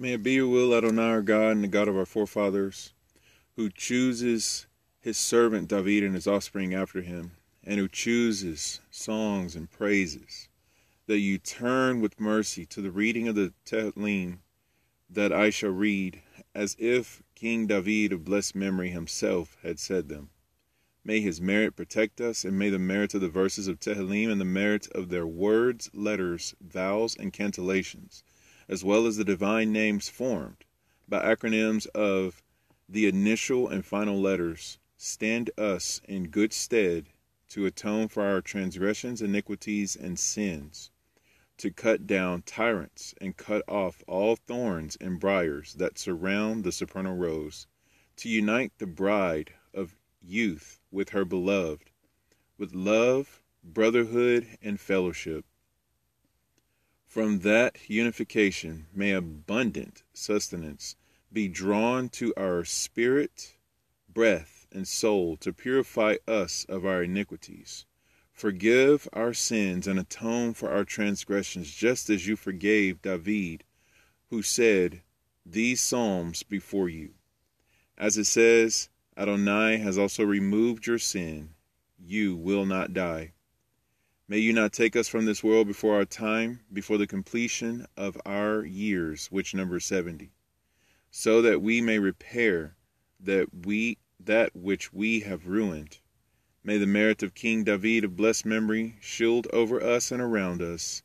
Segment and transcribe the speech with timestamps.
[0.00, 2.92] May it be your will, Adonai, our God, and the God of our forefathers,
[3.56, 4.68] who chooses
[5.00, 7.32] his servant David and his offspring after him,
[7.64, 10.48] and who chooses songs and praises,
[11.08, 14.38] that you turn with mercy to the reading of the Tehillim
[15.10, 16.22] that I shall read,
[16.54, 20.30] as if King David of blessed memory himself had said them.
[21.02, 24.40] May his merit protect us, and may the merit of the verses of Tehillim and
[24.40, 28.22] the merit of their words, letters, vowels, and cantillations,
[28.68, 30.64] as well as the divine names formed
[31.08, 32.42] by acronyms of
[32.88, 37.06] the initial and final letters, stand us in good stead
[37.48, 40.90] to atone for our transgressions, iniquities, and sins,
[41.56, 47.16] to cut down tyrants and cut off all thorns and briars that surround the supernal
[47.16, 47.66] rose,
[48.16, 51.90] to unite the bride of youth with her beloved,
[52.58, 55.44] with love, brotherhood, and fellowship.
[57.18, 60.94] From that unification may abundant sustenance
[61.32, 63.56] be drawn to our spirit,
[64.08, 67.86] breath, and soul to purify us of our iniquities.
[68.32, 73.64] Forgive our sins and atone for our transgressions, just as you forgave David,
[74.30, 75.02] who said
[75.44, 77.14] these psalms before you.
[77.96, 81.54] As it says, Adonai has also removed your sin.
[81.98, 83.32] You will not die.
[84.30, 88.20] May you not take us from this world before our time, before the completion of
[88.26, 90.32] our years, which number seventy,
[91.10, 92.76] so that we may repair
[93.18, 96.00] that we that which we have ruined.
[96.62, 101.02] May the merit of King David of blessed memory shield over us and around us,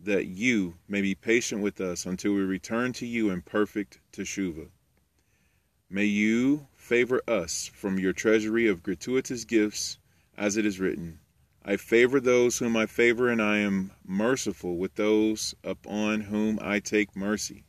[0.00, 4.70] that you may be patient with us until we return to you in perfect teshuvah.
[5.90, 9.98] May you favor us from your treasury of gratuitous gifts,
[10.38, 11.18] as it is written,
[11.64, 16.80] I favor those whom I favor, and I am merciful with those upon whom I
[16.80, 17.64] take mercy.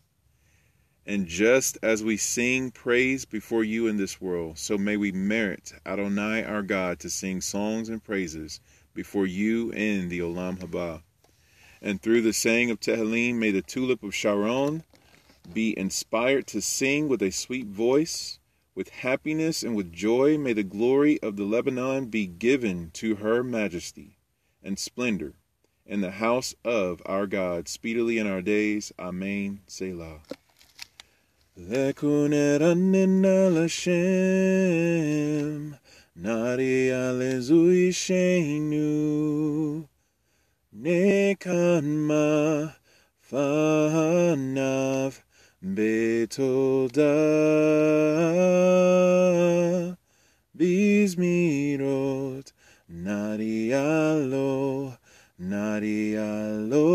[1.06, 5.74] And just as we sing praise before you in this world, so may we merit
[5.86, 8.62] Adonai our God to sing songs and praises
[8.94, 11.02] before you in the Olam Haba.
[11.82, 14.84] And through the saying of Tehillim, may the tulip of Sharon
[15.52, 18.40] be inspired to sing with a sweet voice
[18.74, 23.44] with happiness and with joy may the glory of the Lebanon be given to her
[23.44, 24.18] majesty
[24.64, 25.34] and splendor
[25.86, 28.92] in the house of our God speedily in our days.
[28.98, 29.62] Amen.
[29.68, 30.22] Selah.
[45.63, 47.15] בתודה
[50.55, 52.53] בזמירות
[52.89, 54.91] נריע לו,
[55.39, 56.87] נריע לו.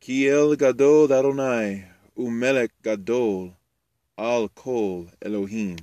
[0.00, 1.82] כי אל גדול אדוני
[2.16, 3.48] ומלך גדול
[4.16, 5.76] על כל אלוהים.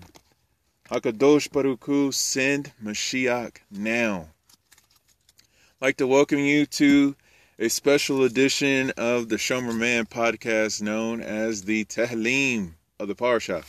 [0.91, 4.29] Hakadosh Baruch Hu, send Mashiach now.
[5.79, 7.15] I'd like to welcome you to
[7.56, 13.64] a special edition of the Shomer Man podcast known as the Tehillim of the Parsha.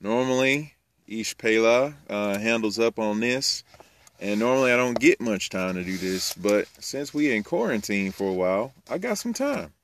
[0.00, 0.72] Normally,
[1.06, 3.64] Ish Pela uh, handles up on this,
[4.18, 8.12] and normally I don't get much time to do this, but since we in quarantine
[8.12, 9.74] for a while, I got some time.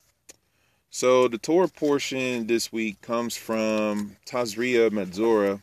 [0.89, 5.61] So the Torah portion this week comes from Tazria Metzora,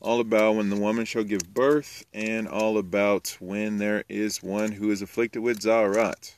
[0.00, 4.72] all about when the woman shall give birth, and all about when there is one
[4.72, 6.34] who is afflicted with Zarat.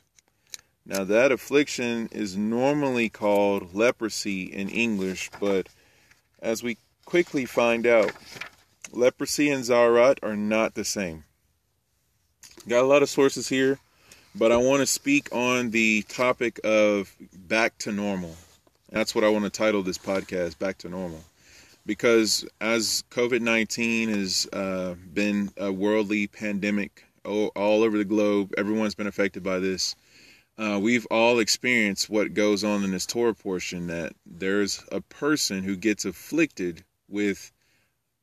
[0.86, 5.68] Now, that affliction is normally called leprosy in English, but
[6.41, 8.12] as we quickly find out,
[8.92, 11.24] leprosy and zarat are not the same.
[12.68, 13.78] Got a lot of sources here,
[14.34, 18.36] but I want to speak on the topic of back to normal.
[18.91, 21.22] That's what I want to title this podcast, Back to Normal.
[21.86, 28.52] Because as COVID 19 has uh, been a worldly pandemic all, all over the globe,
[28.58, 29.94] everyone's been affected by this
[30.60, 35.62] uh, we've all experienced what goes on in this Torah portion that there's a person
[35.62, 37.51] who gets afflicted with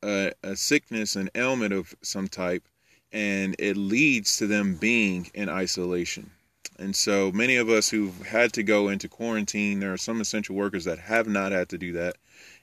[0.03, 2.63] a, a sickness, an ailment of some type,
[3.11, 6.29] and it leads to them being in isolation.
[6.77, 10.55] And so many of us who've had to go into quarantine, there are some essential
[10.55, 12.17] workers that have not had to do that.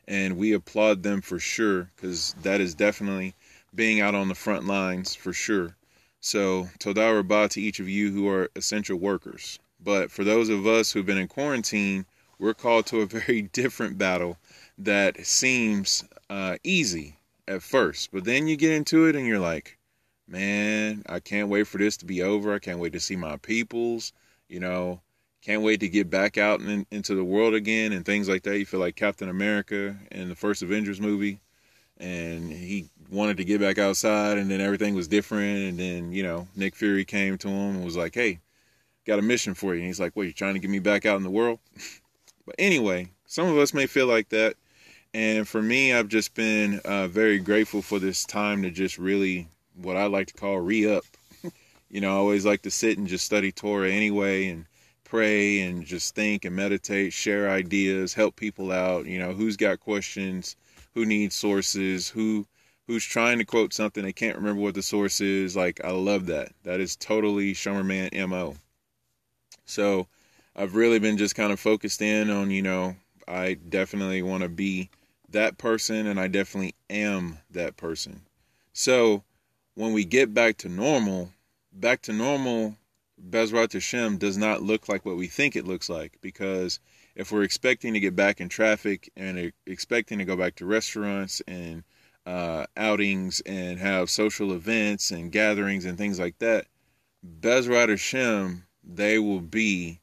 [0.07, 3.35] And we applaud them for sure, because that is definitely
[3.75, 5.75] being out on the front lines for sure.
[6.21, 9.59] So, Todah Rabbah to each of you who are essential workers.
[9.85, 12.07] But for those of us who've been in quarantine,
[12.39, 14.39] we're called to a very different battle
[14.79, 17.17] that seems uh, easy
[17.47, 18.11] at first.
[18.11, 19.79] But then you get into it and you're like,
[20.27, 22.55] man, I can't wait for this to be over.
[22.55, 24.13] I can't wait to see my peoples.
[24.49, 25.01] You know,
[25.43, 28.59] can't wait to get back out in, into the world again and things like that.
[28.59, 31.41] You feel like Captain America in the first Avengers movie,
[31.99, 35.69] and he wanted to get back outside, and then everything was different.
[35.69, 38.41] And then you know Nick Fury came to him and was like, "Hey,
[39.07, 40.27] got a mission for you." And he's like, "What?
[40.27, 41.59] You trying to get me back out in the world?"
[42.47, 44.57] but anyway, some of us may feel like that.
[45.15, 49.47] And for me, I've just been uh, very grateful for this time to just really,
[49.77, 51.05] what I like to call re up.
[51.91, 54.67] you know, I always like to sit and just study Torah anyway and
[55.05, 59.07] pray and just think and meditate, share ideas, help people out.
[59.07, 60.57] You know, who's got questions,
[60.95, 62.47] who needs sources, who
[62.89, 65.55] who's trying to quote something they can't remember what the source is.
[65.55, 66.53] Like I love that.
[66.65, 68.57] That is totally Shomerman mo.
[69.65, 70.07] So
[70.57, 72.97] I've really been just kind of focused in on you know
[73.27, 74.91] I definitely want to be
[75.31, 78.23] that person, and I definitely am that person.
[78.73, 79.25] So
[79.75, 81.33] when we get back to normal,
[81.73, 82.77] back to normal
[83.31, 86.81] Bezrat Hashem does not look like what we think it looks like because
[87.15, 91.41] if we're expecting to get back in traffic and expecting to go back to restaurants
[91.47, 91.85] and
[92.27, 96.67] uh, outings and have social events and gatherings and things like that,
[97.41, 100.01] Bezrat Hashem, they will be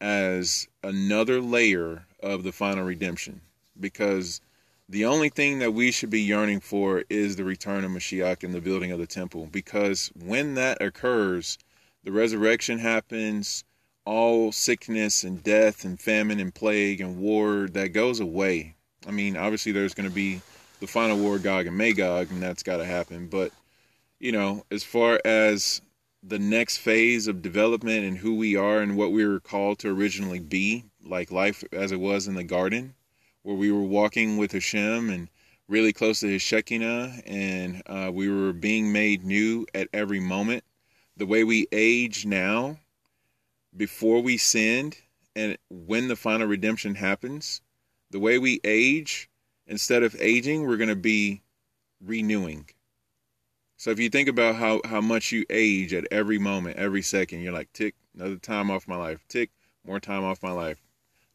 [0.00, 3.40] as another layer of the final redemption
[3.78, 4.40] because
[4.88, 8.54] the only thing that we should be yearning for is the return of Mashiach and
[8.54, 11.58] the building of the temple because when that occurs,
[12.04, 13.64] the resurrection happens,
[14.04, 18.76] all sickness and death and famine and plague and war that goes away.
[19.06, 20.40] I mean, obviously there's going to be
[20.80, 23.26] the final war, Gog and Magog, and that's got to happen.
[23.28, 23.52] But
[24.20, 25.80] you know, as far as
[26.28, 29.88] the next phase of development and who we are and what we were called to
[29.88, 32.94] originally be, like life as it was in the garden,
[33.42, 35.28] where we were walking with Hashem and
[35.68, 40.64] really close to His Shekinah, and uh, we were being made new at every moment
[41.16, 42.78] the way we age now
[43.76, 44.96] before we sinned
[45.34, 47.60] and when the final redemption happens,
[48.10, 49.28] the way we age,
[49.66, 51.42] instead of aging, we're going to be
[52.00, 52.66] renewing.
[53.86, 57.42] So if you think about how, how much you age at every moment, every second,
[57.42, 59.52] you're like, tick, another time off my life, tick,
[59.86, 60.82] more time off my life,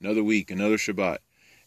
[0.01, 1.19] another week, another Shabbat.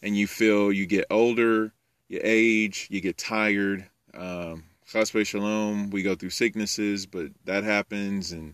[0.03, 1.73] And you feel you get older,
[2.07, 3.87] you age, you get tired.
[4.13, 8.53] Um, Chasve Shalom, we go through sicknesses, but that happens and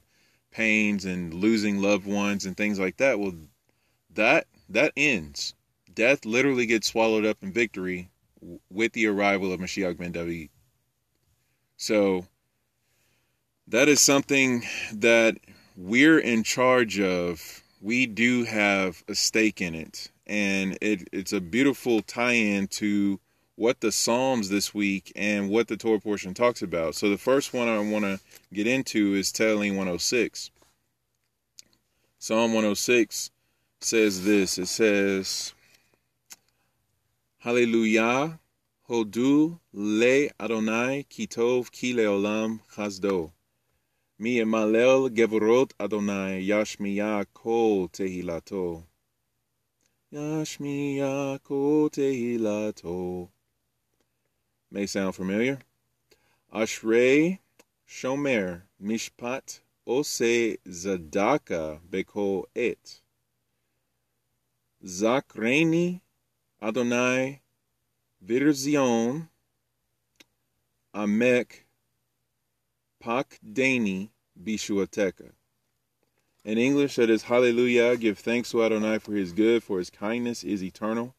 [0.51, 3.19] pains and losing loved ones and things like that.
[3.19, 3.34] Well,
[4.13, 5.54] that that ends.
[5.94, 8.10] Death literally gets swallowed up in victory
[8.69, 10.48] with the arrival of Mashiach ben David.
[11.81, 12.28] So
[13.66, 14.62] that is something
[14.94, 15.38] that
[15.75, 17.63] we're in charge of.
[17.81, 23.19] We do have a stake in it, and it, it's a beautiful tie-in to
[23.56, 26.94] what the Psalms this week and what the Torah portion talks about.
[26.94, 28.19] So the first one I want to
[28.54, 30.51] get into is Tehillim 106.
[32.19, 33.31] Psalm 106
[33.80, 34.60] says this.
[34.60, 35.56] It says,
[37.39, 38.38] Hallelujah,
[38.92, 43.32] Hodu le Adonai kitov ki leolam chazdo.
[44.20, 48.84] Mi emalel gevorot Adonai yashmiya kol tehilato.
[50.14, 53.30] Yashmiya kol tehilato
[54.70, 55.60] may sound familiar.
[56.54, 57.40] Ashrei
[57.88, 63.00] Shomer Mishpat Ose Zadaka Beko Et.
[64.84, 66.01] Zakreni
[66.62, 67.40] Adonai
[68.24, 69.30] Virzion
[70.96, 71.63] Amek
[73.00, 74.10] Pak Dani
[74.42, 75.32] Bishuateka.
[76.44, 80.44] In English, that is Hallelujah, give thanks to Adonai for his good, for his kindness
[80.44, 81.16] is eternal.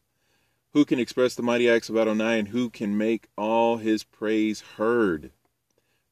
[0.73, 4.61] Who can express the mighty acts of Adonai, and who can make all his praise
[4.77, 5.31] heard?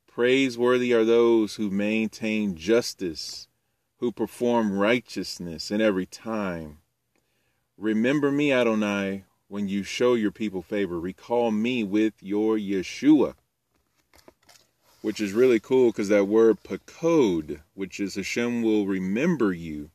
[0.08, 3.48] Praiseworthy are those who maintain justice,
[3.98, 6.80] who perform righteousness in every time.
[7.78, 10.98] Remember me, Adonai, when you show your people favor.
[10.98, 13.36] Recall me with your Yeshua.
[15.02, 19.92] Which is really cool because that word pakod, which is Hashem will remember you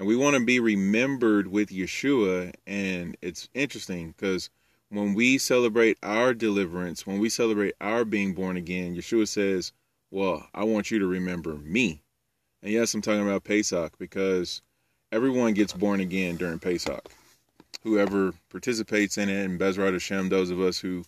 [0.00, 2.54] and we want to be remembered with Yeshua.
[2.66, 4.48] And it's interesting because
[4.88, 9.72] when we celebrate our deliverance, when we celebrate our being born again, Yeshua says,
[10.10, 12.00] Well, I want you to remember me.
[12.62, 14.62] And yes, I'm talking about Pesach because
[15.12, 17.10] everyone gets born again during Pesach.
[17.82, 21.04] Whoever participates in it, and Bezrat Hashem, those of us who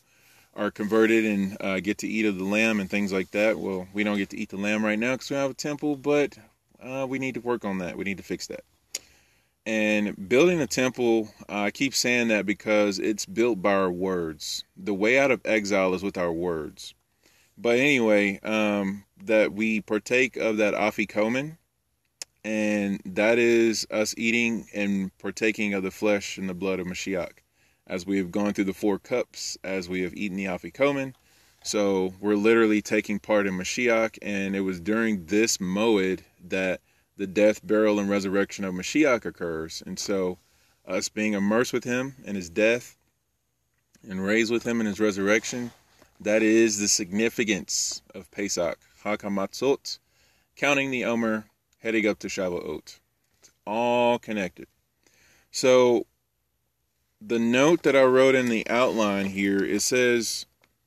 [0.55, 3.59] are converted and uh, get to eat of the lamb and things like that.
[3.59, 5.97] Well, we don't get to eat the lamb right now because we have a temple,
[5.97, 6.37] but
[6.83, 7.97] uh, we need to work on that.
[7.97, 8.65] We need to fix that.
[9.65, 14.65] And building a temple, I keep saying that because it's built by our words.
[14.77, 16.95] The way out of exile is with our words.
[17.57, 21.59] But anyway, um, that we partake of that afikomen,
[22.45, 27.39] and that is us eating and partaking of the flesh and the blood of Mashiach.
[27.87, 31.15] As we have gone through the four cups, as we have eaten the Afikomen,
[31.65, 36.81] so we're literally taking part in Mashiach, and it was during this moed that
[37.17, 39.83] the death, burial, and resurrection of Mashiach occurs.
[39.87, 40.39] And so,
[40.87, 42.97] us being immersed with him in his death
[44.09, 45.71] and raised with him in his resurrection,
[46.21, 49.99] that is the significance of Pesach, Hakamatzot,
[50.57, 51.45] counting the Omer,
[51.83, 52.99] heading up to Shavuot.
[53.41, 54.69] It's all connected.
[55.51, 56.07] So,
[57.21, 60.47] the note that I wrote in the outline here, it says,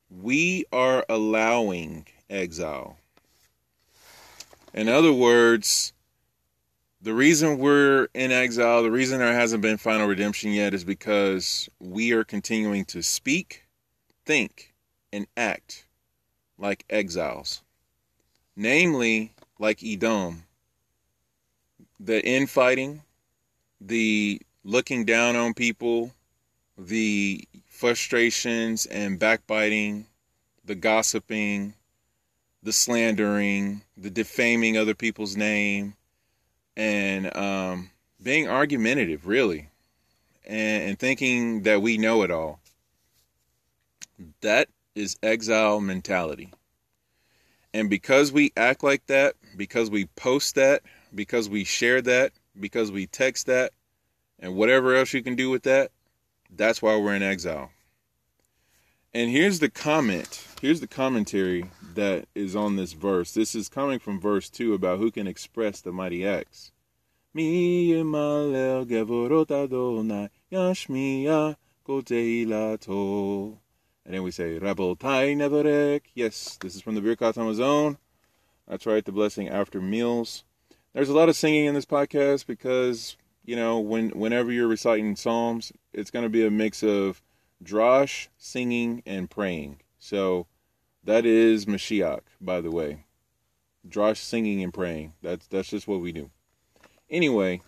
[0.10, 2.98] we are allowing exile.
[4.74, 5.94] In other words,
[7.02, 11.70] the reason we're in exile, the reason there hasn't been final redemption yet is because
[11.80, 13.66] we are continuing to speak,
[14.25, 14.74] think,
[15.14, 15.86] and act
[16.58, 17.62] like exiles.
[18.56, 20.44] Namely, like Edom.
[22.00, 23.02] The infighting,
[23.80, 26.12] the looking down on people,
[26.78, 30.08] the frustrations and backbiting,
[30.66, 31.74] the gossiping,
[32.64, 35.94] the slandering, the defaming other people's name,
[36.75, 39.70] and um, being argumentative, really,
[40.46, 42.60] and, and thinking that we know it all.
[44.42, 46.52] That is exile mentality.
[47.74, 50.82] And because we act like that, because we post that,
[51.16, 53.72] because we share that, because we text that,
[54.40, 55.92] and whatever else you can do with that,
[56.50, 57.72] that's why we're in exile.
[59.14, 60.46] And here's the comment.
[60.62, 63.32] Here's the commentary that is on this verse.
[63.32, 66.74] This is coming from verse 2 about who can express the mighty acts.
[67.34, 71.56] Mi gevorot Adonai yashmiya
[74.06, 76.02] And then we say Rabotai Neverek.
[76.14, 77.98] Yes, this is from the Birkat Hamazon.
[78.68, 80.44] That's right, the blessing after meals.
[80.96, 85.18] There's a lot of singing in this podcast because you know, when whenever you're reciting
[85.18, 87.22] psalms, it's going to be a mix of
[87.62, 89.82] drosh, singing, and praying.
[90.00, 90.48] So
[91.04, 93.04] that is Mashiach, by the way.
[93.86, 95.12] Drosh, singing, and praying.
[95.22, 96.32] That's that's just what we do.
[97.10, 97.62] Anyway,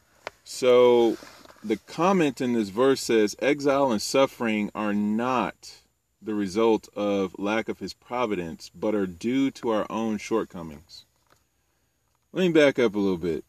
[0.45, 1.17] so
[1.61, 5.81] the comment in this verse says, "Exile and suffering are not."
[6.19, 11.05] the result of lack of his providence, but are due to our own shortcomings.
[12.37, 13.45] Let me back up a little bit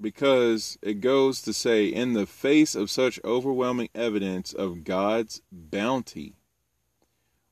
[0.00, 6.34] because it goes to say, in the face of such overwhelming evidence of God's bounty,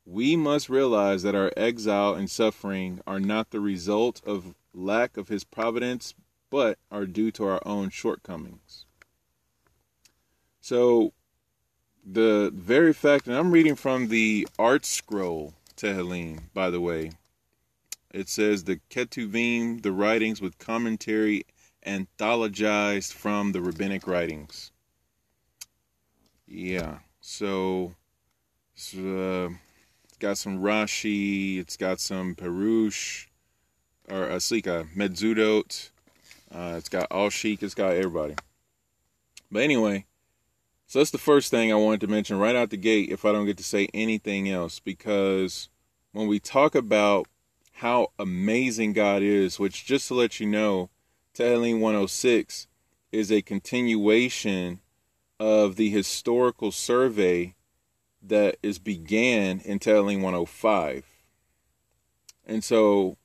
[0.05, 5.29] we must realize that our exile and suffering are not the result of lack of
[5.29, 6.15] His providence,
[6.51, 8.85] but are due to our own shortcomings.
[10.61, 11.13] So,
[12.05, 17.13] the very fact, and I'm reading from the ArtScroll Tehillim, by the way.
[18.13, 21.45] It says the Ketuvim, the writings with commentary
[21.87, 24.73] anthologized from the rabbinic writings.
[26.47, 27.95] Yeah, so
[28.75, 29.51] it's, uh,
[30.19, 33.27] got some Rashi, it's got some Perush,
[34.09, 35.91] or uh, Slika, Metzudot,
[36.51, 38.35] uh, it's got Alshich, it's got everybody.
[39.51, 40.07] But anyway,
[40.87, 43.33] so that's the first thing I wanted to mention right out the gate if I
[43.33, 45.69] don't get to say anything else, because
[46.13, 47.29] when we talk about
[47.79, 50.91] how amazing God is, which just to let you know,
[51.33, 52.67] Tehillim 106
[53.13, 54.81] is a continuation
[55.39, 57.55] of the historical survey
[58.21, 61.05] that is began in Tehillim 105.
[62.45, 63.17] And so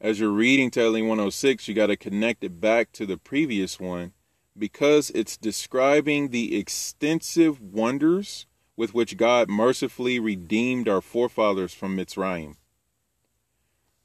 [0.00, 4.12] as you're reading Tehillim 106, you got to connect it back to the previous one
[4.56, 8.46] because it's describing the extensive wonders
[8.76, 12.54] with which God mercifully redeemed our forefathers from Mitzrayim.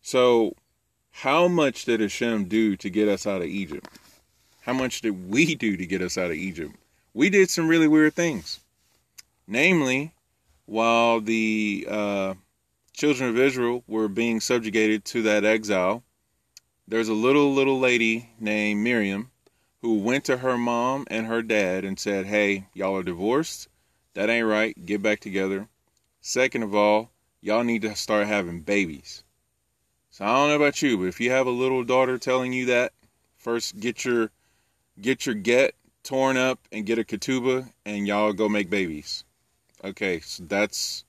[0.01, 0.55] So
[1.11, 3.87] how much did Hashem do to get us out of Egypt?
[4.61, 6.75] How much did we do to get us out of Egypt?
[7.13, 8.59] We did some really weird things.
[9.47, 10.13] Namely,
[10.65, 12.33] while the uh,
[12.93, 16.03] children of Israel were being subjugated to that exile,
[16.87, 19.31] there's a little, little lady named Miriam
[19.81, 23.67] who went to her mom and her dad and said, Hey, y'all are divorced.
[24.13, 24.85] That ain't right.
[24.85, 25.67] Get back together.
[26.21, 29.23] Second of all, y'all need to start having babies.
[30.11, 32.65] So I don't know about you, but if you have a little daughter telling you
[32.65, 32.91] that,
[33.37, 34.29] first get your
[34.99, 39.23] get your get torn up and get a ketubah and y'all go make babies.
[39.85, 41.05] Okay, so that's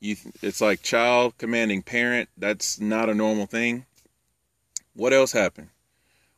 [0.00, 2.28] you it's like child commanding parent.
[2.36, 3.86] That's not a normal thing.
[4.94, 5.70] What else happened?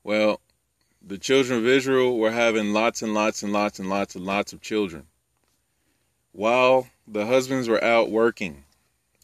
[0.05, 0.41] Well,
[1.05, 4.53] the children of Israel were having lots and lots and lots and lots and lots
[4.53, 5.09] of children.
[6.31, 8.63] While the husbands were out working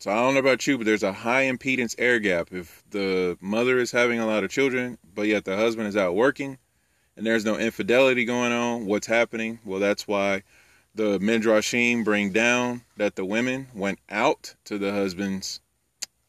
[0.05, 2.53] so I don't know about you, but there's a high impedance air gap.
[2.53, 6.15] If the mother is having a lot of children, but yet the husband is out
[6.15, 6.59] working,
[7.17, 9.61] and there's no infidelity going on, what's happening?
[9.65, 10.43] Well, that's why
[10.95, 15.61] the Midrashim bring down that the women went out to the husbands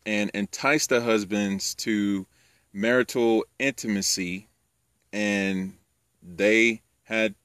[0.05, 2.25] and enticed the husbands to
[2.71, 4.47] marital intimacy,
[5.11, 5.73] and
[6.23, 7.35] they had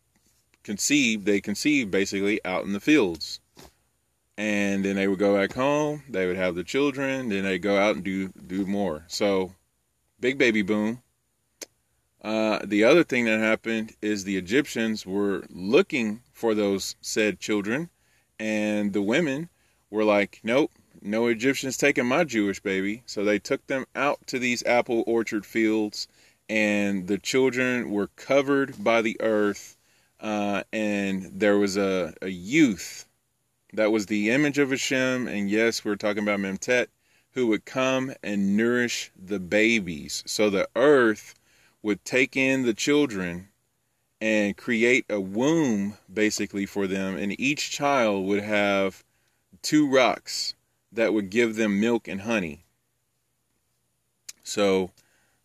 [0.63, 3.40] conceived, they conceived basically out in the fields.
[4.41, 7.77] And then they would go back home, they would have the children, then they'd go
[7.77, 9.05] out and do do more.
[9.07, 9.55] So
[10.19, 11.03] big baby boom.
[12.23, 17.91] Uh, the other thing that happened is the Egyptians were looking for those said children,
[18.39, 19.51] and the women
[19.91, 24.39] were like, "Nope, no Egyptians taking my Jewish baby." So they took them out to
[24.39, 26.09] these apple orchard fields,
[26.49, 29.77] and the children were covered by the earth,
[30.19, 33.05] uh, and there was a, a youth
[33.73, 36.89] that was the image of Hashem, and yes, we're talking about Memtet,
[37.33, 40.23] who would come and nourish the babies.
[40.27, 41.35] So the earth
[41.83, 43.49] would take in the children
[44.21, 49.05] and create a womb basically for them, and each child would have
[49.63, 50.55] two rocks
[50.93, 52.65] that would give them milk and honey.
[54.43, 54.91] So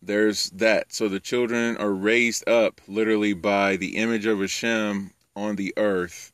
[0.02, 0.92] there's that.
[0.92, 6.32] So the children are raised up literally by the image of Hashem on the earth,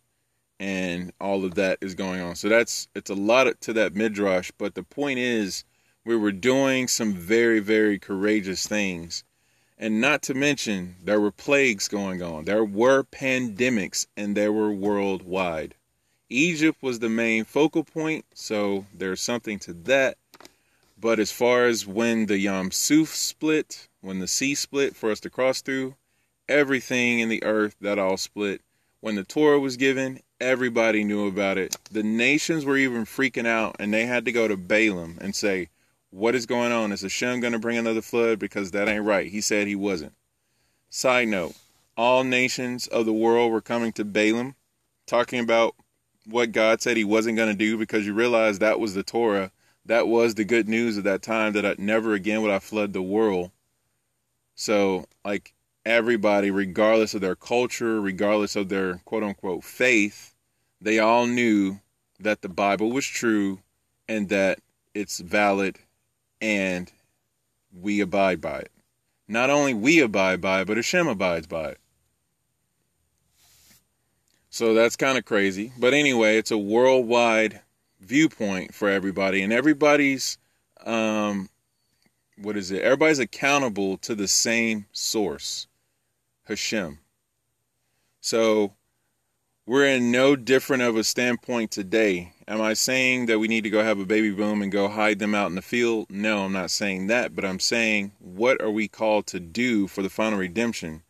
[0.63, 2.37] and all of that is going on.
[2.37, 5.65] So that's it's a lot to that midrash, but the point is
[6.05, 9.25] we were doing some very very courageous things
[9.83, 12.45] and not to mention, there were plagues going on.
[12.45, 15.75] There were pandemics, and they were worldwide.
[16.29, 20.19] Egypt was the main focal point, so there's something to that.
[20.97, 25.19] But as far as when the Yam Suf split, when the sea split for us
[25.19, 25.97] to cross through,
[26.49, 28.61] everything in the earth that all split.
[29.01, 31.77] When the Torah was given, everybody knew about it.
[31.91, 35.69] The nations were even freaking out, and they had to go to Balaam and say,
[36.11, 36.93] what is going on?
[36.93, 38.39] Is Hashem going to bring another flood?
[38.39, 39.31] Because that ain't right.
[39.31, 40.13] He said he wasn't.
[40.91, 41.55] Side note
[41.97, 44.55] all nations of the world were coming to Balaam,
[45.07, 45.75] talking about
[46.27, 49.51] what God said he wasn't going to do because you realize that was the Torah.
[49.85, 52.93] That was the good news at that time that I, never again would I flood
[52.93, 53.51] the world.
[54.55, 60.32] So, like everybody, regardless of their culture, regardless of their quote unquote faith,
[60.83, 61.79] they all knew
[62.19, 63.61] that the Bible was true
[64.09, 64.59] and that
[64.95, 65.79] it's valid
[66.41, 66.93] and
[67.73, 68.73] we abide by it.
[69.29, 71.79] Not only we abide by it, but Hashem abides by it.
[74.51, 75.73] So that's kind of crazy.
[75.79, 77.61] But anyway, it's a worldwide
[78.01, 80.37] viewpoint for everybody, and everybody's,
[80.85, 81.49] um,
[82.37, 82.83] what is it?
[82.83, 85.69] Everybody's accountable to the same source,
[86.45, 86.99] Hashem.
[88.21, 88.75] So
[89.65, 92.33] we're in no different of a standpoint today.
[92.49, 95.21] Am I saying that we need to go have a baby boom and go hide
[95.21, 96.11] them out in the field?
[96.11, 100.03] No, I'm not saying that, but I'm saying what are we called to do for
[100.03, 101.03] the final redemption?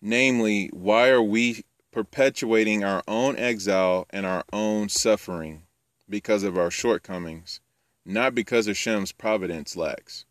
[0.00, 5.64] Namely, why are we perpetuating our own exile and our own suffering
[6.08, 7.60] because of our shortcomings,
[8.06, 10.24] not because of Hashem's providence lacks?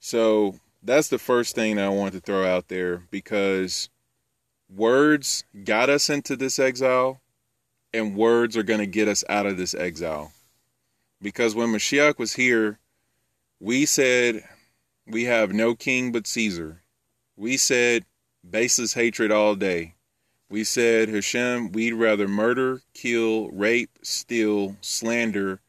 [0.00, 3.90] So that's the first thing that I want to throw out there because
[4.68, 7.20] words got us into this exile,
[7.92, 10.32] and words are going to get us out of this exile.
[11.20, 12.78] Because when Mashiach was here,
[13.60, 14.44] we said
[15.06, 16.82] we have no king but Caesar.
[17.36, 18.04] We said
[18.48, 19.94] baseless hatred all day.
[20.50, 25.60] We said, Hashem, we'd rather murder, kill, rape, steal, slander,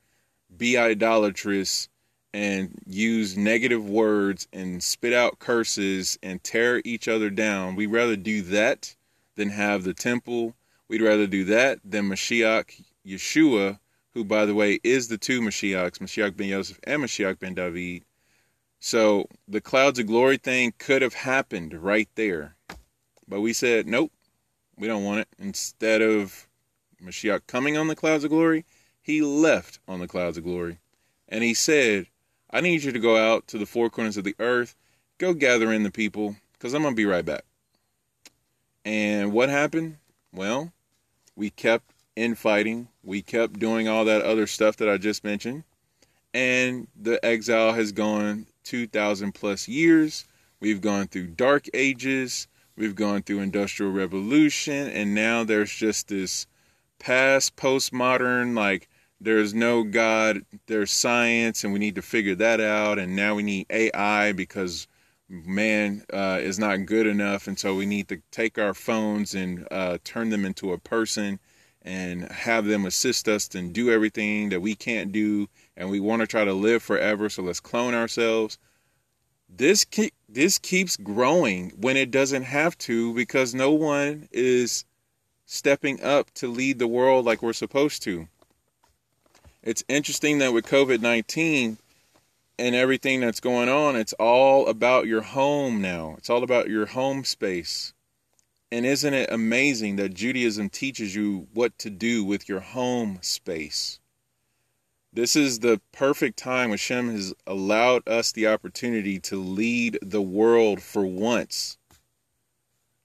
[0.55, 1.89] be idolatrous,
[2.36, 7.78] and use negative words and spit out curses and tear each other down.
[7.78, 8.93] We'd rather do that
[9.38, 10.54] than have the temple.
[10.89, 13.80] We'd rather do that than Mashiach Yeshua,
[14.13, 18.04] who, by the way, is the two Mashiachs, Mashiach ben Yosef and Mashiach ben David.
[18.82, 22.58] So the clouds of glory thing could have happened right there.
[23.30, 24.12] But we said, nope,
[24.76, 25.30] we don't want it.
[25.39, 26.50] Instead of
[27.02, 28.65] Mashiach coming on the clouds of glory,
[29.02, 30.80] he left on the clouds of glory.
[31.30, 32.08] And he said,
[32.51, 34.75] I need you to go out to the four corners of the earth,
[35.17, 37.43] go gather in the people, because I'm going to be right back.
[38.84, 39.97] And what happened?
[40.31, 40.71] Well,
[41.36, 45.63] we kept infighting, we kept doing all that other stuff that I just mentioned,
[46.34, 50.25] and the exile has gone 2,000 plus years.
[50.60, 56.47] We've gone through dark ages, we've gone through industrial revolution, and now there's just this
[56.99, 58.88] past postmodern like
[59.21, 62.99] there's no God, there's science, and we need to figure that out.
[62.99, 64.88] And now we need AI because
[65.30, 67.47] man uh, is not good enough.
[67.47, 71.39] And so we need to take our phones and uh, turn them into a person
[71.82, 75.47] and have them assist us and do everything that we can't do.
[75.78, 77.30] And we want to try to live forever.
[77.30, 78.58] So let's clone ourselves.
[79.47, 84.86] this keep, this keeps growing when it doesn't have to because no one is
[85.45, 88.28] stepping up to lead the world like we're supposed to.
[89.65, 91.80] It's interesting that with COVID 19
[92.60, 96.13] and everything that's going on, it's all about your home now.
[96.19, 97.91] It's all about your home space.
[98.71, 103.99] And isn't it amazing that Judaism teaches you what to do with your home space?
[105.12, 110.84] This is the perfect time Hashem has allowed us the opportunity to lead the world
[110.84, 111.80] for once.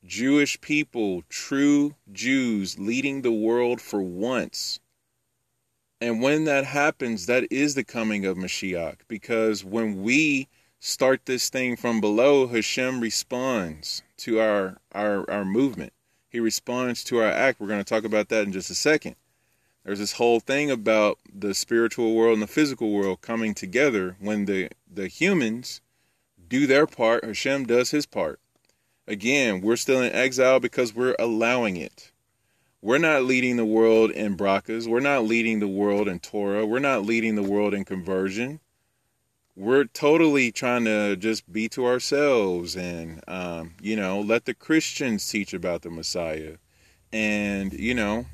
[0.05, 4.80] Jewish people, true Jews, leading the world for once.
[6.01, 9.01] And when that happens, that is the coming of Mashiach.
[9.07, 15.93] Because when we start this thing from below, Hashem responds to our, our, our movement.
[16.29, 17.61] He responds to our act.
[17.61, 19.17] We're going to talk about that in just a second.
[19.85, 24.45] There's this whole thing about the spiritual world and the physical world coming together when
[24.45, 25.81] the, the humans
[26.49, 28.41] do their part, Hashem does his part.
[29.07, 32.10] Again, we're still in exile because we're allowing it.
[32.83, 34.87] We're not leading the world in brachas.
[34.87, 36.65] We're not leading the world in Torah.
[36.65, 38.61] We're not leading the world in conversion.
[39.55, 45.29] We're totally trying to just be to ourselves and, um, you know, let the Christians
[45.29, 46.57] teach about the Messiah.
[47.13, 48.25] And, you know,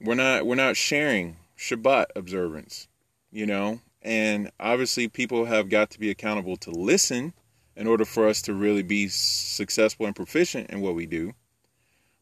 [0.00, 2.86] we're not we're not sharing Shabbat observance,
[3.32, 7.32] you know, and obviously people have got to be accountable to listen
[7.74, 11.34] in order for us to really be successful and proficient in what we do.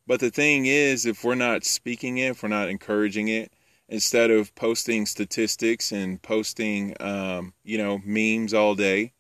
[0.09, 3.53] But the thing is, if we're not speaking it, if we're not encouraging it,
[3.90, 9.12] instead of posting statistics and posting, um, you know, memes all day,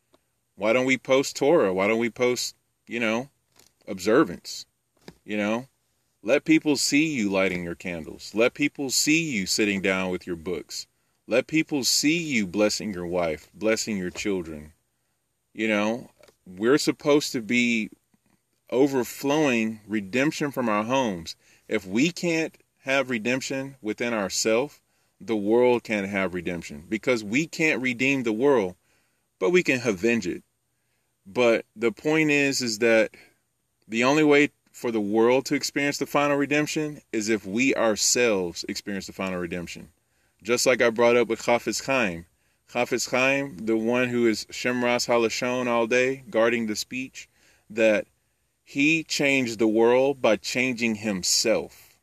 [0.56, 1.74] why don't we post Torah?
[1.74, 3.28] Why don't we post, you know,
[3.86, 4.64] observance?
[5.26, 5.68] You know,
[6.22, 8.34] let people see you lighting your candles.
[8.34, 10.86] Let people see you sitting down with your books.
[11.26, 14.72] Let people see you blessing your wife, blessing your children.
[15.52, 16.10] You know,
[16.46, 17.90] we're supposed to be
[18.70, 21.36] overflowing redemption from our homes.
[21.68, 24.80] If we can't have redemption within ourselves,
[25.20, 28.76] the world can't have redemption because we can't redeem the world,
[29.38, 30.42] but we can avenge it.
[31.26, 33.10] But the point is, is that
[33.86, 38.64] the only way for the world to experience the final redemption is if we ourselves
[38.68, 39.88] experience the final redemption.
[40.42, 42.26] Just like I brought up with Chafetz Chaim.
[42.72, 47.28] Chafetz Chaim, the one who is Shmiras Halashon all day, guarding the speech,
[47.68, 48.06] that
[48.68, 51.96] he changed the world by changing himself.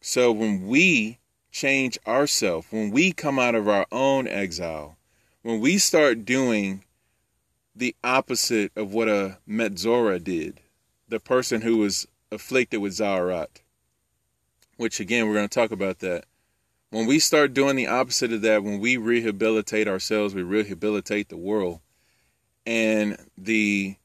[0.00, 1.18] So when we
[1.50, 4.96] change ourselves, when we come out of our own exile,
[5.42, 6.84] when we start doing
[7.74, 10.60] the opposite of what a Metzora did,
[11.08, 13.60] the person who was afflicted with Zaharat,
[14.76, 16.26] which again, we're going to talk about that.
[16.90, 21.36] When we start doing the opposite of that, when we rehabilitate ourselves, we rehabilitate the
[21.36, 21.80] world.
[22.64, 23.96] And the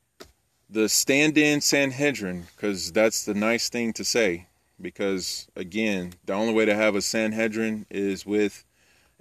[0.71, 4.47] the stand-in Sanhedrin, because that's the nice thing to say.
[4.79, 8.63] Because again, the only way to have a Sanhedrin is with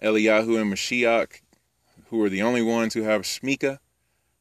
[0.01, 1.41] Eliyahu and Mashiach,
[2.09, 3.79] who are the only ones who have Shmika,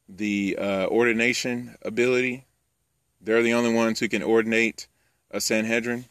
[0.07, 2.45] the uh, ordination ability.
[3.19, 4.87] They're the only ones who can ordinate
[5.31, 6.05] a Sanhedrin.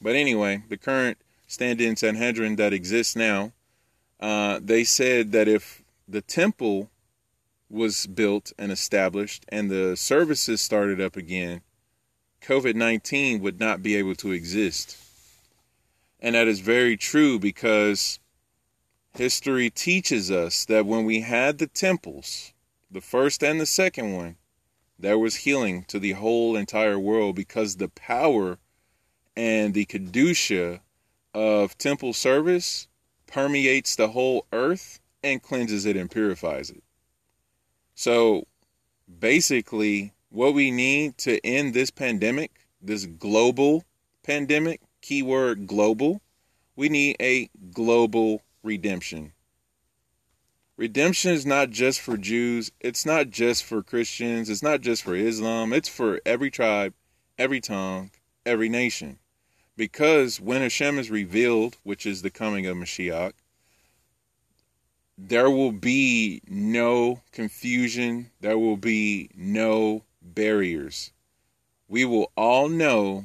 [0.00, 3.52] But anyway, the current stand-in Sanhedrin that exists now,
[4.18, 6.90] uh, they said that if the temple
[7.70, 11.62] was built and established and the services started up again,
[12.42, 14.96] COVID 19 would not be able to exist.
[16.20, 18.18] And that is very true because
[19.14, 22.52] history teaches us that when we had the temples,
[22.90, 24.36] the first and the second one,
[24.98, 28.58] there was healing to the whole entire world because the power
[29.36, 30.80] and the Kedusha
[31.34, 32.88] of temple service
[33.26, 36.82] permeates the whole earth and cleanses it and purifies it.
[37.98, 38.46] So
[39.18, 43.82] basically, what we need to end this pandemic, this global
[44.22, 46.20] pandemic, keyword global,
[46.76, 49.32] we need a global redemption.
[50.76, 55.16] Redemption is not just for Jews, it's not just for Christians, it's not just for
[55.16, 56.94] Islam, it's for every tribe,
[57.36, 58.12] every tongue,
[58.46, 59.18] every nation.
[59.76, 63.32] Because when Hashem is revealed, which is the coming of Mashiach,
[65.20, 71.10] there will be no confusion, there will be no barriers.
[71.88, 73.24] We will all know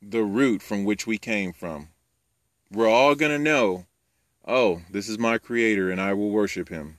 [0.00, 1.88] the root from which we came from.
[2.70, 3.86] We're all going to know,
[4.46, 6.98] oh, this is my creator and I will worship him.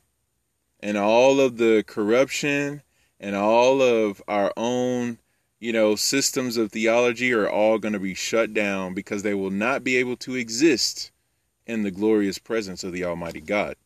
[0.81, 2.81] And all of the corruption
[3.17, 5.19] and all of our own,
[5.59, 9.51] you know, systems of theology are all going to be shut down because they will
[9.51, 11.11] not be able to exist
[11.65, 13.77] in the glorious presence of the Almighty God.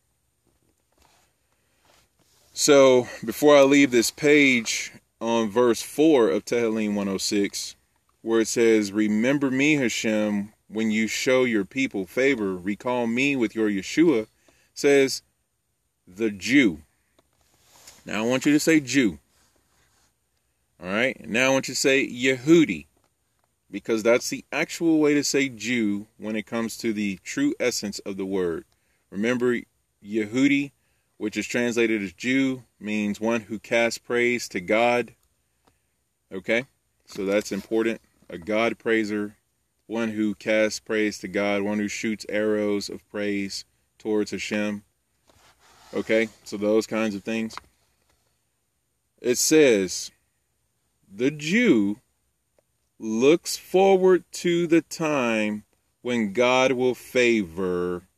[2.58, 4.90] So before I leave this page
[5.20, 7.76] on verse 4 of Tehillim 106,
[8.22, 13.54] where it says, Remember me, Hashem, when you show your people favor, recall me with
[13.54, 14.28] your Yeshua,
[14.72, 15.20] says
[16.08, 16.78] the Jew.
[18.06, 19.18] Now I want you to say Jew.
[20.82, 21.28] All right.
[21.28, 22.86] Now I want you to say Yehudi,
[23.70, 27.98] because that's the actual way to say Jew when it comes to the true essence
[27.98, 28.64] of the word.
[29.10, 29.60] Remember,
[30.02, 30.70] Yehudi,
[31.16, 35.14] which is translated as Jew, means one who casts praise to God.
[36.32, 36.66] Okay.
[37.06, 38.00] So that's important.
[38.28, 39.36] A God praiser,
[39.86, 43.64] one who casts praise to God, one who shoots arrows of praise
[43.98, 44.82] towards Hashem.
[45.94, 47.54] Okay, so those kinds of things.
[49.20, 50.10] It says,
[51.10, 52.00] the Jew
[52.98, 55.64] looks forward to the time
[56.02, 58.08] when God will favor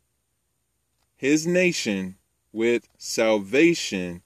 [1.16, 2.16] his nation
[2.58, 4.20] with salvation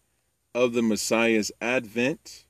[0.54, 2.46] of the Messiah's advent,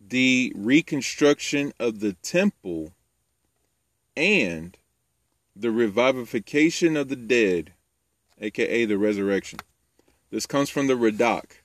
[0.00, 2.92] the reconstruction of the temple,
[4.16, 4.78] and
[5.56, 7.72] the revivification of the dead,
[8.40, 9.58] aka the resurrection.
[10.30, 11.62] This comes from the Radak.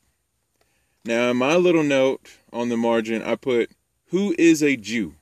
[1.05, 3.69] Now, in my little note on the margin, I put,
[4.07, 5.13] Who is a Jew?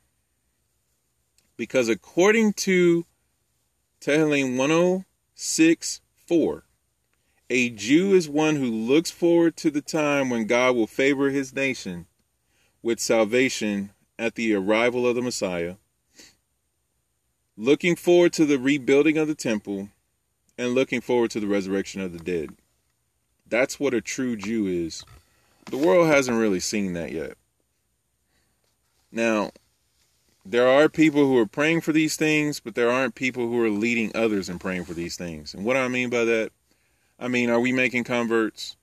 [1.58, 3.06] Because according to
[4.00, 6.64] Tehillim 106 4,
[7.54, 11.54] a Jew is one who looks forward to the time when God will favor his
[11.54, 12.08] nation
[12.82, 15.76] with salvation at the arrival of the Messiah,
[17.56, 19.90] looking forward to the rebuilding of the temple,
[20.58, 22.56] and looking forward to the resurrection of the dead.
[23.48, 25.06] That's what a true Jew is.
[25.68, 27.38] The world hasn't really seen that yet.
[29.12, 29.52] Now,
[30.44, 33.70] there are people who are praying for these things, but there aren't people who are
[33.70, 35.54] leading others in praying for these things.
[35.54, 36.52] And what I mean by that,
[37.20, 38.76] I mean, are we making converts?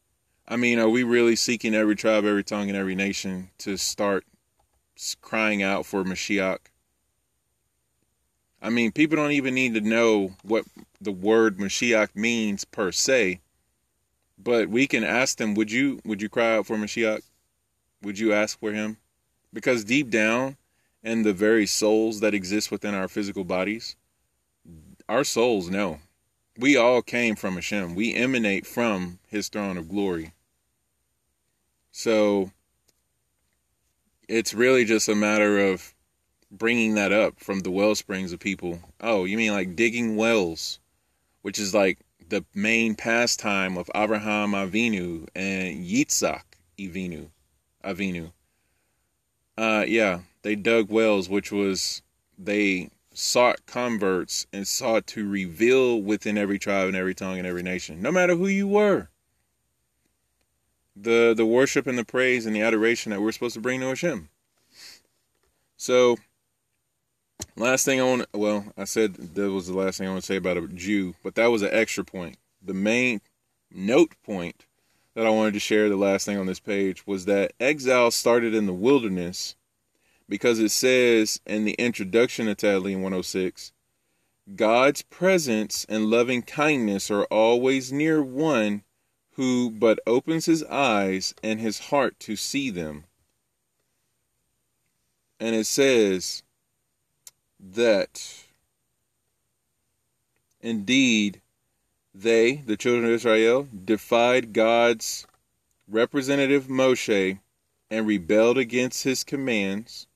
[0.46, 4.24] I mean, are we really seeking every tribe, every tongue, and every nation to start
[5.20, 6.58] crying out for Mashiach?
[8.62, 10.64] I mean, people don't even need to know what
[11.00, 13.40] the word Mashiach means per se.
[14.42, 17.22] But we can ask them, would you would you cry out for Mashiach?
[18.02, 18.96] Would you ask for him?
[19.52, 20.56] Because deep down
[21.02, 23.96] in the very souls that exist within our physical bodies,
[25.08, 26.00] our souls know.
[26.60, 27.94] We all came from Hashem.
[27.94, 30.34] We emanate from his throne of glory.
[31.90, 32.52] So
[34.28, 35.94] it's really just a matter of
[36.50, 38.78] bringing that up from the well springs of people.
[39.00, 40.80] Oh, you mean like digging wells,
[41.40, 46.42] which is like the main pastime of Abraham Avinu and Yitzhak
[46.78, 47.30] Avinu.
[47.82, 48.32] Avinu.
[49.56, 52.02] Uh, yeah, they dug wells, which was
[52.38, 57.62] they sought converts and sought to reveal within every tribe and every tongue and every
[57.62, 59.08] nation, no matter who you were.
[60.96, 63.88] The the worship and the praise and the adoration that we're supposed to bring to
[63.88, 64.28] Hashem.
[65.76, 66.16] So
[67.56, 70.26] Last thing I want well, I said that was the last thing I want to
[70.26, 72.38] say about a Jew, but that was an extra point.
[72.62, 73.20] The main
[73.70, 74.66] note point
[75.14, 78.54] that I wanted to share, the last thing on this page, was that exile started
[78.54, 79.56] in the wilderness
[80.30, 83.72] because it says in the introduction to Tehillim 106
[84.56, 88.82] God's presence and loving kindness are always near one
[89.32, 93.04] who but opens his eyes and his heart to see them.
[95.38, 96.42] And it says,
[97.60, 98.44] that
[100.60, 101.40] indeed
[102.14, 105.26] they, the children of Israel, defied God's
[105.88, 107.38] representative Moshe
[107.90, 110.06] and rebelled against his commands.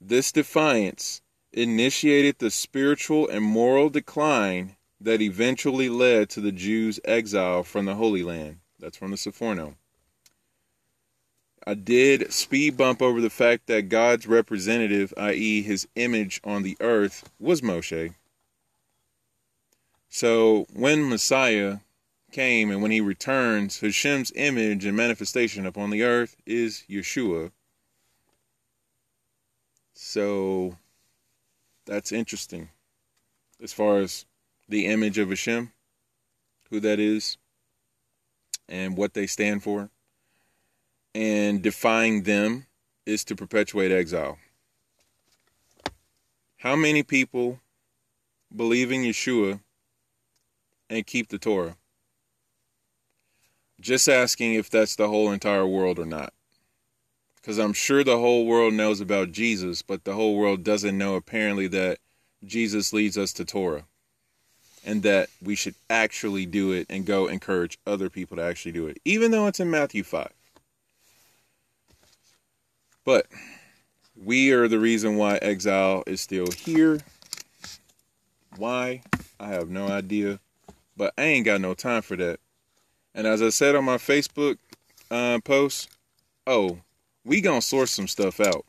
[0.00, 7.64] This defiance initiated the spiritual and moral decline that eventually led to the Jews' exile
[7.64, 8.60] from the Holy Land.
[8.78, 9.74] That's from the Sforno.
[11.66, 16.76] I did speed bump over the fact that God's representative, i.e., his image on the
[16.80, 18.14] earth, was Moshe.
[20.08, 21.78] So when Messiah
[22.30, 27.50] came and when he returns, Hashem's image and manifestation upon the earth is Yeshua.
[30.00, 30.76] So
[31.84, 32.68] that's interesting
[33.60, 34.26] as far as
[34.68, 35.72] the image of Hashem,
[36.70, 37.36] who that is,
[38.68, 39.90] and what they stand for
[41.16, 42.66] and defying them
[43.06, 44.38] is to perpetuate exile.
[46.58, 47.58] How many people
[48.54, 49.58] believe in Yeshua
[50.88, 51.76] and keep the Torah?
[53.80, 56.32] Just asking if that's the whole entire world or not.
[57.48, 61.14] Because I'm sure the whole world knows about Jesus, but the whole world doesn't know
[61.14, 61.96] apparently that
[62.44, 63.86] Jesus leads us to Torah.
[64.84, 68.86] and that we should actually do it and go encourage other people to actually do
[68.86, 70.30] it, even though it's in Matthew 5.
[73.02, 73.28] But
[74.14, 77.00] we are the reason why exile is still here.
[78.58, 79.00] Why?
[79.40, 80.40] I have no idea.
[80.98, 82.40] But I ain't got no time for that.
[83.14, 84.58] And as I said on my Facebook
[85.10, 85.88] uh, post,
[86.46, 86.80] oh,
[87.28, 88.64] we gonna source some stuff out.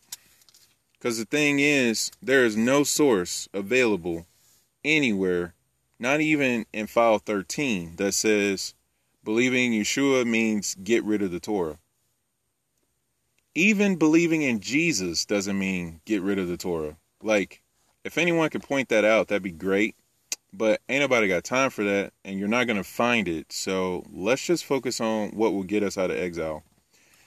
[0.94, 4.28] Because the thing is, there is no source available
[4.84, 5.54] anywhere,
[5.98, 8.74] not even in file 13, that says
[9.24, 11.80] believing Yeshua means get rid of the Torah.
[13.56, 16.98] Even believing in Jesus doesn't mean get rid of the Torah.
[17.24, 17.62] Like,
[18.04, 19.96] if anyone could point that out, that'd be great.
[20.52, 23.54] But ain't nobody got time for that, and you're not to find it.
[23.54, 26.64] So let's just focus on what will get us out of exile.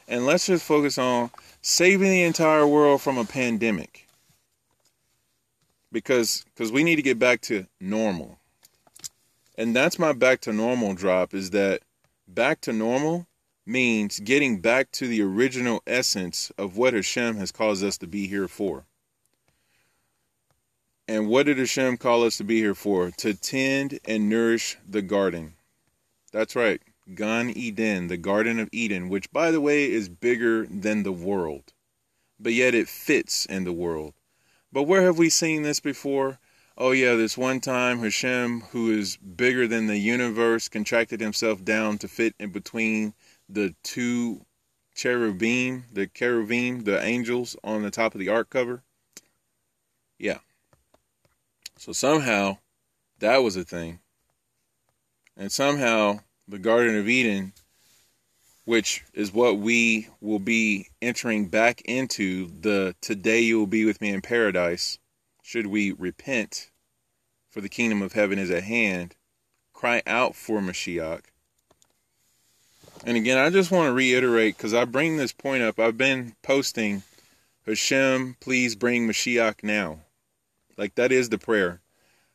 [0.08, 1.30] And let's just focus on
[1.62, 4.06] saving the entire world from a pandemic.
[5.90, 8.38] Because because we need to get back to normal.
[9.56, 11.82] And that's my back to normal drop is that
[12.26, 13.26] back to normal
[13.66, 18.26] means getting back to the original essence of what Hashem has caused us to be
[18.26, 18.84] here for.
[21.06, 23.10] And what did Hashem call us to be here for?
[23.18, 25.54] To tend and nourish the garden.
[26.32, 26.80] That's right.
[27.14, 31.72] Gan Eden, the Garden of Eden, which, by the way, is bigger than the world,
[32.38, 34.14] but yet it fits in the world.
[34.72, 36.38] But where have we seen this before?
[36.78, 41.98] Oh, yeah, this one time Hashem, who is bigger than the universe, contracted himself down
[41.98, 43.14] to fit in between
[43.48, 44.46] the two
[44.94, 48.82] cherubim, the cherubim, the angels on the top of the ark cover.
[50.18, 50.38] Yeah.
[51.76, 52.58] So somehow
[53.18, 53.98] that was a thing.
[55.36, 56.20] And somehow
[56.52, 57.54] the Garden of Eden,
[58.66, 64.02] which is what we will be entering back into the today you will be with
[64.02, 64.98] me in paradise,
[65.42, 66.70] should we repent,
[67.48, 69.16] for the kingdom of heaven is at hand,
[69.72, 71.22] cry out for Mashiach.
[73.06, 75.80] And again, I just want to reiterate because I bring this point up.
[75.80, 77.02] I've been posting,
[77.64, 80.00] Hashem, please bring Mashiach now.
[80.76, 81.80] Like that is the prayer.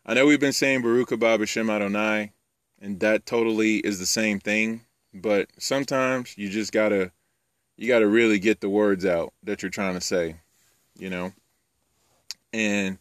[0.07, 2.31] I know we've been saying Baruch haba Hashem Adonai,
[2.81, 4.81] and that totally is the same thing.
[5.13, 7.11] But sometimes you just gotta,
[7.75, 10.37] you gotta really get the words out that you're trying to say,
[10.97, 11.33] you know.
[12.53, 12.97] And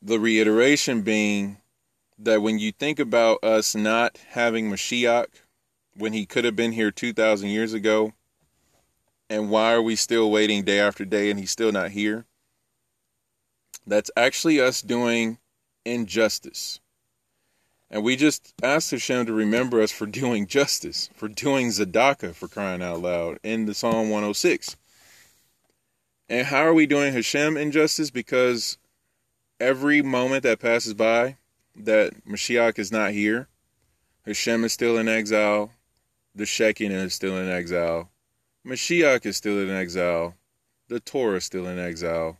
[0.00, 1.58] the reiteration being
[2.18, 5.26] that when you think about us not having Mashiach,
[5.96, 8.12] when he could have been here 2,000 years ago,
[9.28, 12.26] and why are we still waiting day after day and he's still not here?
[13.86, 15.38] That's actually us doing
[15.84, 16.80] injustice.
[17.92, 22.48] And we just ask Hashem to remember us for doing justice, for doing Zadaka, for
[22.48, 24.78] crying out loud, in the Psalm 106.
[26.26, 28.10] And how are we doing Hashem injustice?
[28.10, 28.78] Because
[29.60, 31.36] every moment that passes by
[31.76, 33.48] that Mashiach is not here,
[34.24, 35.72] Hashem is still in exile,
[36.34, 38.10] the Shekinah is still in exile,
[38.66, 40.34] Mashiach is still in exile,
[40.88, 42.38] the Torah is still in exile,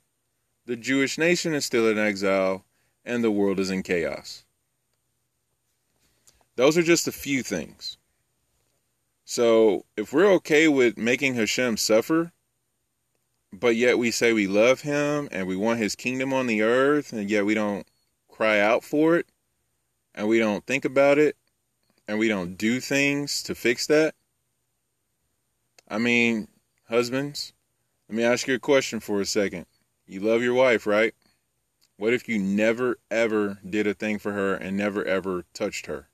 [0.65, 2.65] the Jewish nation is still in exile,
[3.05, 4.47] and the world is in chaos.
[6.57, 7.97] Those are just a few things.
[9.25, 12.33] So if we're okay with making Hashem suffer,
[13.53, 17.13] but yet we say we love him and we want his kingdom on the earth,
[17.13, 17.87] and yet we don't
[18.29, 19.27] cry out for it,
[20.15, 21.37] and we don't think about it,
[22.07, 24.15] and we don't do things to fix that.
[25.89, 26.49] I mean,
[26.89, 27.53] husbands,
[28.09, 29.67] let me ask you a question for a second.
[30.07, 31.15] You love your wife, right?
[31.97, 36.09] What if you never ever did a thing for her and never ever touched her?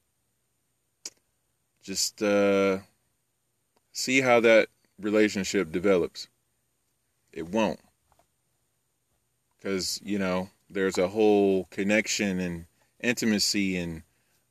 [1.89, 2.81] Just uh,
[3.93, 4.69] see how that
[5.01, 6.29] relationship develops.
[7.33, 7.81] It won't.
[9.57, 12.67] Because, you know, there's a whole connection and
[13.01, 14.03] intimacy and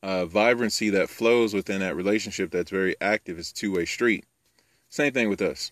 [0.01, 3.37] uh, vibrancy that flows within that relationship that's very active.
[3.37, 4.25] It's two way street.
[4.89, 5.71] Same thing with us.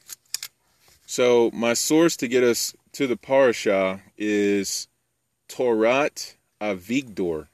[1.08, 4.88] So, my source to get us to the parasha is
[5.50, 7.48] Torat Avigdor.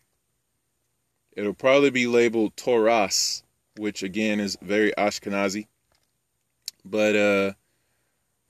[1.32, 3.44] It'll probably be labeled Toras
[3.78, 5.68] which again is very Ashkenazi.
[6.84, 7.54] But uh,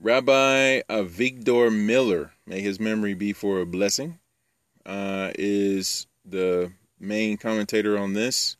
[0.00, 4.18] Rabbi Avigdor Miller, may his memory be for a blessing,
[4.84, 8.56] uh, is the main commentator on this.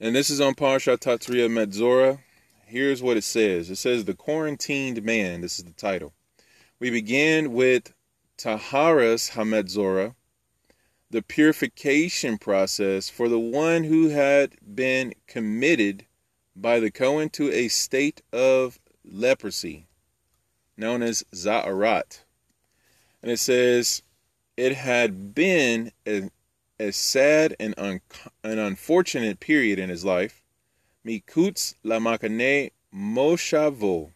[0.00, 2.18] And this is on Parsha Tazria Metzora.
[2.66, 5.40] Here's what it says it says, The Quarantined Man.
[5.40, 6.12] This is the title.
[6.80, 7.94] We begin with
[8.36, 10.14] Taharas Hametzora,
[11.14, 16.04] the purification process for the one who had been committed
[16.56, 19.86] by the Cohen to a state of leprosy,
[20.76, 22.24] known as Za'arat.
[23.22, 24.02] And it says,
[24.56, 26.30] it had been a,
[26.80, 28.00] a sad and, un-
[28.42, 30.42] an unfortunate period in his life,
[31.06, 34.10] Mikutz Lamakane Moshavo,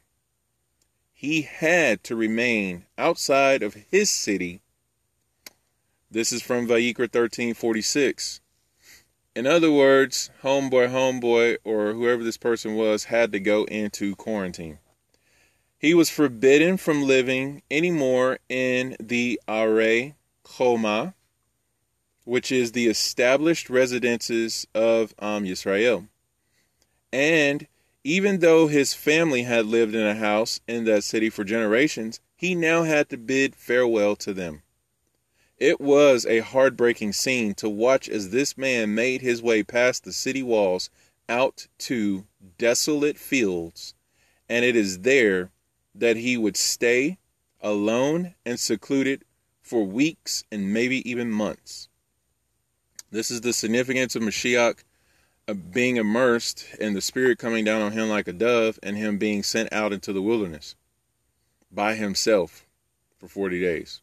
[1.13, 4.63] he had to remain outside of his city.
[6.11, 8.41] This is from Vayikra 1346.
[9.37, 14.79] In other words, homeboy, homeboy, or whoever this person was, had to go into quarantine.
[15.79, 20.15] He was forbidden from living anymore in the Are
[20.57, 21.15] Choma,
[22.25, 26.09] which is the established residences of Am Yisrael.
[27.13, 27.67] And
[28.03, 32.55] even though his family had lived in a house in that city for generations, he
[32.55, 34.63] now had to bid farewell to them.
[35.59, 40.13] It was a heartbreaking scene to watch as this man made his way past the
[40.13, 40.89] city walls
[41.29, 42.27] out to
[42.59, 43.95] desolate fields,
[44.49, 45.51] and it is there
[45.97, 47.19] that he would stay
[47.61, 49.25] alone and secluded
[49.61, 51.89] for weeks and maybe even months.
[53.11, 54.85] This is the significance of Mashiach
[55.49, 59.19] uh, being immersed and the Spirit coming down on him like a dove and him
[59.19, 60.77] being sent out into the wilderness
[61.73, 62.65] by himself
[63.19, 64.03] for 40 days.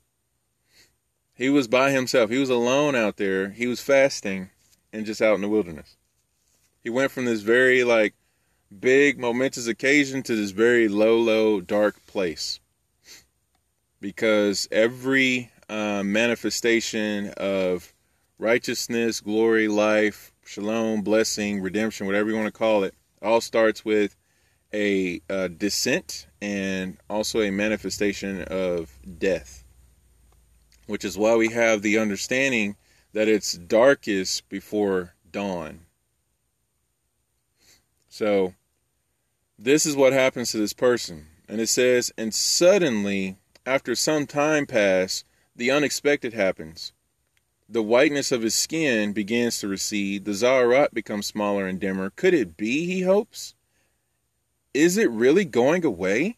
[1.36, 2.29] He was by himself.
[2.29, 3.49] He was alone out there.
[3.49, 4.51] He was fasting
[4.93, 5.97] and just out in the wilderness.
[6.81, 8.15] He went from this very like
[8.79, 12.61] big momentous occasion to this very low, low, dark place.
[13.99, 17.93] Because every uh, manifestation of
[18.39, 24.15] righteousness, glory, life, shalom, blessing, redemption, whatever you want to call it, all starts with
[24.73, 29.64] a, a descent and also a manifestation of death
[30.88, 32.75] which is why we have the understanding
[33.13, 35.81] that it's darkest before dawn.
[38.09, 38.53] So,
[39.57, 41.27] this is what happens to this person.
[41.47, 45.23] And it says, and suddenly, after some time pass,
[45.55, 46.91] the unexpected happens.
[47.67, 50.25] The whiteness of his skin begins to recede.
[50.25, 52.11] The zaharat becomes smaller and dimmer.
[52.11, 53.55] Could it be, he hopes?
[54.73, 56.38] Is it really going away?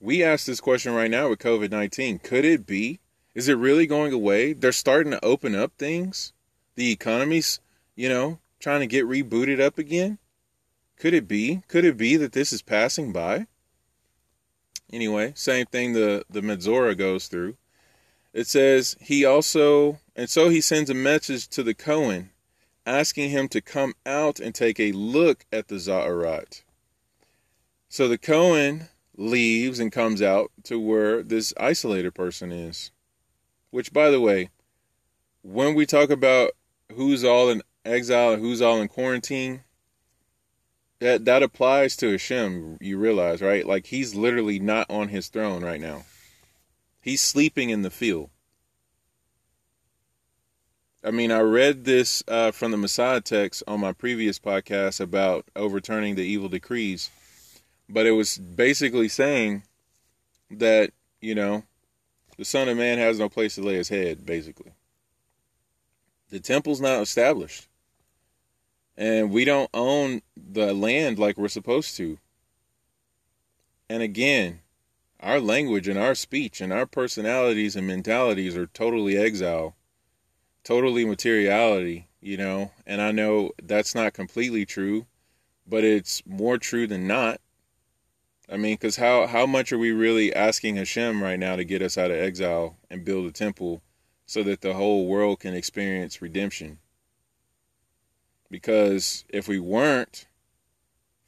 [0.00, 2.20] We ask this question right now with COVID 19.
[2.20, 3.00] Could it be?
[3.34, 4.54] Is it really going away?
[4.54, 6.32] They're starting to open up things.
[6.74, 7.60] The economy's,
[7.94, 10.18] you know, trying to get rebooted up again.
[10.96, 11.62] Could it be?
[11.68, 13.46] Could it be that this is passing by?
[14.92, 17.56] Anyway, same thing the, the Metzora goes through.
[18.32, 22.30] It says, he also, and so he sends a message to the Cohen
[22.84, 26.62] asking him to come out and take a look at the Zaharat.
[27.88, 28.88] So the Cohen
[29.20, 32.90] leaves and comes out to where this isolated person is.
[33.70, 34.50] Which, by the way,
[35.42, 36.52] when we talk about
[36.94, 39.62] who's all in exile and who's all in quarantine,
[40.98, 42.78] that that applies to Hashem.
[42.80, 43.66] You realize, right?
[43.66, 46.04] Like he's literally not on his throne right now.
[47.00, 48.30] He's sleeping in the field.
[51.02, 55.46] I mean, I read this uh, from the Messiah text on my previous podcast about
[55.56, 57.08] overturning the evil decrees
[57.92, 59.64] but it was basically saying
[60.50, 61.64] that, you know,
[62.36, 64.72] the Son of Man has no place to lay his head, basically.
[66.30, 67.66] The temple's not established.
[68.96, 72.18] And we don't own the land like we're supposed to.
[73.88, 74.60] And again,
[75.18, 79.74] our language and our speech and our personalities and mentalities are totally exile,
[80.64, 82.70] totally materiality, you know.
[82.86, 85.06] And I know that's not completely true,
[85.66, 87.40] but it's more true than not.
[88.52, 91.82] I mean, because how how much are we really asking Hashem right now to get
[91.82, 93.80] us out of exile and build a temple
[94.26, 96.78] so that the whole world can experience redemption?
[98.50, 100.26] Because if we weren't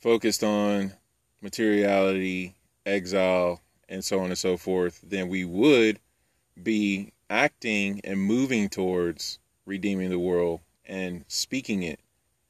[0.00, 0.94] focused on
[1.40, 6.00] materiality, exile, and so on and so forth, then we would
[6.60, 12.00] be acting and moving towards redeeming the world and speaking it,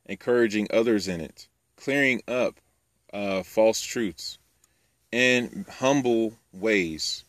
[0.06, 1.46] encouraging others in it,
[1.76, 2.58] clearing up
[3.12, 4.38] uh, false truths
[5.12, 7.24] in humble ways.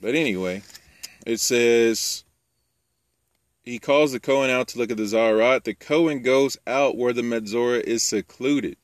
[0.00, 0.62] But anyway,
[1.26, 2.24] it says
[3.62, 5.64] he calls the Cohen out to look at the Zaharat.
[5.64, 8.76] The Cohen goes out where the Metzora is secluded.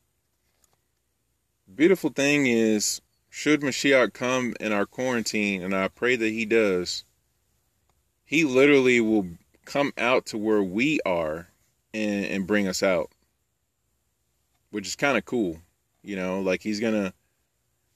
[1.75, 7.05] Beautiful thing is, should Mashiach come in our quarantine, and I pray that he does,
[8.25, 9.29] he literally will
[9.65, 11.49] come out to where we are
[11.95, 13.11] and, and bring us out,
[14.71, 15.61] which is kind of cool.
[16.03, 17.13] You know, like he's going to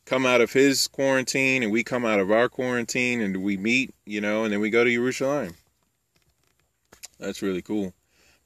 [0.05, 3.95] come out of his quarantine and we come out of our quarantine and we meet,
[4.05, 5.55] you know, and then we go to Jerusalem.
[7.19, 7.95] That's really cool.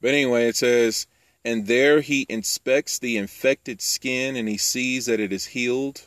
[0.01, 1.07] But anyway, it says,
[1.43, 6.03] and there he inspects the infected skin and he sees that it is healed.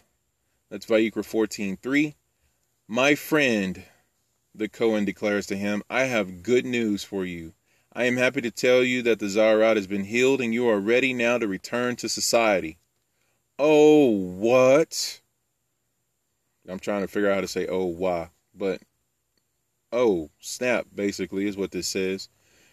[0.70, 2.14] That's Vayikra 14:3.
[2.88, 3.84] My friend,
[4.54, 7.54] the Cohen declares to him, I have good news for you.
[7.92, 10.80] I am happy to tell you that the Zarat has been healed and you are
[10.80, 12.78] ready now to return to society.
[13.58, 15.20] Oh, what?
[16.68, 18.80] I'm trying to figure out how to say oh, why, but
[19.92, 22.28] oh, snap, basically, is what this says.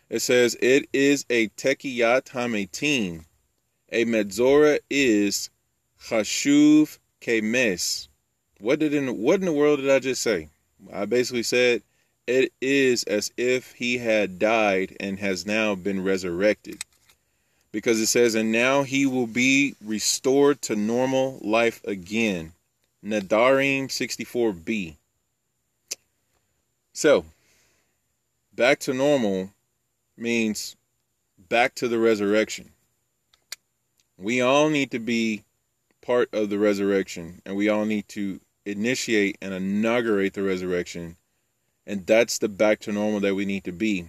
[0.09, 3.25] It says, It is a Techiyat Hametim.
[3.91, 5.49] A Metzora is
[6.03, 8.07] Chashuv Kemes.
[8.59, 10.49] What did in what in the world did I just say?
[10.91, 11.81] I basically said
[12.27, 16.83] it is as if he had died and has now been resurrected.
[17.71, 22.53] Because it says, and now he will be restored to normal life again.
[23.05, 24.95] Nedarim 64b.
[26.93, 27.25] So,
[28.53, 29.51] back to normal
[30.17, 30.75] means
[31.37, 32.71] back to the resurrection.
[34.17, 35.43] We all need to be
[36.01, 41.15] part of the resurrection, and we all need to initiate and inaugurate the resurrection
[41.89, 44.05] and that's the back to normal that we need to be.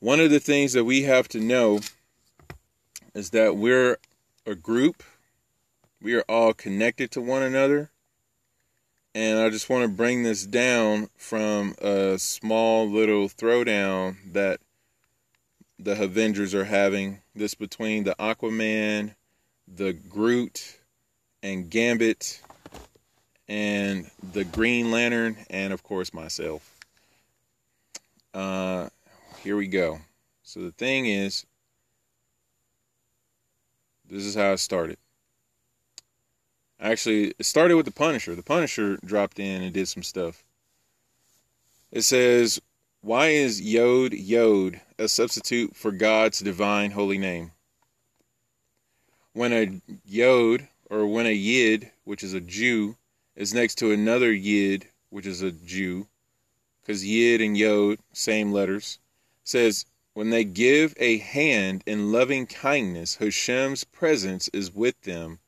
[0.00, 1.80] One of the things that we have to know
[3.14, 3.98] is that we're
[4.46, 5.02] a group,
[6.00, 7.90] we are all connected to one another.
[9.12, 14.60] And I just want to bring this down from a small little throwdown that
[15.80, 17.20] the Avengers are having.
[17.34, 19.16] This between the Aquaman,
[19.66, 20.78] the Groot,
[21.42, 22.40] and Gambit
[23.48, 26.78] and the Green Lantern, and of course myself.
[28.34, 28.90] Uh,
[29.42, 30.00] here we go.
[30.42, 31.46] So the thing is,
[34.08, 34.98] this is how it started.
[36.80, 38.34] Actually, it started with the Punisher.
[38.34, 40.44] The Punisher dropped in and did some stuff.
[41.90, 42.60] It says,
[43.00, 47.52] Why is Yod Yod a substitute for God's divine holy name?
[49.32, 52.96] When a Yod, or when a Yid, which is a Jew,
[53.36, 56.06] is next to another Yid, which is a Jew,
[56.80, 58.98] because Yid and Yod, same letters,
[59.48, 65.38] says, when they give a hand in loving kindness, Hashem's presence is with them.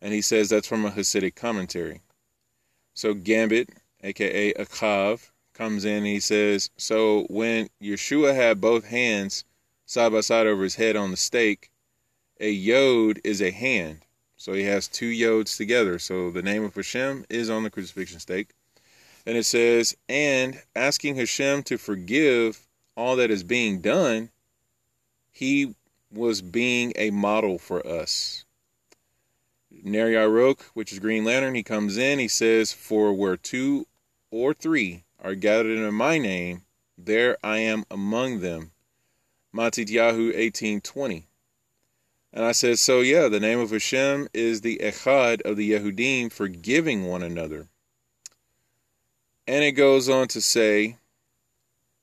[0.00, 2.02] And he says that's from a Hasidic commentary.
[2.94, 3.70] So Gambit,
[4.02, 9.44] aka Akav, comes in and he says, So when Yeshua had both hands
[9.86, 11.70] side by side over his head on the stake,
[12.40, 14.02] a yod is a hand.
[14.36, 15.98] So he has two yods together.
[15.98, 18.50] So the name of Hashem is on the crucifixion stake.
[19.26, 22.67] And it says, and asking Hashem to forgive
[22.98, 24.28] all that is being done,
[25.30, 25.72] he
[26.12, 28.44] was being a model for us.
[29.70, 33.86] Ner Yarok, which is Green Lantern, he comes in, he says, For where two
[34.32, 36.62] or three are gathered in my name,
[36.96, 38.72] there I am among them.
[39.54, 41.28] Matityahu 1820.
[42.32, 46.32] And I said, so yeah, the name of Hashem is the Echad of the Yehudim,
[46.32, 47.68] forgiving one another.
[49.46, 50.96] And it goes on to say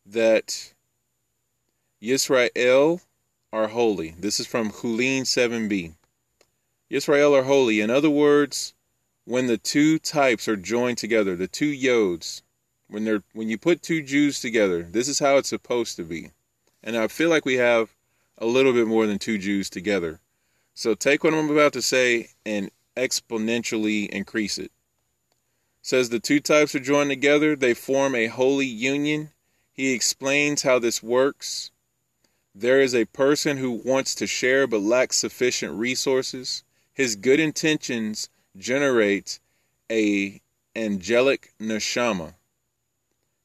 [0.05, 0.73] that
[2.01, 3.01] Yisrael
[3.53, 4.15] are holy.
[4.19, 5.93] This is from Hulin 7b.
[6.91, 7.79] Yisrael are holy.
[7.79, 8.73] In other words,
[9.23, 12.41] when the two types are joined together, the two yods,
[12.87, 16.31] when they're when you put two Jews together, this is how it's supposed to be.
[16.83, 17.95] And I feel like we have
[18.37, 20.19] a little bit more than two Jews together.
[20.73, 24.71] So take what I'm about to say and exponentially increase it.
[25.81, 29.31] Says the two types are joined together, they form a holy union.
[29.71, 31.71] He explains how this works.
[32.57, 36.63] There is a person who wants to share but lacks sufficient resources.
[36.93, 39.41] His good intentions generate
[39.91, 40.41] a
[40.73, 42.35] angelic neshama.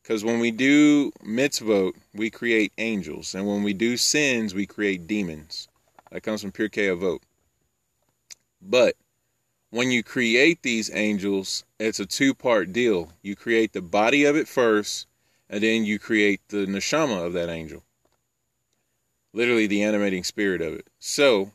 [0.01, 3.35] Because when we do mitzvot, we create angels.
[3.35, 5.67] And when we do sins, we create demons.
[6.13, 7.19] That comes from Pirkei Avot.
[8.63, 8.95] But
[9.71, 13.13] when you create these angels, it's a two part deal.
[13.23, 15.09] You create the body of it first,
[15.49, 17.83] and then you create the neshama of that angel.
[19.33, 20.89] Literally, the animating spirit of it.
[20.99, 21.53] So,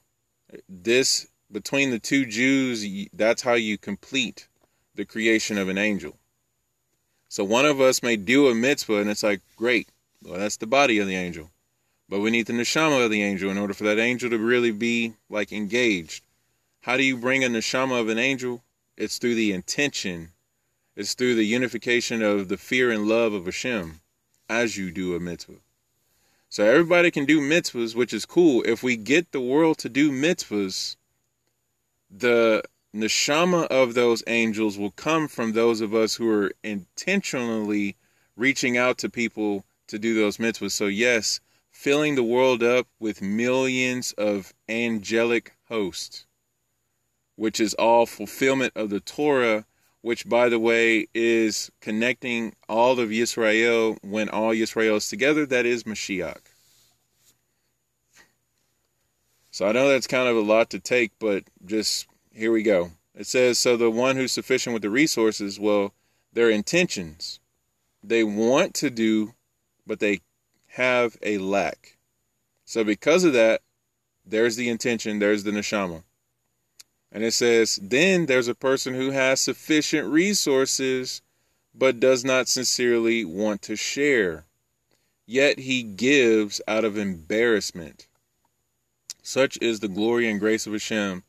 [0.70, 4.48] this, between the two Jews, that's how you complete
[4.96, 6.18] the creation of an angel.
[7.28, 9.90] So one of us may do a mitzvah and it's like, great,
[10.24, 11.52] well, that's the body of the angel.
[12.08, 14.72] But we need the neshama of the angel in order for that angel to really
[14.72, 16.24] be like engaged.
[16.82, 18.64] How do you bring a neshama of an angel?
[18.96, 20.30] It's through the intention.
[20.96, 24.00] It's through the unification of the fear and love of Hashem
[24.48, 25.60] as you do a mitzvah.
[26.56, 28.64] So everybody can do mitzvahs, which is cool.
[28.66, 30.96] If we get the world to do mitzvahs,
[32.10, 32.64] the
[32.96, 37.98] neshama of those angels will come from those of us who are intentionally
[38.38, 40.72] reaching out to people to do those mitzvahs.
[40.72, 41.42] So, yes,
[41.72, 46.26] filling the world up with millions of angelic hosts,
[47.36, 49.66] which is all fulfillment of the Torah,
[50.06, 55.48] which, by the way, is connecting all of Yisrael when all Yisrael is together.
[55.48, 56.42] That is Mashiach.
[59.50, 62.92] So I know that's kind of a lot to take, but just here we go.
[63.16, 65.92] It says, So the one who's sufficient with the resources, well,
[66.34, 67.40] their intentions.
[68.04, 69.34] They want to do,
[69.88, 70.22] but they
[70.68, 71.98] have a lack.
[72.64, 73.62] So because of that,
[74.24, 76.04] there's the intention, there's the neshama.
[77.16, 81.22] And it says, then there's a person who has sufficient resources
[81.74, 84.44] but does not sincerely want to share.
[85.26, 88.08] Yet he gives out of embarrassment.
[89.24, 91.24] Such is the glory and grace of Hashem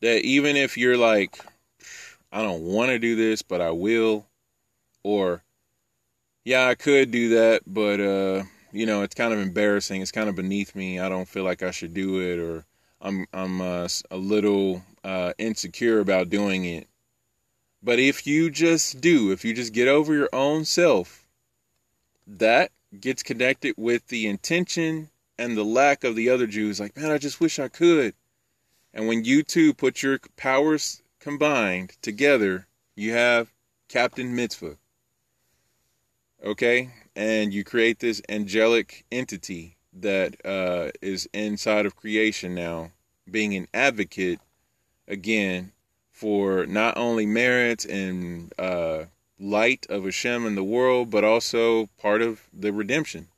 [0.00, 1.38] that even if you're like,
[2.32, 4.24] I don't want to do this, but I will,
[5.02, 5.42] or
[6.46, 10.00] yeah, I could do that, but uh, you know, it's kind of embarrassing.
[10.00, 10.98] It's kind of beneath me.
[10.98, 12.64] I don't feel like I should do it, or
[13.02, 16.88] I'm I'm uh, a little uh, insecure about doing it.
[17.82, 21.26] But if you just do, if you just get over your own self,
[22.26, 26.78] that gets connected with the intention and the lack of the other Jews.
[26.78, 28.14] Like, man, I just wish I could.
[28.92, 33.52] And when you two put your powers combined together, you have
[33.88, 34.76] Captain Mitzvah.
[36.44, 36.90] Okay?
[37.16, 42.92] And you create this angelic entity that uh, is inside of creation now,
[43.30, 44.40] being an advocate
[45.10, 45.72] again
[46.12, 49.04] for not only merit and uh,
[49.38, 53.28] light of Hashem in the world, but also part of the redemption.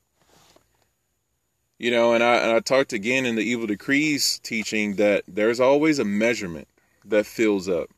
[1.78, 5.58] You know, and I, and I talked again in the evil decrees teaching that there's
[5.58, 6.68] always a measurement
[7.04, 7.88] that fills up.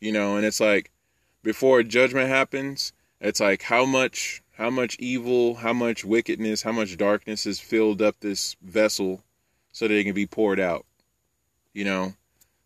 [0.00, 0.90] You know, and it's like
[1.42, 6.72] before a judgment happens, it's like how much how much evil, how much wickedness, how
[6.72, 9.22] much darkness has filled up this vessel
[9.72, 10.86] so that it can be poured out.
[11.74, 12.14] You know,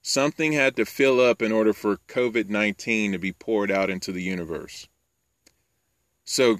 [0.02, 4.12] something had to fill up in order for COVID 19 to be poured out into
[4.12, 4.88] the universe.
[6.24, 6.58] So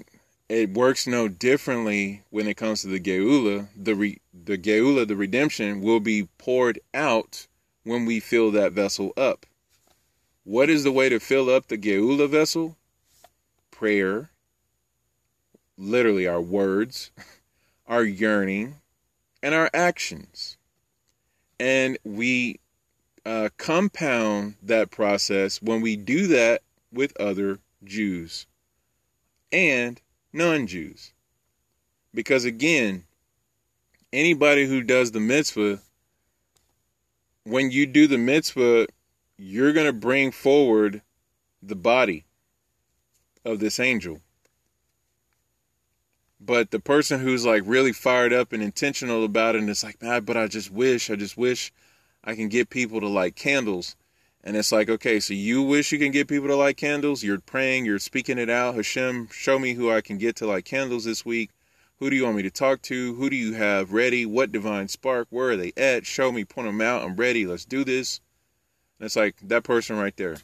[0.49, 3.69] it works no differently when it comes to the Geula.
[3.75, 7.47] The, re, the Geula, the redemption, will be poured out
[7.83, 9.45] when we fill that vessel up.
[10.43, 12.75] What is the way to fill up the Geula vessel?
[13.69, 14.31] Prayer,
[15.77, 17.11] literally our words,
[17.87, 18.75] our yearning,
[19.41, 20.57] and our actions.
[21.59, 22.59] And we
[23.25, 26.61] uh, compound that process when we do that
[26.91, 28.47] with other Jews
[29.51, 30.01] and
[30.33, 31.13] non Jews.
[32.13, 33.05] Because again,
[34.11, 35.79] anybody who does the mitzvah,
[37.43, 38.87] when you do the mitzvah,
[39.37, 41.01] you're going to bring forward
[41.61, 42.25] the body
[43.45, 44.19] of this angel.
[46.39, 50.01] But the person who's like really fired up and intentional about it, and it's like,
[50.01, 51.71] man, but I just wish, I just wish
[52.23, 53.95] I can get people to light candles.
[54.43, 57.23] And it's like, okay, so you wish you can get people to light candles.
[57.23, 58.75] You're praying, you're speaking it out.
[58.75, 61.51] Hashem, show me who I can get to light candles this week.
[61.99, 63.13] Who do you want me to talk to?
[63.13, 64.25] Who do you have ready?
[64.25, 65.27] What divine spark?
[65.29, 66.07] Where are they at?
[66.07, 67.03] Show me, point them out.
[67.03, 67.45] I'm ready.
[67.45, 68.21] Let's do this.
[68.99, 70.37] And it's like that person right there.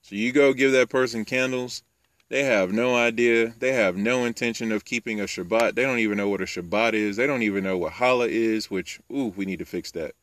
[0.00, 1.82] So you go give that person candles.
[2.30, 3.54] They have no idea.
[3.58, 5.74] They have no intention of keeping a Shabbat.
[5.74, 7.16] They don't even know what a Shabbat is.
[7.16, 10.14] They don't even know what challah is, which, ooh, we need to fix that.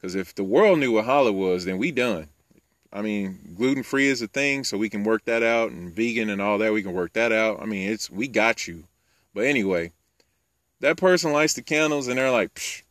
[0.00, 2.28] Because if the world knew what challah was, then we done.
[2.92, 6.30] I mean, gluten free is a thing, so we can work that out, and vegan
[6.30, 7.60] and all that, we can work that out.
[7.62, 8.84] I mean, it's we got you.
[9.34, 9.92] But anyway,
[10.80, 12.82] that person lights the candles, and they're like, Psh,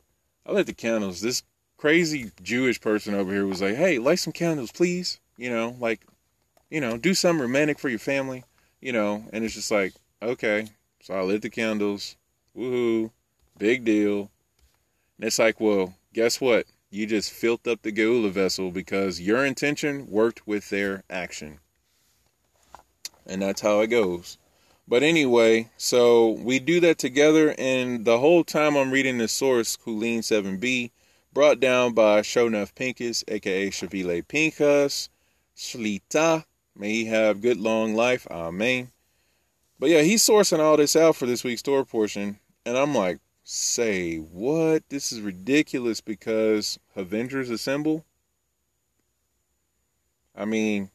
[0.46, 1.20] I lit the candles.
[1.20, 1.42] This
[1.76, 5.18] crazy Jewish person over here was like, hey, light some candles, please.
[5.36, 6.00] You know, like,
[6.70, 8.44] you know, do something romantic for your family,
[8.80, 9.24] you know.
[9.32, 10.68] And it's just like, okay.
[11.02, 12.16] So I lit the candles.
[12.56, 13.10] Woohoo.
[13.58, 14.30] Big deal.
[15.16, 16.66] And it's like, well, guess what?
[16.90, 21.60] You just filled up the Geula vessel because your intention worked with their action.
[23.26, 24.38] And that's how it goes.
[24.88, 29.76] But anyway, so we do that together, and the whole time I'm reading this source,
[29.86, 30.90] Hulin 7b,
[31.32, 35.08] brought down by Shonef Pincus, aka Shvilei Pinchas,
[35.56, 36.44] Shlita.
[36.74, 38.26] May he have good long life.
[38.32, 38.90] Amen.
[39.78, 43.20] But yeah, he's sourcing all this out for this week's Torah portion, and I'm like,
[43.50, 44.88] say, what?
[44.90, 48.04] This is ridiculous because Avengers Assemble?
[50.36, 50.90] I mean,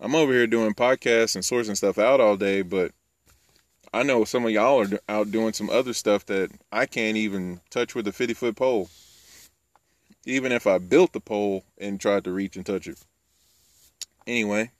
[0.00, 2.90] I'm over here doing podcasts and sourcing stuff out all day, but
[3.94, 7.60] I know some of y'all are out doing some other stuff that I can't even
[7.70, 8.90] touch with a 50 foot pole.
[10.26, 12.98] Even if I built the pole and tried to reach and touch it.
[14.26, 14.72] Anyway,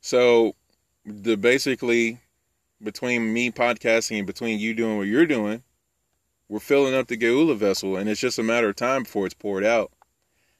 [0.00, 0.54] so
[1.04, 2.18] the basically
[2.82, 5.62] between me podcasting and between you doing what you're doing,
[6.48, 9.34] we're filling up the Geula vessel, and it's just a matter of time before it's
[9.34, 9.92] poured out.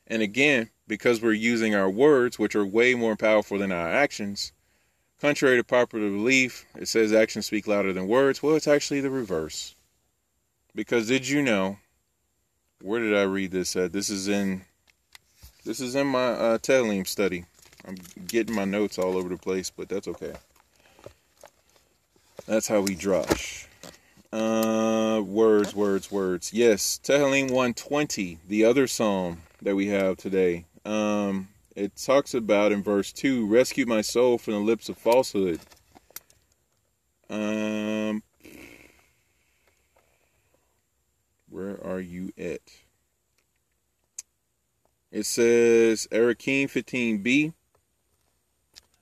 [0.06, 4.52] And again, because we're using our words, which are way more powerful than our actions.
[5.20, 8.42] Contrary to popular belief, it says actions speak louder than words.
[8.42, 9.74] Well, it's actually the reverse.
[10.74, 11.78] Because did you know?
[12.80, 13.92] Where did I read this at?
[13.92, 14.62] This is in
[15.64, 17.44] this is in my uh, Tehillim study.
[17.84, 20.34] I'm getting my notes all over the place, but that's okay.
[22.46, 23.67] That's how we drosh.
[24.30, 26.52] Uh, words, words, words.
[26.52, 30.66] Yes, Tehillim 120, the other psalm that we have today.
[30.84, 35.60] Um, it talks about in verse 2 rescue my soul from the lips of falsehood.
[37.30, 38.22] Um,
[41.48, 42.60] where are you at?
[45.10, 47.54] It says, Arachin 15b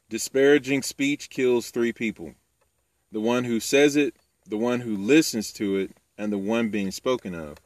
[0.09, 2.35] disparaging speech kills three people
[3.12, 4.14] the one who says it,
[4.47, 7.59] the one who listens to it, and the one being spoken of.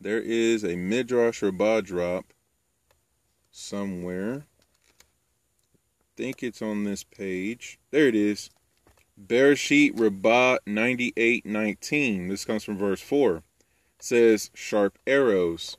[0.00, 2.26] There is a Midrash Rabbah drop
[3.50, 4.44] somewhere.
[5.00, 7.78] I think it's on this page.
[7.90, 8.50] There it is.
[9.20, 12.28] Bereshit Rabbah 98:19.
[12.28, 13.36] This comes from verse 4.
[13.36, 13.42] It
[13.98, 15.76] says sharp arrows.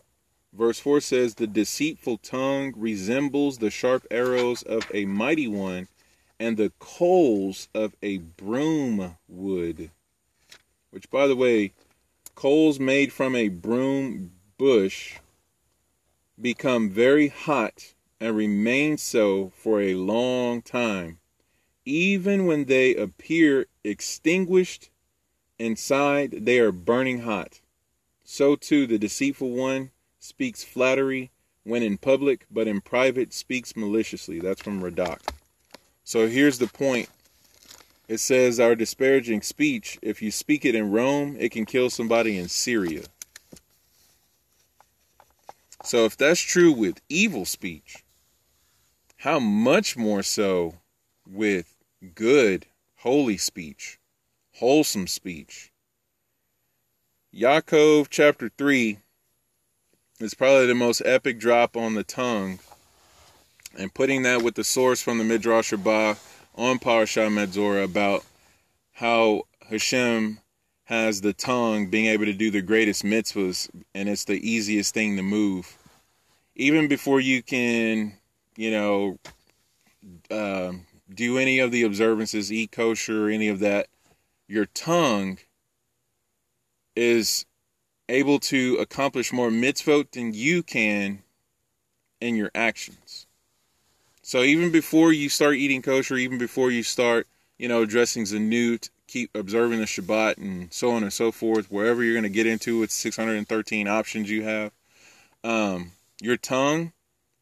[0.51, 5.87] Verse 4 says the deceitful tongue resembles the sharp arrows of a mighty one
[6.39, 9.91] and the coals of a broom wood.
[10.91, 11.73] Which, by the way,
[12.35, 15.17] coals made from a broom bush
[16.39, 21.19] become very hot and remain so for a long time.
[21.85, 24.89] Even when they appear extinguished
[25.57, 27.61] inside, they are burning hot.
[28.23, 31.31] So too the deceitful one speaks flattery
[31.63, 34.39] when in public, but in private speaks maliciously.
[34.39, 35.19] That's from Radak.
[36.09, 37.07] So here's the point.
[38.07, 42.35] It says our disparaging speech, if you speak it in Rome, it can kill somebody
[42.35, 43.03] in Syria.
[45.83, 48.03] So if that's true with evil speech,
[49.17, 50.79] how much more so
[51.29, 51.75] with
[52.15, 53.99] good, holy speech,
[54.55, 55.71] wholesome speech?
[57.31, 58.97] Yaakov chapter 3
[60.19, 62.57] is probably the most epic drop on the tongue
[63.77, 66.15] and putting that with the source from the Midrash Rabbah
[66.55, 68.25] on Parashah Metzora about
[68.93, 70.39] how Hashem
[70.85, 75.15] has the tongue being able to do the greatest mitzvahs, and it's the easiest thing
[75.15, 75.77] to move.
[76.55, 78.13] Even before you can,
[78.57, 79.19] you know,
[80.31, 80.71] uh,
[81.13, 83.87] do any of the observances, eat kosher, or any of that,
[84.47, 85.37] your tongue
[86.95, 87.45] is
[88.09, 91.21] able to accomplish more mitzvot than you can
[92.19, 93.27] in your actions.
[94.29, 97.25] So even before you start eating kosher, even before you start,
[97.57, 102.03] you know, dressing tzniut, keep observing the Shabbat and so on and so forth, wherever
[102.03, 104.71] you're going to get into with 613 options you have,
[105.43, 106.91] um, your tongue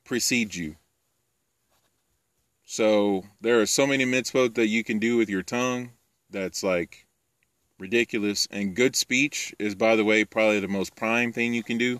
[0.05, 0.77] precedes you.
[2.63, 5.89] So there are so many mitzvot that you can do with your tongue
[6.29, 7.05] that's like
[7.77, 8.47] ridiculous.
[8.49, 11.99] And good speech is, by the way, probably the most prime thing you can do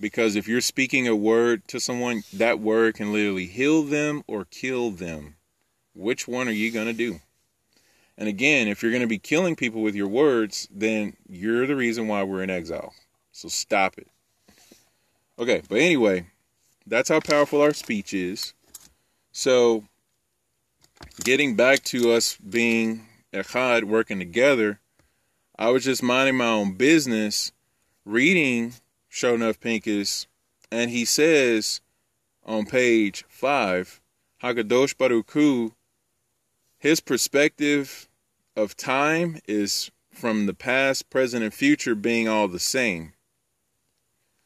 [0.00, 4.44] because if you're speaking a word to someone, that word can literally heal them or
[4.44, 5.36] kill them.
[5.94, 7.20] Which one are you going to do?
[8.16, 11.76] And again, if you're going to be killing people with your words, then you're the
[11.76, 12.92] reason why we're in exile.
[13.32, 14.08] So stop it.
[15.38, 16.26] Okay, but anyway,
[16.86, 18.54] that's how powerful our speech is.
[19.30, 19.84] So,
[21.22, 24.80] getting back to us being echad, working together,
[25.56, 27.52] I was just minding my own business,
[28.04, 28.74] reading
[29.08, 30.26] Show Enough Pincus,
[30.70, 31.80] and he says
[32.44, 34.00] on page five,
[34.42, 35.72] Hakadosh Baruch
[36.78, 38.08] his perspective
[38.56, 43.12] of time is from the past, present, and future being all the same.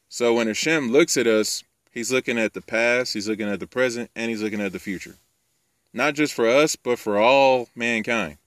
[0.09, 3.67] So when Hashem looks at us, he's looking at the past, he's looking at the
[3.67, 5.17] present, and he's looking at the future.
[5.93, 8.37] Not just for us, but for all mankind.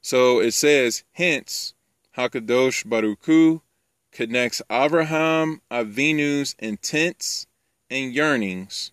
[0.00, 1.74] So it says, hence,
[2.16, 3.62] Hakadosh Baruch
[4.12, 7.46] connects Abraham Avinu's intents
[7.90, 8.92] and yearnings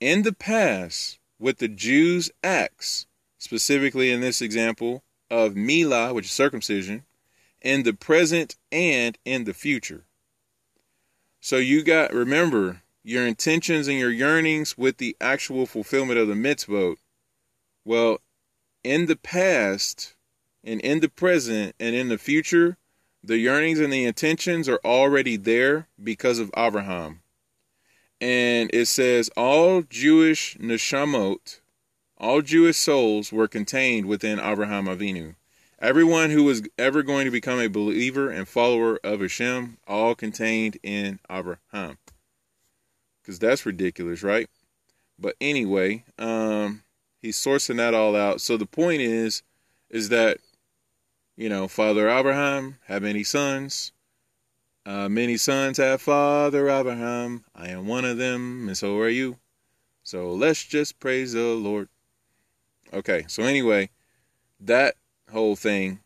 [0.00, 3.06] in the past with the Jews' acts,
[3.38, 7.04] specifically in this example of Milah, which is circumcision,
[7.62, 10.04] in the present and in the future.
[11.40, 16.34] So you got, remember, your intentions and your yearnings with the actual fulfillment of the
[16.34, 16.96] mitzvot.
[17.84, 18.18] Well,
[18.84, 20.14] in the past
[20.62, 22.76] and in the present and in the future,
[23.22, 27.20] the yearnings and the intentions are already there because of Abraham.
[28.20, 31.60] And it says all Jewish neshamot,
[32.18, 35.36] all Jewish souls were contained within Abraham Avinu.
[35.78, 40.76] Everyone who was ever going to become a believer and follower of Hashem, all contained
[40.82, 41.96] in Abraham.
[43.22, 44.48] Because that's ridiculous, right?
[45.18, 46.82] But anyway, um,
[47.22, 48.42] he's sourcing that all out.
[48.42, 49.42] So the point is,
[49.88, 50.38] is that,
[51.40, 53.92] you know, Father Abraham have many sons.
[54.84, 57.46] Uh, many sons have Father Abraham.
[57.54, 59.38] I am one of them, and so are you.
[60.02, 61.88] So let's just praise the Lord.
[62.92, 63.88] Okay, so anyway,
[64.60, 64.96] that
[65.32, 66.00] whole thing.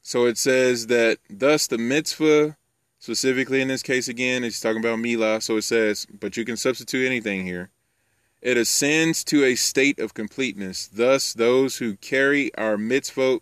[0.00, 2.56] So it says that thus the mitzvah,
[2.98, 5.42] specifically in this case again, it's talking about Milah.
[5.42, 7.68] So it says, but you can substitute anything here.
[8.40, 10.88] It ascends to a state of completeness.
[10.88, 13.40] Thus, those who carry our mitzvot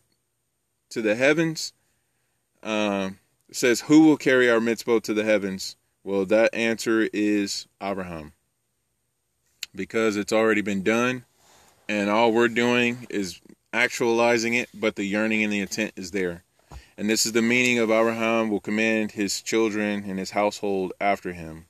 [0.90, 1.72] to the heavens,
[2.62, 3.10] uh,
[3.50, 5.76] says, Who will carry our mitzvot to the heavens?
[6.04, 8.32] Well, that answer is Abraham.
[9.74, 11.24] Because it's already been done,
[11.88, 13.40] and all we're doing is
[13.72, 16.44] actualizing it, but the yearning and the intent is there.
[16.96, 21.34] And this is the meaning of Abraham will command his children and his household after
[21.34, 21.66] him.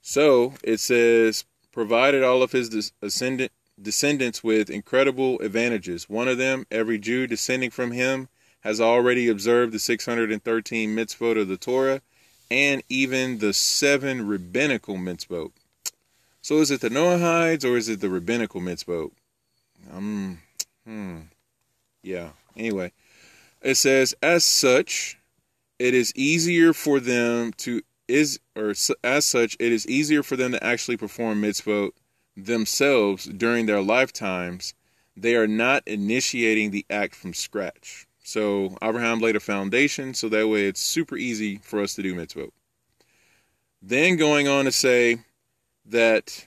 [0.00, 2.92] So it says, provided all of his
[3.82, 6.08] descendants with incredible advantages.
[6.08, 8.28] One of them, every Jew descending from him,
[8.60, 12.00] has already observed the 613 mitzvot of the Torah
[12.50, 15.52] and even the seven rabbinical mitzvot.
[16.42, 19.10] So is it the Noahides or is it the rabbinical mitzvot?
[19.92, 20.40] Um,
[20.86, 21.20] hmm.
[22.02, 22.30] Yeah.
[22.56, 22.92] Anyway,
[23.62, 25.18] it says, as such,
[25.78, 30.52] it is easier for them to is or as such, it is easier for them
[30.52, 31.92] to actually perform mitzvot
[32.36, 34.74] themselves during their lifetimes.
[35.16, 38.06] They are not initiating the act from scratch.
[38.24, 42.14] So Abraham laid a foundation, so that way it's super easy for us to do
[42.14, 42.52] mitzvot.
[43.82, 45.18] Then going on to say
[45.86, 46.46] that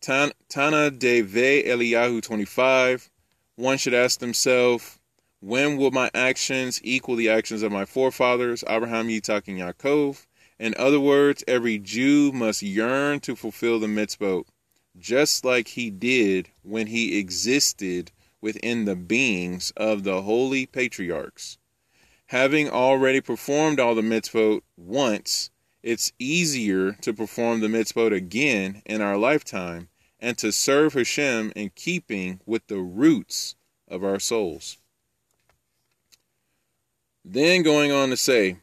[0.00, 3.10] Tanna Devei Eliyahu 25,
[3.56, 4.98] one should ask themselves,
[5.40, 10.26] when will my actions equal the actions of my forefathers, Abraham, Yitzhak, and Yaakov?
[10.58, 14.46] In other words, every Jew must yearn to fulfill the mitzvot,
[14.98, 21.58] just like he did when he existed within the beings of the holy patriarchs.
[22.26, 25.50] Having already performed all the mitzvot once,
[25.82, 29.88] it's easier to perform the mitzvot again in our lifetime
[30.18, 33.54] and to serve Hashem in keeping with the roots
[33.86, 34.78] of our souls.
[37.24, 38.58] Then going on to say,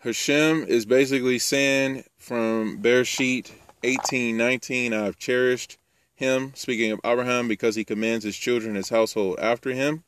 [0.00, 3.50] Hashem is basically saying from Bereshit
[3.82, 5.78] 18:19, I have cherished
[6.14, 10.04] him, speaking of Abraham, because he commands his children, his household after him.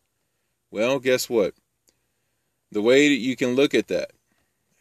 [0.71, 1.55] Well, guess what?
[2.73, 4.13] The way that you can look at that,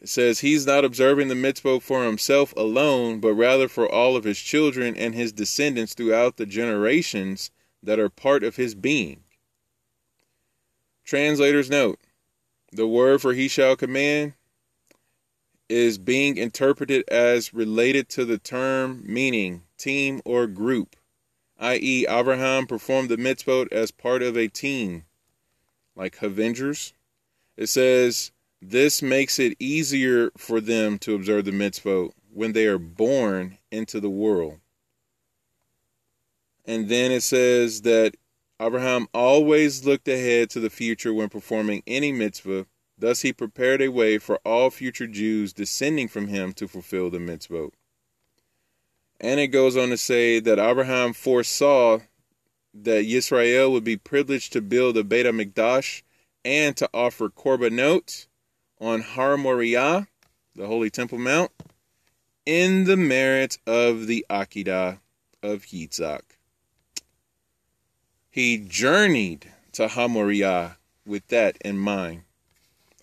[0.00, 4.24] it says he's not observing the mitzvah for himself alone, but rather for all of
[4.24, 7.50] his children and his descendants throughout the generations
[7.82, 9.24] that are part of his being.
[11.04, 11.98] Translators note
[12.72, 14.34] the word for he shall command
[15.70, 20.96] is being interpreted as related to the term meaning team or group,
[21.58, 25.04] i.e., Abraham performed the mitzvot as part of a team,
[25.94, 26.92] like Avengers.
[27.56, 32.78] It says this makes it easier for them to observe the mitzvot when they are
[32.78, 34.58] born into the world.
[36.64, 38.16] And then it says that
[38.60, 42.66] Abraham always looked ahead to the future when performing any mitzvah
[43.00, 47.18] Thus he prepared a way for all future Jews descending from him to fulfill the
[47.18, 47.72] mitzvot.
[49.18, 52.00] And it goes on to say that Abraham foresaw
[52.74, 56.02] that Yisrael would be privileged to build a Beit HaMikdash
[56.44, 58.26] and to offer korbanot
[58.78, 60.06] on Har Moriah,
[60.54, 61.52] the Holy Temple Mount,
[62.44, 64.98] in the merit of the Akedah
[65.42, 66.36] of Yitzhak.
[68.30, 70.76] He journeyed to Har Moriah
[71.06, 72.24] with that in mind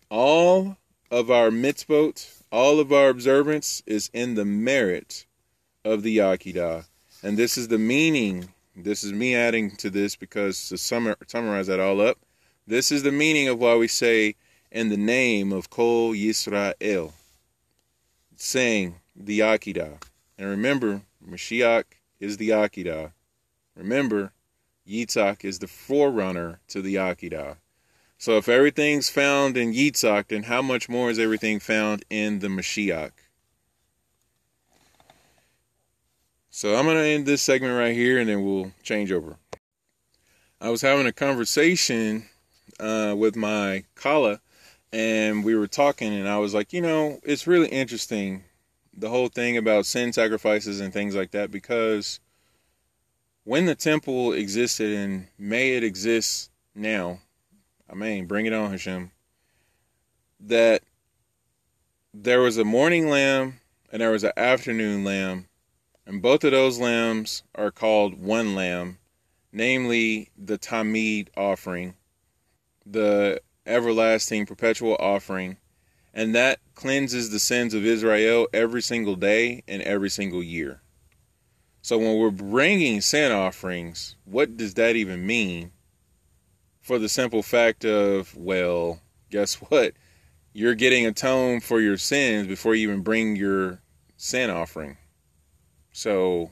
[0.09, 0.77] all
[1.11, 5.25] of our mitzvot, all of our observance is in the merit
[5.83, 6.85] of the Akedah.
[7.23, 8.49] And this is the meaning.
[8.75, 12.19] This is me adding to this because to summarize that all up,
[12.67, 14.35] this is the meaning of why we say
[14.71, 17.13] in the name of Kol Yisrael,
[18.35, 20.01] saying the Akedah.
[20.37, 21.85] And remember, Mashiach
[22.19, 23.11] is the Akedah.
[23.75, 24.31] Remember,
[24.87, 27.57] Yitzhak is the forerunner to the Akedah.
[28.19, 32.47] So if everything's found in Yitzhak, then how much more is everything found in the
[32.47, 33.11] Mashiach?
[36.49, 39.37] So I'm going to end this segment right here and then we'll change over.
[40.59, 42.27] I was having a conversation
[42.79, 44.41] uh, with my Kala
[44.91, 48.45] and we were talking and I was like, you know, it's really interesting
[48.91, 52.19] the whole thing about sin sacrifices and things like that because
[53.43, 57.19] when the temple existed and may it exist now
[57.89, 58.25] Amen.
[58.25, 59.11] Bring it on, Hashem.
[60.39, 60.83] That
[62.13, 63.59] there was a morning lamb
[63.91, 65.47] and there was an afternoon lamb,
[66.05, 68.97] and both of those lambs are called one lamb,
[69.51, 71.95] namely the Tamid offering,
[72.85, 75.57] the everlasting perpetual offering,
[76.13, 80.81] and that cleanses the sins of Israel every single day and every single year.
[81.81, 85.71] So when we're bringing sin offerings, what does that even mean?
[86.87, 89.91] For the simple fact of, well, guess what?
[90.53, 93.81] You're getting atoned for your sins before you even bring your
[94.15, 94.95] sin offering.
[95.91, 96.51] So,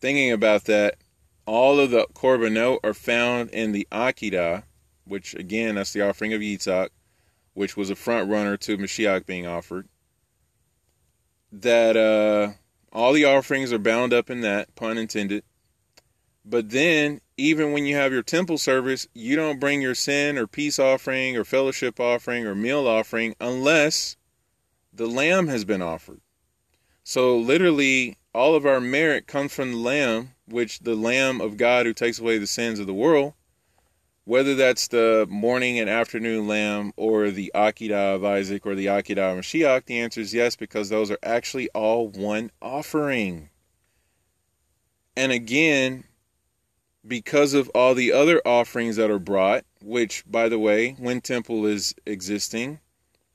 [0.00, 0.98] thinking about that,
[1.46, 4.62] all of the korbanot are found in the Akedah,
[5.04, 6.90] which again, that's the offering of Yitzhak,
[7.54, 9.88] which was a front runner to Mashiach being offered.
[11.50, 12.52] That uh,
[12.92, 15.42] all the offerings are bound up in that, pun intended.
[16.48, 20.46] But then, even when you have your temple service, you don't bring your sin or
[20.46, 24.16] peace offering or fellowship offering or meal offering unless
[24.92, 26.20] the lamb has been offered.
[27.02, 31.84] So, literally, all of our merit comes from the lamb, which the lamb of God
[31.84, 33.34] who takes away the sins of the world
[34.26, 39.32] whether that's the morning and afternoon lamb or the Akedah of Isaac or the Akedah
[39.32, 43.50] of Mashiach, the answer is yes, because those are actually all one offering.
[45.16, 46.04] And again,
[47.06, 51.66] because of all the other offerings that are brought, which, by the way, when temple
[51.66, 52.80] is existing,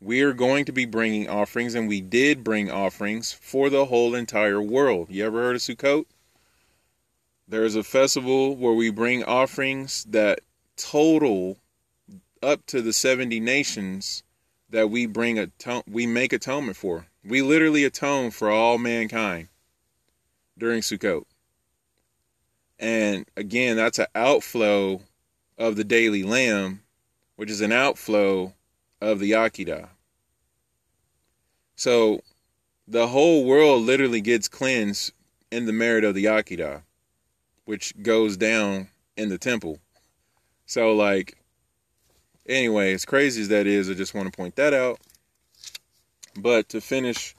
[0.01, 4.15] we are going to be bringing offerings, and we did bring offerings for the whole
[4.15, 5.09] entire world.
[5.09, 6.05] You ever heard of Sukkot?
[7.47, 10.39] There is a festival where we bring offerings that
[10.75, 11.57] total
[12.41, 14.23] up to the 70 nations
[14.69, 17.05] that we bring atone, we make atonement for.
[17.23, 19.49] We literally atone for all mankind
[20.57, 21.25] during Sukkot.
[22.81, 25.01] And again, that's an outflow
[25.57, 26.81] of the daily lamb,
[27.35, 28.53] which is an outflow
[28.99, 29.89] of the Akedah.
[31.75, 32.21] So
[32.87, 35.13] the whole world literally gets cleansed
[35.51, 36.81] in the merit of the Akedah,
[37.65, 39.79] which goes down in the temple.
[40.65, 41.37] So like
[42.47, 44.99] anyway, as crazy as that is, I just want to point that out.
[46.35, 47.35] But to finish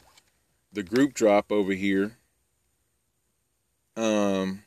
[0.72, 2.16] the group drop over here,
[3.97, 4.62] um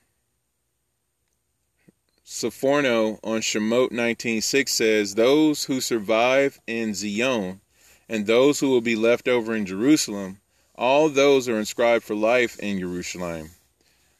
[2.36, 7.61] Sforno on Shemot 19:6 says, "Those who survive in Zion
[8.09, 10.41] and those who will be left over in Jerusalem,
[10.75, 13.51] all those are inscribed for life in Jerusalem.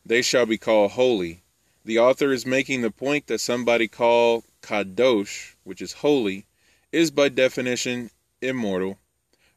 [0.06, 1.42] They shall be called holy,
[1.84, 6.46] the author is making the point that somebody called kadosh, which is holy,
[6.94, 8.12] is by definition
[8.42, 8.98] immortal.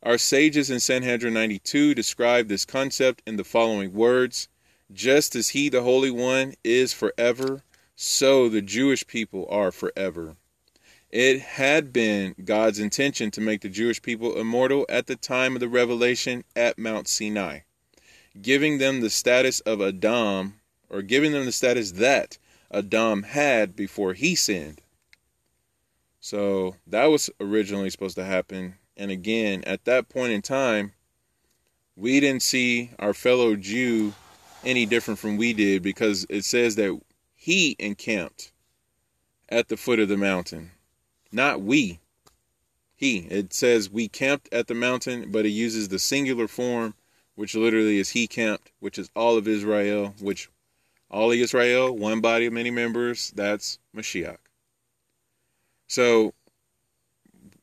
[0.02, 4.48] Our sages in Sanhedrin 92 describe this concept in the following words
[4.92, 7.62] Just as He, the Holy One, is forever,
[8.01, 10.36] so the Jewish people are forever.
[11.11, 15.61] It had been God's intention to make the Jewish people immortal at the time of
[15.61, 17.61] the revelation at Mount Sinai,
[18.40, 22.38] giving them the status of Adam or giving them the status that
[22.70, 24.80] Adam had before he sinned.
[26.20, 28.76] So that was originally supposed to happen.
[28.96, 30.92] And again, at that point in time,
[31.96, 34.14] we didn't see our fellow Jew
[34.64, 37.01] any different from we did because it says that
[37.41, 38.51] he encamped
[39.49, 40.72] at the foot of the mountain,
[41.30, 42.01] not we.
[42.97, 43.18] He.
[43.30, 46.95] It says we camped at the mountain, but it uses the singular form,
[47.36, 50.51] which literally is he camped, which is all of Israel, which
[51.09, 54.39] all of Israel, one body, of many members, that's Mashiach.
[55.86, 56.34] So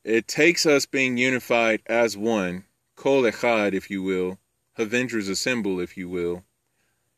[0.04, 2.64] it takes us being unified as one,
[2.96, 4.38] Kol Echad, if you will,
[4.78, 6.44] Avengers Assemble, if you will,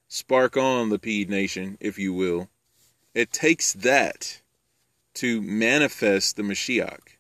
[0.09, 2.49] Spark on Lapid Nation, if you will.
[3.15, 4.41] It takes that
[5.15, 7.17] to manifest the Mashiach.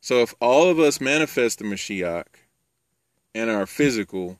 [0.00, 2.26] So if all of us manifest the Mashiach
[3.34, 4.38] in our physical,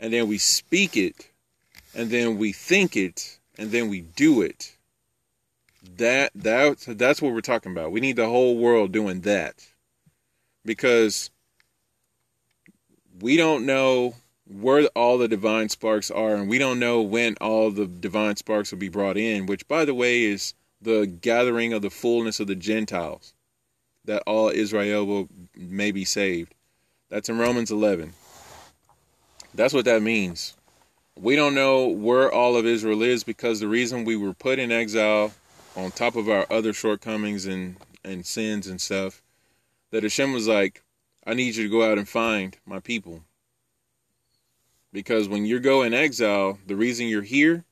[0.00, 1.30] and then we speak it
[1.94, 4.76] and then we think it and then we do it
[5.96, 9.66] that that that's what we're talking about we need the whole world doing that
[10.64, 11.30] because
[13.20, 14.14] we don't know
[14.48, 18.70] where all the divine sparks are and we don't know when all the divine sparks
[18.70, 22.46] will be brought in which by the way is the gathering of the fullness of
[22.46, 23.34] the gentiles
[24.04, 26.54] that all israel will may be saved.
[27.10, 28.14] That's in romans 11
[29.54, 30.56] that's what that means.
[31.16, 34.70] We don't know where all of Israel is because the reason we were put in
[34.70, 35.32] exile,
[35.76, 39.20] on top of our other shortcomings and, and sins and stuff,
[39.90, 40.84] that Hashem was like,
[41.26, 43.24] I need you to go out and find my people.
[44.92, 47.64] Because when you go in exile, the reason you're here,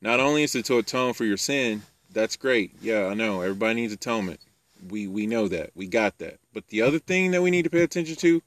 [0.00, 1.82] not only is it to atone for your sin,
[2.12, 2.72] That's great.
[2.82, 3.40] Yeah, I know.
[3.40, 4.40] Everybody needs atonement.
[4.88, 5.70] We we know that.
[5.74, 6.38] We got that.
[6.52, 8.42] But the other thing that we need to pay attention to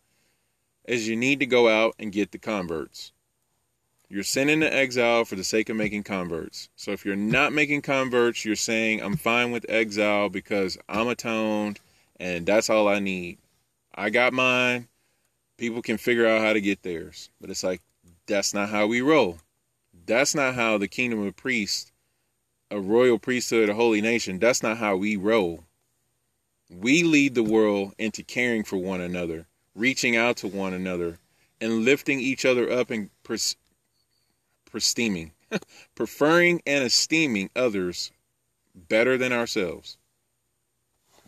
[0.85, 3.11] is you need to go out and get the converts.
[4.07, 6.69] You're sent into exile for the sake of making converts.
[6.75, 11.79] So if you're not making converts, you're saying I'm fine with exile because I'm atoned
[12.19, 13.39] and that's all I need.
[13.95, 14.87] I got mine.
[15.57, 17.29] People can figure out how to get theirs.
[17.41, 17.81] But it's like
[18.27, 19.37] that's not how we roll.
[20.05, 21.91] That's not how the kingdom of priests,
[22.69, 25.63] a royal priesthood, a holy nation, that's not how we roll.
[26.69, 31.19] We lead the world into caring for one another, reaching out to one another,
[31.61, 33.55] and lifting each other up and pers-
[34.73, 35.31] esteeming,
[35.95, 38.11] preferring and esteeming others
[38.75, 39.97] better than ourselves.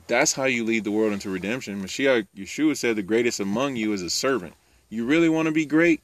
[0.08, 1.82] That's how you lead the world into redemption.
[1.82, 4.54] Mashiach Yeshua said, The greatest among you is a servant.
[4.90, 6.02] You really want to be great?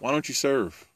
[0.00, 0.86] Why don't you serve?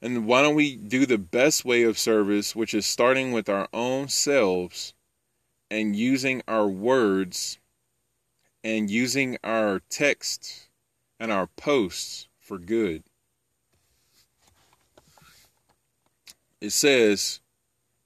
[0.00, 3.68] And why don't we do the best way of service, which is starting with our
[3.72, 4.94] own selves
[5.70, 7.58] and using our words
[8.64, 10.68] and using our text
[11.20, 13.02] and our posts for good?
[16.60, 17.40] It says,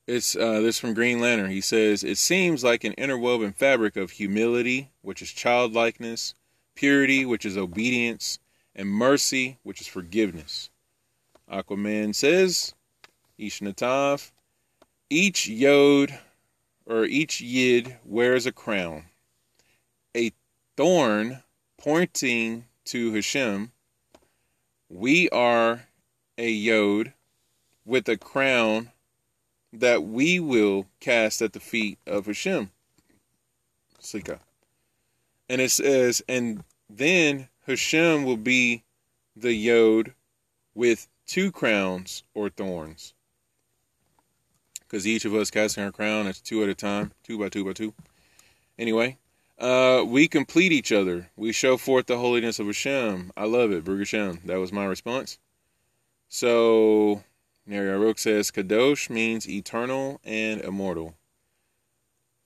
[0.06, 1.50] it's uh, this from Green Lantern.
[1.50, 6.34] He says, It seems like an interwoven fabric of humility, which is childlikeness,
[6.74, 8.38] purity, which is obedience,
[8.74, 10.70] and mercy, which is forgiveness.
[11.50, 12.74] Aquaman says,
[13.38, 14.30] Ish Natav,
[15.10, 16.18] each yod
[16.86, 19.04] or each yid wears a crown,
[20.16, 20.32] a
[20.76, 21.42] thorn
[21.78, 23.72] pointing to Hashem.
[24.88, 25.86] We are
[26.38, 27.12] a yod
[27.84, 28.90] with a crown
[29.72, 32.70] that we will cast at the feet of Hashem.
[33.98, 34.40] Sika.
[35.48, 38.82] And it says, and then Hashem will be
[39.36, 40.14] the yod
[40.74, 43.14] with two crowns or thorns.
[44.80, 47.64] Because each of us casting our crown, it's two at a time, two by two
[47.64, 47.94] by two.
[48.78, 49.16] Anyway,
[49.58, 51.30] uh, we complete each other.
[51.36, 53.32] We show forth the holiness of Hashem.
[53.36, 54.40] I love it, Baruch Hashem.
[54.44, 55.38] That was my response.
[56.28, 57.22] So,
[57.64, 61.14] Neri Arok says, Kadosh means eternal and immortal.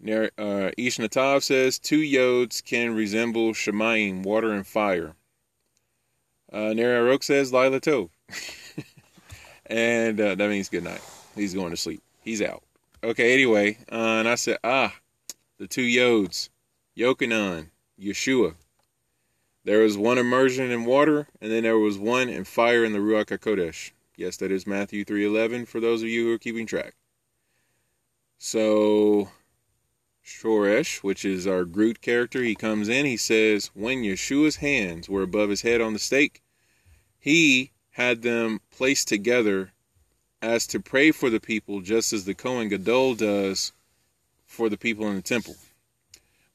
[0.00, 0.70] Ner- uh,
[1.40, 5.14] says, two yods can resemble Shamayim, water and fire.
[6.52, 6.74] Uh,
[7.20, 8.10] says, Lila Tov.
[9.66, 11.02] and uh, that means good night.
[11.34, 12.02] He's going to sleep.
[12.22, 12.62] He's out.
[13.02, 14.94] Okay, anyway, uh, and I said, ah,
[15.58, 16.48] the two Yods,
[16.96, 17.70] Yochanan,
[18.00, 18.54] Yeshua.
[19.64, 23.00] There was one immersion in water, and then there was one in fire in the
[23.00, 23.90] Ruach HaKodesh.
[24.16, 26.94] Yes, that is Matthew 3.11 for those of you who are keeping track.
[28.38, 29.30] So,
[30.26, 35.22] Shoresh, which is our Groot character, he comes in, he says, when Yeshua's hands were
[35.22, 36.42] above his head on the stake,
[37.18, 39.72] he had them placed together
[40.42, 43.72] as to pray for the people, just as the Kohen Gadol does
[44.44, 45.56] for the people in the temple,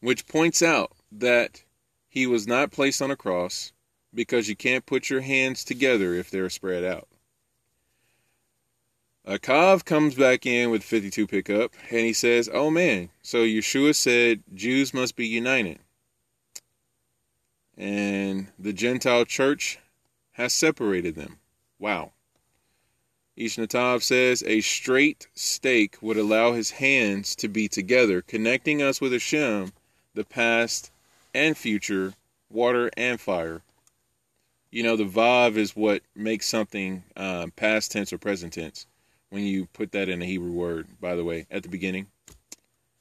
[0.01, 1.63] which points out that
[2.09, 3.71] he was not placed on a cross
[4.13, 7.07] because you can't put your hands together if they're spread out.
[9.27, 14.41] Akav comes back in with 52 pickup and he says, Oh man, so Yeshua said
[14.55, 15.77] Jews must be united.
[17.77, 19.79] And the Gentile church
[20.33, 21.37] has separated them.
[21.77, 22.13] Wow.
[23.37, 29.13] Ishnatav says a straight stake would allow his hands to be together, connecting us with
[29.13, 29.71] Hashem,
[30.15, 30.91] the past
[31.33, 32.13] and future,
[32.49, 33.61] water and fire.
[34.71, 38.87] You know, the Vav is what makes something um, past tense or present tense
[39.31, 42.07] when you put that in a Hebrew word, by the way, at the beginning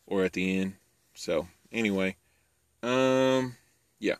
[0.06, 0.74] or at the end.
[1.14, 2.16] So, anyway,
[2.82, 3.56] um,
[3.98, 4.14] yeah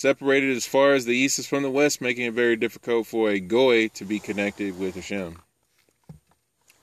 [0.00, 3.28] separated as far as the east is from the west, making it very difficult for
[3.28, 5.36] a goy to be connected with Hashem.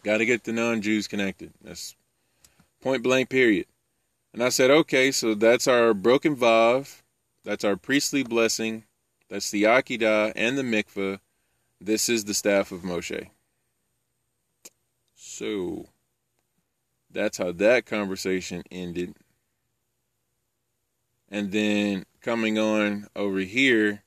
[0.03, 1.51] Got to get the non-Jews connected.
[1.63, 1.95] That's
[2.81, 3.29] point blank.
[3.29, 3.65] Period.
[4.33, 7.01] And I said, okay, so that's our broken vav,
[7.43, 8.83] that's our priestly blessing,
[9.29, 11.19] that's the Akedah and the mikveh.
[11.79, 13.29] This is the staff of Moshe.
[15.15, 15.89] So
[17.11, 19.15] that's how that conversation ended.
[21.29, 24.03] And then coming on over here,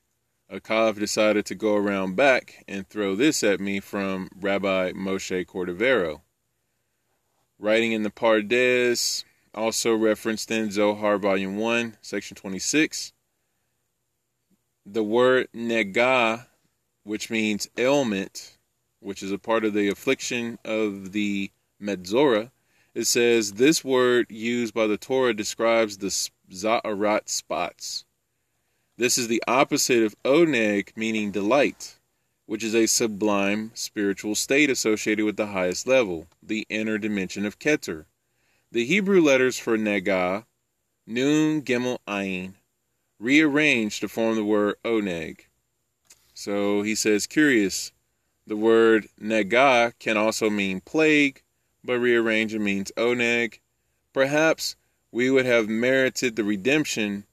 [0.50, 6.22] Akav decided to go around back and throw this at me from Rabbi Moshe Cordovero.
[7.58, 9.24] Writing in the Pardes,
[9.54, 13.12] also referenced in Zohar Volume 1, Section 26.
[14.86, 16.46] The word nega,
[17.10, 18.56] which means ailment,
[19.00, 21.50] which is a part of the affliction of the
[21.82, 22.52] Metzora,
[22.94, 26.06] it says this word used by the Torah describes the
[26.52, 28.04] Tzara'at spots.
[28.96, 31.98] This is the opposite of oneg, meaning delight,
[32.46, 37.58] which is a sublime spiritual state associated with the highest level, the inner dimension of
[37.58, 38.04] Keter.
[38.70, 40.44] The Hebrew letters for Negah,
[41.08, 42.54] Nun, Gimel, Ayin,
[43.18, 45.46] rearranged to form the word Oneg.
[46.40, 47.92] So he says, curious,
[48.46, 51.42] the word Negah can also mean plague,
[51.84, 53.58] but rearranged it means Oneg.
[54.12, 54.76] Perhaps
[55.12, 57.24] we would have merited the redemption,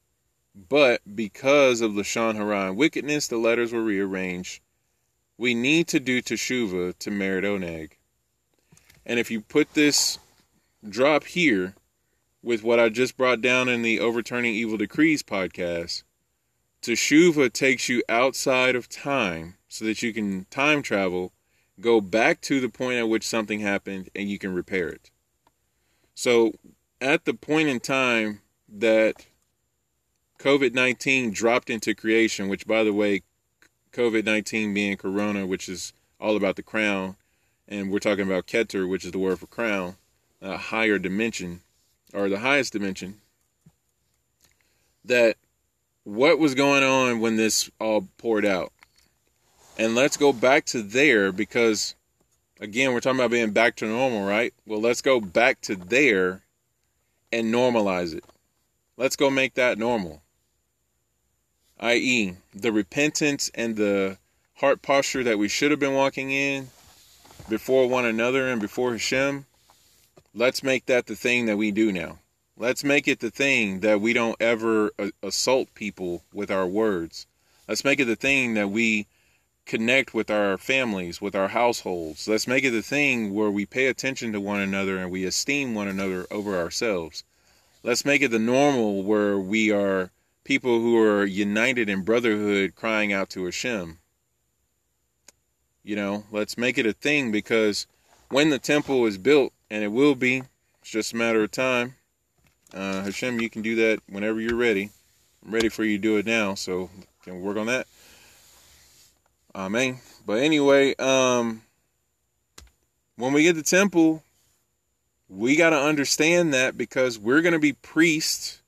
[0.70, 4.62] but because of Lashon Hara and wickedness, the letters were rearranged
[5.38, 7.92] we need to do teshuva to merit oneg.
[9.06, 10.18] And if you put this
[10.88, 11.76] drop here
[12.42, 16.04] with what I just brought down in the Overturning Evil Decrees podcast,
[16.82, 21.34] teshuva takes you outside of time so that you can time travel,
[21.80, 25.12] go back to the point at which something happened, and you can repair it.
[26.16, 26.54] So,
[27.00, 29.28] at the point in time that
[30.40, 33.22] COVID 19 dropped into creation, which, by the way,
[33.92, 37.16] COVID 19 being corona, which is all about the crown,
[37.68, 39.96] and we're talking about Keter, which is the word for crown,
[40.42, 41.62] a higher dimension,
[42.14, 43.22] or the highest dimension,
[45.04, 45.38] that
[46.08, 48.72] what was going on when this all poured out?
[49.78, 51.96] And let's go back to there because,
[52.60, 54.54] again, we're talking about being back to normal, right?
[54.66, 56.44] Well, let's go back to there
[57.32, 58.24] and normalize it.
[58.96, 60.22] Let's go make that normal
[61.80, 64.18] i.e., the repentance and the
[64.56, 66.70] heart posture that we should have been walking in
[67.50, 69.46] before one another and before Hashem,
[70.34, 72.18] let's make that the thing that we do now.
[72.60, 77.28] Let's make it the thing that we don't ever uh, assault people with our words.
[77.68, 79.06] Let's make it the thing that we
[79.68, 82.28] connect with our families, with our households.
[82.28, 85.76] Let's make it the thing where we pay attention to one another and we esteem
[85.76, 87.24] one another over ourselves.
[87.84, 90.10] Let's make it the normal where we are
[90.44, 94.00] people who are united in brotherhood crying out to Hashem.
[95.84, 97.86] You know, let's make it a thing because
[98.30, 100.44] when the temple is built, and it will be,
[100.82, 101.98] it's just a matter of time.
[102.74, 104.90] Uh, Hashem, you can do that whenever you're ready.
[105.46, 106.90] I'm ready for you to do it now, so
[107.24, 107.88] can we work on that?
[109.56, 110.00] Amen.
[110.26, 111.64] But anyway, um,
[113.16, 114.24] when we get the temple,
[115.30, 118.62] we got to understand that because we're going to be priests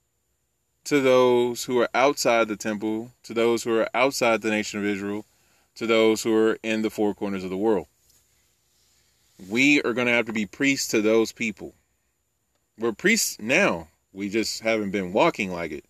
[0.85, 4.85] to those who are outside the temple, to those who are outside the nation of
[4.85, 5.26] Israel,
[5.76, 7.85] to those who are in the four corners of the world.
[9.47, 11.73] We are going to have to be priests to those people.
[12.80, 13.89] We're priests now.
[14.11, 15.86] We just haven't been walking like it.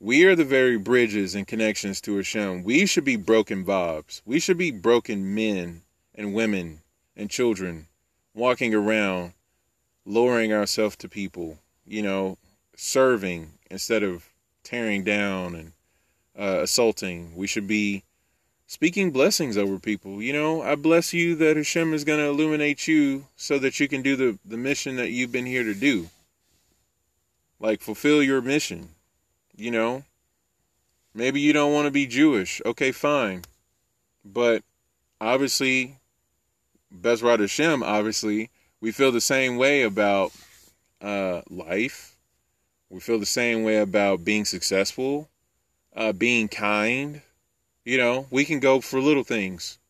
[0.00, 2.62] We are the very bridges and connections to Hashem.
[2.62, 4.22] We should be broken vavs.
[4.24, 5.82] We should be broken men
[6.14, 6.80] and women
[7.16, 7.86] and children
[8.34, 9.32] walking around,
[10.04, 12.38] lowering ourselves to people, you know,
[12.76, 14.28] serving instead of
[14.62, 15.72] tearing down and
[16.38, 17.34] uh, assaulting.
[17.36, 18.02] We should be
[18.66, 20.20] speaking blessings over people.
[20.20, 23.88] You know, I bless you that Hashem is going to illuminate you so that you
[23.88, 26.08] can do the, the mission that you've been here to do.
[27.60, 28.90] Like, fulfill your mission.
[29.56, 30.04] You know,
[31.14, 32.60] maybe you don't want to be Jewish.
[32.66, 33.42] Okay, fine.
[34.24, 34.62] But
[35.20, 35.98] obviously,
[36.94, 38.50] Bezrat Hashem, obviously,
[38.80, 40.32] we feel the same way about
[41.00, 42.14] uh, life
[42.94, 45.28] we feel the same way about being successful,
[45.96, 47.22] uh, being kind.
[47.84, 49.80] You know, we can go for little things.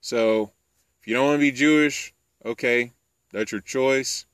[0.00, 0.52] So
[0.98, 2.14] if you don't want to be Jewish,
[2.46, 2.92] okay,
[3.30, 4.24] that's your choice.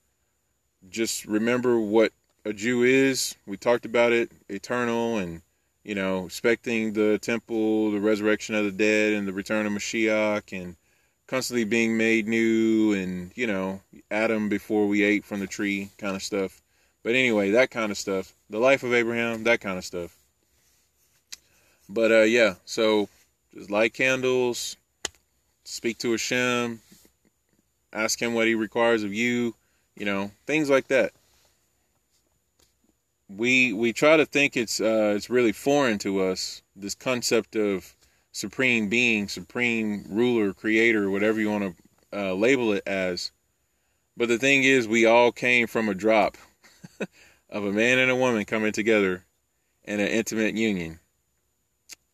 [0.88, 2.12] Just remember what
[2.44, 3.36] a Jew is.
[3.46, 5.42] We talked about it, eternal and
[5.84, 10.56] you know, expecting the temple, the resurrection of the dead, and the return of Mashiach,
[10.56, 10.76] and
[11.26, 16.14] constantly being made new, and you know, Adam before we ate from the tree, kind
[16.14, 16.60] of stuff.
[17.02, 18.32] But anyway, that kind of stuff.
[18.48, 20.16] The life of Abraham, that kind of stuff.
[21.88, 23.08] But uh, yeah, so
[23.54, 24.76] just light candles,
[25.64, 26.80] speak to Hashem,
[27.92, 29.54] ask him what he requires of you,
[29.96, 31.12] you know, things like that.
[33.34, 37.96] We we try to think it's uh, it's really foreign to us this concept of
[38.32, 41.76] supreme being, supreme ruler, creator, whatever you want
[42.12, 43.30] to uh, label it as.
[44.16, 46.36] But the thing is, we all came from a drop.
[47.52, 49.24] of a man and a woman coming together
[49.84, 50.98] in an intimate union.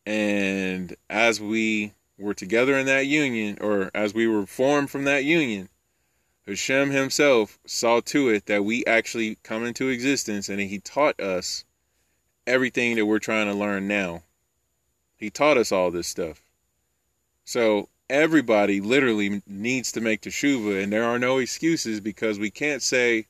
[0.04, 5.24] And as we were together in that union, or as we were formed from that
[5.24, 5.68] union,
[6.48, 11.66] Hashem himself saw to it that we actually come into existence and he taught us
[12.46, 14.22] everything that we're trying to learn now.
[15.18, 16.40] He taught us all this stuff.
[17.44, 22.80] So everybody literally needs to make teshuva, and there are no excuses because we can't
[22.80, 23.26] say,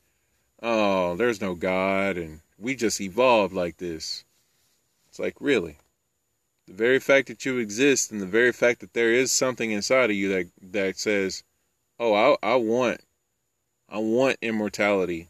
[0.63, 4.25] oh, there's no God and we just evolved like this.
[5.09, 5.79] It's like, really?
[6.69, 10.11] The very fact that you exist and the very fact that there is something inside
[10.11, 11.43] of you that that says,
[11.99, 13.01] "Oh, I I want
[13.89, 15.29] I want immortality."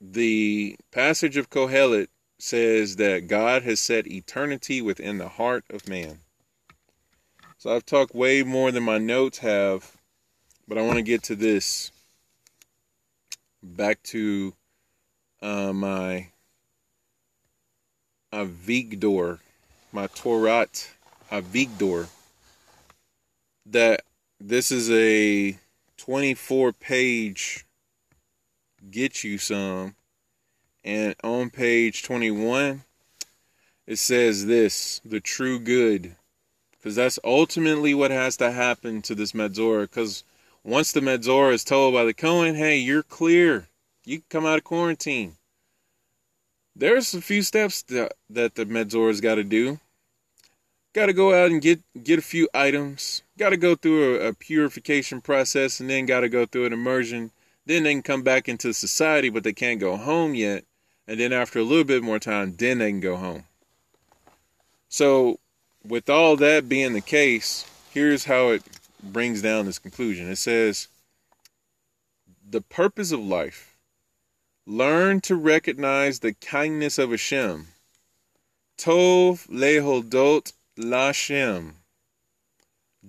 [0.00, 2.08] The passage of Kohelet
[2.38, 6.20] says that God has set eternity within the heart of man.
[7.58, 9.96] So I've talked way more than my notes have,
[10.68, 11.90] but I want to get to this.
[13.60, 14.54] Back to
[15.42, 16.28] uh, my
[18.32, 19.40] Avigdor,
[19.90, 20.90] my Torat
[21.32, 22.08] Avigdor.
[23.66, 24.02] That
[24.38, 25.58] this is a
[25.98, 27.66] 24 page
[28.90, 29.94] get you some.
[30.84, 32.84] And on page 21,
[33.86, 36.16] it says this the true good.
[36.72, 39.82] Because that's ultimately what has to happen to this Metzora.
[39.82, 40.24] Because
[40.64, 43.68] once the Metzora is told by the Cohen, hey, you're clear,
[44.04, 45.34] you can come out of quarantine.
[46.76, 49.80] There's a few steps that, that the Metzora's got to do.
[50.94, 53.22] Got to go out and get get a few items.
[53.38, 56.72] Got to go through a, a purification process, and then got to go through an
[56.72, 57.30] immersion
[57.68, 60.64] then they can come back into society, but they can't go home yet.
[61.06, 63.44] And then after a little bit more time, then they can go home.
[64.88, 65.38] So,
[65.86, 68.62] with all that being the case, here's how it
[69.02, 70.30] brings down this conclusion.
[70.30, 70.88] It says,
[72.48, 73.76] The purpose of life.
[74.66, 77.68] Learn to recognize the kindness of Hashem.
[78.78, 81.72] Tov lehodot lashem.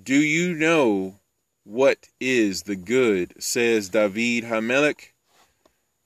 [0.01, 1.15] Do you know
[1.65, 5.11] what is the good, says David Hamelech?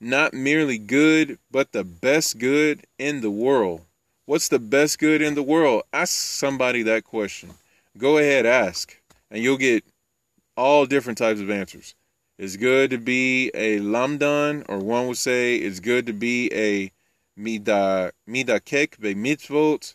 [0.00, 3.82] Not merely good, but the best good in the world.
[4.26, 5.82] What's the best good in the world?
[5.92, 7.50] Ask somebody that question.
[7.96, 8.98] Go ahead, ask,
[9.30, 9.84] and you'll get
[10.56, 11.94] all different types of answers.
[12.36, 16.90] It's good to be a lamdan, or one would say it's good to be a
[17.36, 19.94] mida midakek be mitzvot.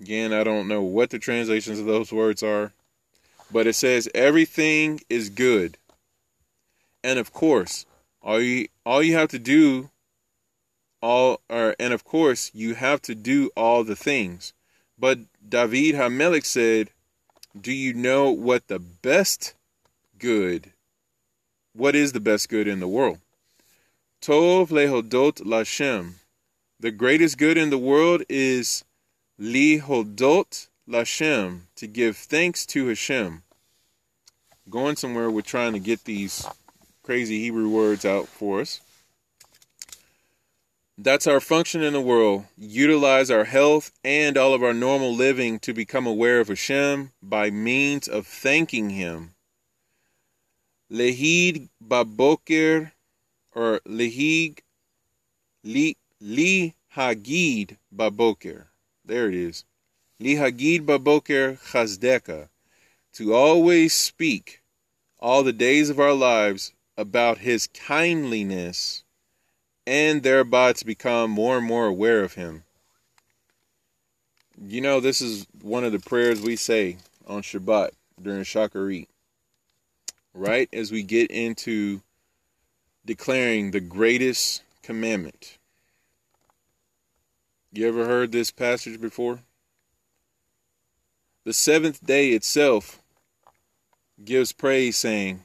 [0.00, 2.72] Again, I don't know what the translations of those words are.
[3.54, 5.78] But it says everything is good.
[7.04, 7.86] And of course,
[8.20, 9.90] all you all you have to do
[11.00, 14.54] all or and of course you have to do all the things.
[14.98, 16.90] But David Hamelech said,
[17.58, 19.54] Do you know what the best
[20.18, 20.72] good
[21.76, 23.18] what is the best good in the world?
[24.20, 26.14] Tov lehodot lashem.
[26.80, 28.84] The greatest good in the world is
[29.40, 33.43] lihodot lashem, to give thanks to Hashem
[34.68, 36.46] going somewhere with trying to get these
[37.02, 38.80] crazy Hebrew words out for us.
[40.96, 42.44] That's our function in the world.
[42.56, 47.50] Utilize our health and all of our normal living to become aware of Hashem by
[47.50, 49.34] means of thanking Him.
[50.90, 52.92] Lehid baboker
[53.54, 54.60] or lehig
[55.64, 58.66] li li hagid baboker.
[59.04, 59.64] There it is.
[60.20, 62.48] Li hagid baboker chazdeka
[63.14, 64.60] to always speak
[65.20, 69.04] all the days of our lives about his kindliness
[69.86, 72.64] and thereby to become more and more aware of him.
[74.60, 79.06] You know, this is one of the prayers we say on Shabbat during Shacharit.
[80.32, 82.02] Right as we get into
[83.06, 85.58] declaring the greatest commandment.
[87.72, 89.40] You ever heard this passage before?
[91.44, 93.00] The seventh day itself
[94.22, 95.44] gives praise, saying,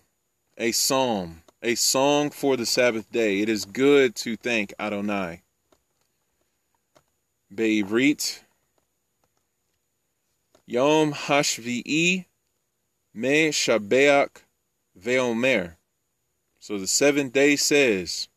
[0.58, 3.42] A psalm, a song for the Sabbath day.
[3.42, 5.42] It is good to thank Adonai.
[7.54, 8.42] Be'ivrit,
[10.66, 12.26] Yom Hashvi'i
[13.14, 14.44] Me Shabeach
[15.00, 15.76] Ve'omer.
[16.60, 18.28] So the seventh day says,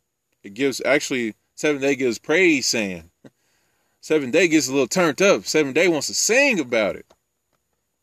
[0.43, 3.11] it gives, actually, seventh day gives praise, saying,
[4.01, 5.45] seventh day gets a little turned up.
[5.45, 7.07] Seventh day wants to sing about it.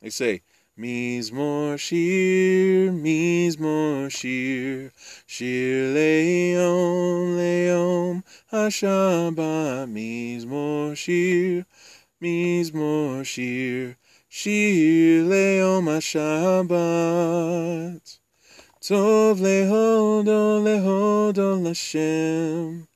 [0.02, 0.44] They say,
[0.80, 4.92] Mizmor Shir, Mizmor Shir,
[5.26, 11.66] Shir Leom, Leom, Hashaba, Mizmor Shir,
[12.24, 13.98] Mizmor Shir,
[14.30, 17.20] Shir Leom Hashabat.
[18.82, 22.88] Tov lehodo, lehodo Lashem,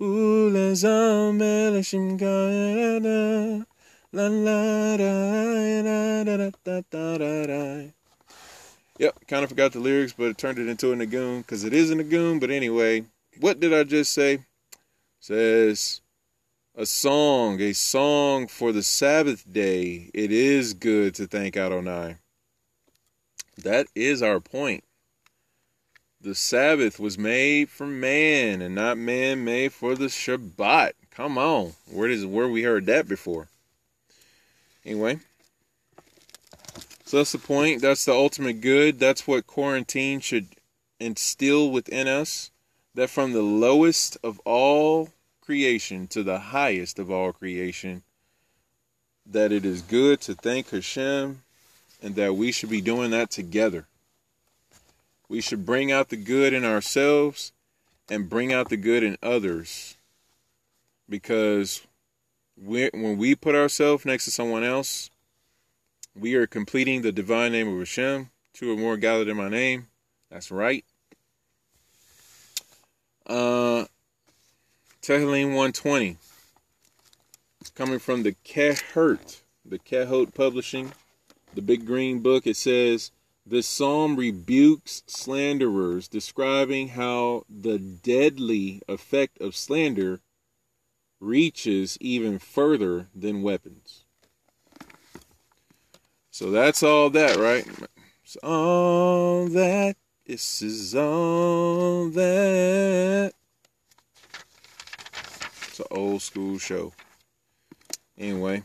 [0.00, 3.66] Ulezamel Hashem Gada.
[4.14, 7.84] La la da da da da da da da.
[8.98, 11.72] Yep, kind of forgot the lyrics, but it turned it into a nagoon because it
[11.72, 12.38] is a nagoon.
[12.38, 13.06] But anyway,
[13.40, 14.40] what did I just say?
[15.18, 16.02] Says
[16.76, 20.10] a song, a song for the Sabbath day.
[20.12, 22.16] It is good to thank Adonai.
[23.62, 24.84] That is our point.
[26.20, 30.92] The Sabbath was made for man and not man made for the Shabbat.
[31.10, 31.72] Come on.
[31.90, 33.48] Where does where we heard that before?
[34.84, 35.20] Anyway.
[37.04, 37.82] So that's the point.
[37.82, 38.98] That's the ultimate good.
[38.98, 40.48] That's what quarantine should
[40.98, 42.50] instill within us.
[42.94, 45.10] That from the lowest of all
[45.40, 48.02] creation to the highest of all creation,
[49.26, 51.42] that it is good to thank Hashem
[52.02, 53.86] and that we should be doing that together.
[55.28, 57.52] We should bring out the good in ourselves
[58.10, 59.96] and bring out the good in others
[61.08, 61.82] because
[62.64, 65.10] when we put ourselves next to someone else,
[66.14, 68.30] we are completing the divine name of Hashem.
[68.54, 69.88] Two or more gathered in my name.
[70.30, 70.84] That's right.
[73.26, 73.86] Uh,
[75.00, 76.18] Tehillim 120.
[77.74, 80.92] Coming from the Kehert, the Kehot Publishing,
[81.54, 83.10] the Big Green Book, it says,
[83.46, 90.20] This psalm rebukes slanderers, describing how the deadly effect of slander
[91.22, 94.04] reaches even further than weapons.
[96.30, 97.66] So that's all that, right?
[98.24, 99.96] It's all that.
[100.26, 103.32] This is all that.
[105.68, 106.92] It's an old school show.
[108.18, 108.62] Anyway,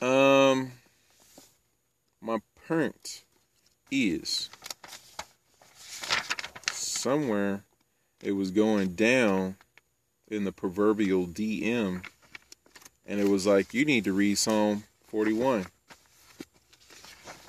[0.00, 0.72] um,
[2.20, 3.24] my parent
[3.90, 4.50] is
[6.70, 7.62] somewhere.
[8.22, 9.56] It was going down
[10.28, 12.04] in the proverbial DM,
[13.06, 15.66] and it was like, you need to read Psalm 41.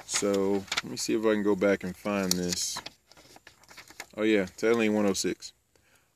[0.06, 2.78] So let me see if I can go back and find this.
[4.16, 5.54] Oh, yeah, Tehillim 106.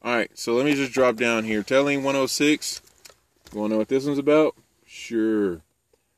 [0.03, 1.63] All right, so let me just drop down here.
[1.63, 2.81] Tehillim 106.
[3.53, 4.55] You want to know what this one's about?
[4.85, 5.61] Sure.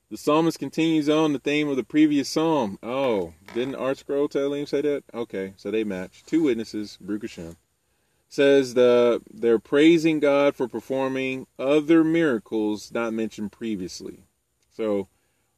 [0.10, 2.78] The psalmist continues on the theme of the previous psalm.
[2.84, 5.04] Oh, didn't ArtScroll Tehillim say that?
[5.14, 6.24] Okay, so they match.
[6.26, 7.58] Two witnesses, Baruch Hashem
[8.34, 14.24] says the they're praising God for performing other miracles not mentioned previously.
[14.76, 15.08] So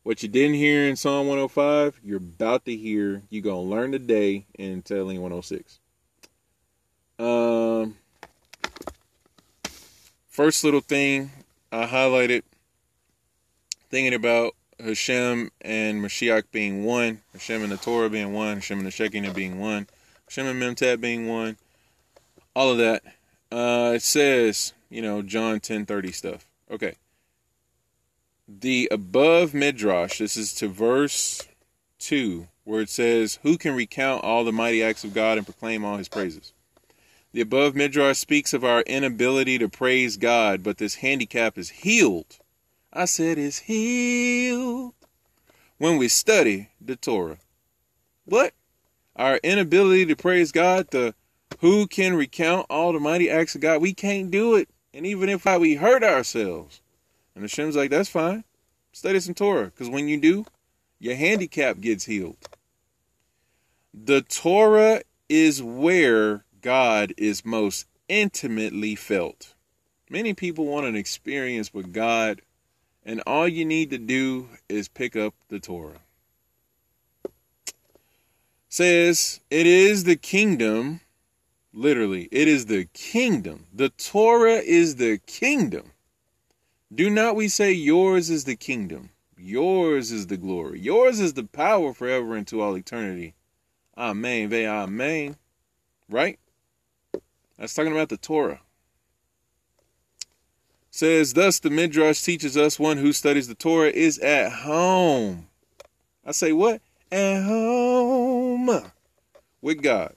[0.04, 3.22] what you didn't hear in Psalm 105, you're about to hear.
[3.30, 5.80] You're gonna learn today in Tehillim 106.
[7.18, 7.96] Um,
[10.28, 11.32] first little thing
[11.72, 12.44] I highlighted,
[13.90, 18.88] thinking about Hashem and Mashiach being one, Hashem and the Torah being one, Hashem and
[18.88, 19.88] the Shekinah being one,
[20.28, 21.56] Hashem and Memtat being one
[22.56, 23.04] all of that.
[23.52, 26.48] Uh, it says, you know, John 10:30 stuff.
[26.72, 26.96] Okay.
[28.48, 31.42] The above midrash, this is to verse
[32.00, 35.84] 2, where it says, "Who can recount all the mighty acts of God and proclaim
[35.84, 36.54] all his praises?"
[37.34, 42.40] The above midrash speaks of our inability to praise God, but this handicap is healed.
[42.94, 44.94] I said is healed
[45.78, 47.40] when we study the Torah.
[48.24, 48.54] What?
[49.18, 51.14] Our inability to praise God, the
[51.66, 53.82] who can recount all the mighty acts of God?
[53.82, 54.70] We can't do it.
[54.94, 56.80] And even if we hurt ourselves.
[57.34, 58.44] And Hashem's like, that's fine.
[58.92, 59.66] Study some Torah.
[59.66, 60.46] Because when you do,
[61.00, 62.38] your handicap gets healed.
[63.96, 69.56] The Torah is where God is most intimately felt.
[70.08, 72.44] Many people want an experience with God,
[73.04, 76.02] and all you need to do is pick up the Torah.
[78.70, 81.02] Says, it is the kingdom
[81.78, 83.66] Literally, it is the kingdom.
[83.74, 85.92] The Torah is the kingdom.
[86.94, 91.44] Do not we say, Yours is the kingdom, yours is the glory, yours is the
[91.44, 93.34] power forever into all eternity.
[93.98, 95.36] Amen, ve amen.
[96.10, 96.40] Right?
[97.60, 98.62] That's talking about the Torah.
[100.90, 105.50] Says, Thus the Midrash teaches us one who studies the Torah is at home.
[106.26, 106.82] I say, What?
[107.12, 108.82] At home
[109.62, 110.16] with God.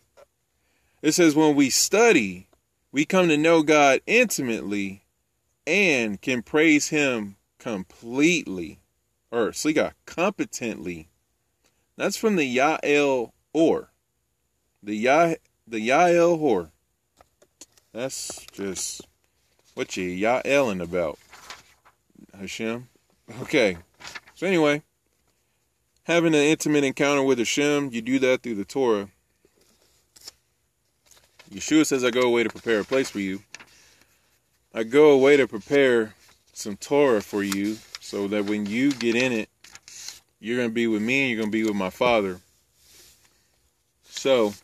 [1.00, 2.48] It says, when we study,
[2.90, 5.04] we come to know God intimately
[5.66, 8.80] and can praise Him completely,
[9.30, 11.08] or Sliga, competently.
[11.96, 13.90] That's from the Yahel Or.
[14.82, 15.34] The Ya
[15.66, 16.70] the Yahel Or.
[17.92, 19.06] That's just
[19.74, 21.18] what you Yaeling about,
[22.38, 22.88] Hashem.
[23.42, 23.76] Okay.
[24.34, 24.82] So anyway,
[26.04, 29.08] having an intimate encounter with Hashem, you do that through the Torah.
[31.50, 33.42] Yeshua says, I go away to prepare a place for you.
[34.74, 36.14] I go away to prepare
[36.52, 39.48] some Torah for you so that when you get in it,
[40.40, 42.40] you're going to be with me and you're going to be with my Father.
[44.04, 44.54] So,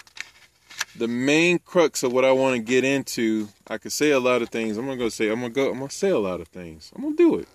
[0.96, 4.42] the main crux of what I want to get into, I could say a lot
[4.42, 4.76] of things.
[4.76, 6.40] I'm going to go say, I'm going to go, I'm going to say a lot
[6.40, 6.92] of things.
[6.94, 7.48] I'm going to do it.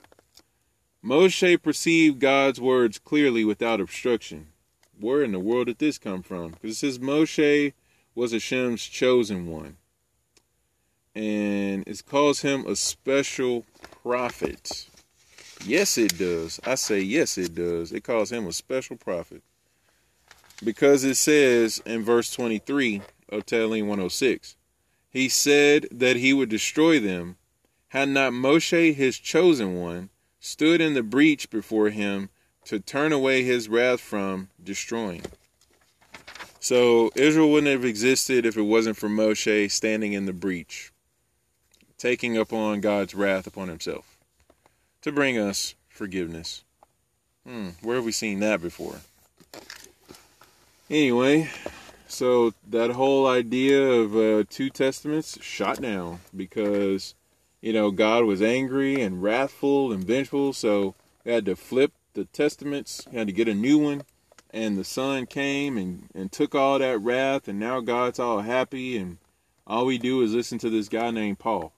[1.04, 4.48] Moshe perceived God's words clearly without obstruction.
[5.00, 6.52] Where in the world did this come from?
[6.52, 7.74] Because it says Moshe
[8.20, 9.78] was Hashem's chosen one.
[11.16, 13.66] And it calls him a special
[14.04, 14.88] prophet.
[15.66, 16.60] Yes, it does.
[16.66, 17.94] I say yes, it does.
[17.94, 19.42] It calls him a special prophet.
[20.62, 24.58] Because it says in verse 23 of Tehillim 106,
[25.10, 27.38] he said that he would destroy them,
[27.88, 30.10] had not Moshe, his chosen one,
[30.42, 32.30] stood in the breach before him
[32.66, 35.24] to turn away his wrath from destroying.
[36.60, 40.92] So Israel wouldn't have existed if it wasn't for Moshe standing in the breach,
[41.98, 44.18] taking upon God's wrath upon himself
[45.02, 46.64] to bring us forgiveness.
[47.46, 48.98] Hmm, where have we seen that before?
[50.90, 51.50] Anyway,
[52.08, 57.16] so that whole idea of uh, two testaments shot down because
[57.62, 62.26] you know God was angry and wrathful and vengeful, so they had to flip the
[62.26, 64.02] testaments, had to get a new one,
[64.52, 68.98] and the son came and and took all that wrath, and now God's all happy,
[68.98, 69.18] and
[69.68, 71.74] all we do is listen to this guy named Paul.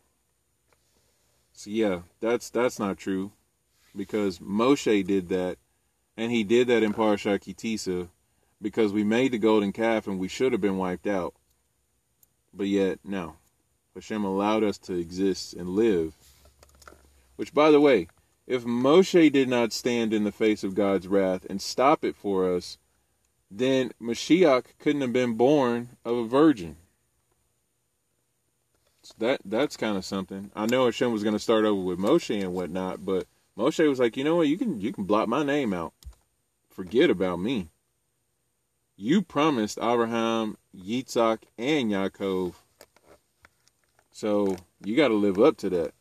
[1.54, 3.32] So yeah, that's that's not true,
[3.96, 5.58] because Moshe did that,
[6.18, 8.10] and he did that in Parashat Ki Tisa
[8.62, 11.34] because we made the golden calf and we should have been wiped out.
[12.54, 13.36] But yet, no.
[13.96, 16.14] Hashem allowed us to exist and live.
[17.36, 18.08] Which, by the way,
[18.48, 22.54] if Moshe did not stand in the face of God's wrath and stop it for
[22.54, 22.78] us,
[23.50, 26.78] then Mashiach couldn't have been born of a virgin.
[29.04, 30.52] So that that's kind of something.
[30.56, 33.26] I know Hashem was going to start over with Moshe and whatnot, but
[33.58, 35.94] Moshe was like, you know what, you can you can blot my name out.
[36.70, 37.70] Forget about me
[39.02, 42.54] you promised Abraham, Yitzhak, and Yaakov.
[44.12, 45.94] So you got to live up to that.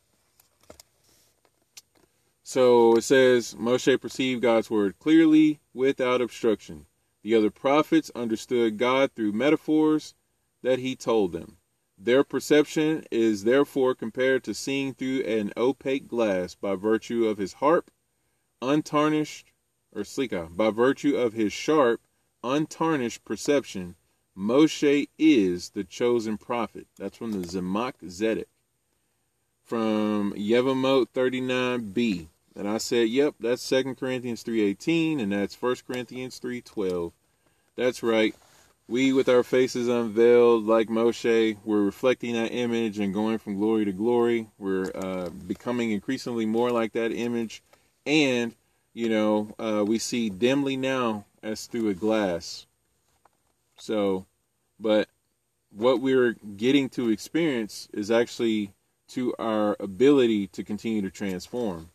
[2.52, 6.86] So it says Moshe perceived God's word clearly without obstruction.
[7.22, 10.16] The other prophets understood God through metaphors
[10.62, 11.58] that he told them.
[11.96, 17.52] Their perception is therefore compared to seeing through an opaque glass by virtue of his
[17.52, 17.88] harp,
[18.60, 19.52] untarnished,
[19.94, 22.00] or slika, by virtue of his sharp,
[22.42, 23.94] untarnished perception,
[24.36, 26.88] Moshe is the chosen prophet.
[26.98, 28.46] That's from the Tzemach Tzedek
[29.62, 32.26] From Yevamot 39b.
[32.56, 37.12] And I said, yep, that's 2 Corinthians 3.18 and that's 1 Corinthians 3.12.
[37.76, 38.34] That's right.
[38.88, 43.84] We, with our faces unveiled like Moshe, we're reflecting that image and going from glory
[43.84, 44.48] to glory.
[44.58, 47.62] We're uh, becoming increasingly more like that image.
[48.04, 48.56] And,
[48.92, 52.66] you know, uh, we see dimly now as through a glass.
[53.76, 54.26] So,
[54.80, 55.08] but
[55.70, 58.72] what we're getting to experience is actually
[59.08, 61.89] to our ability to continue to transform.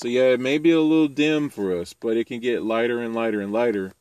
[0.00, 3.02] So, yeah, it may be a little dim for us, but it can get lighter
[3.02, 3.92] and lighter and lighter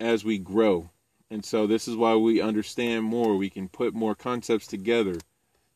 [0.00, 0.90] as we grow.
[1.30, 3.36] And so, this is why we understand more.
[3.36, 5.14] We can put more concepts together.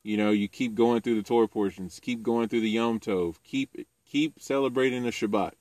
[0.02, 3.36] You know, you keep going through the Torah portions, keep going through the Yom Tov,
[3.44, 5.52] keep keep celebrating the Shabbat.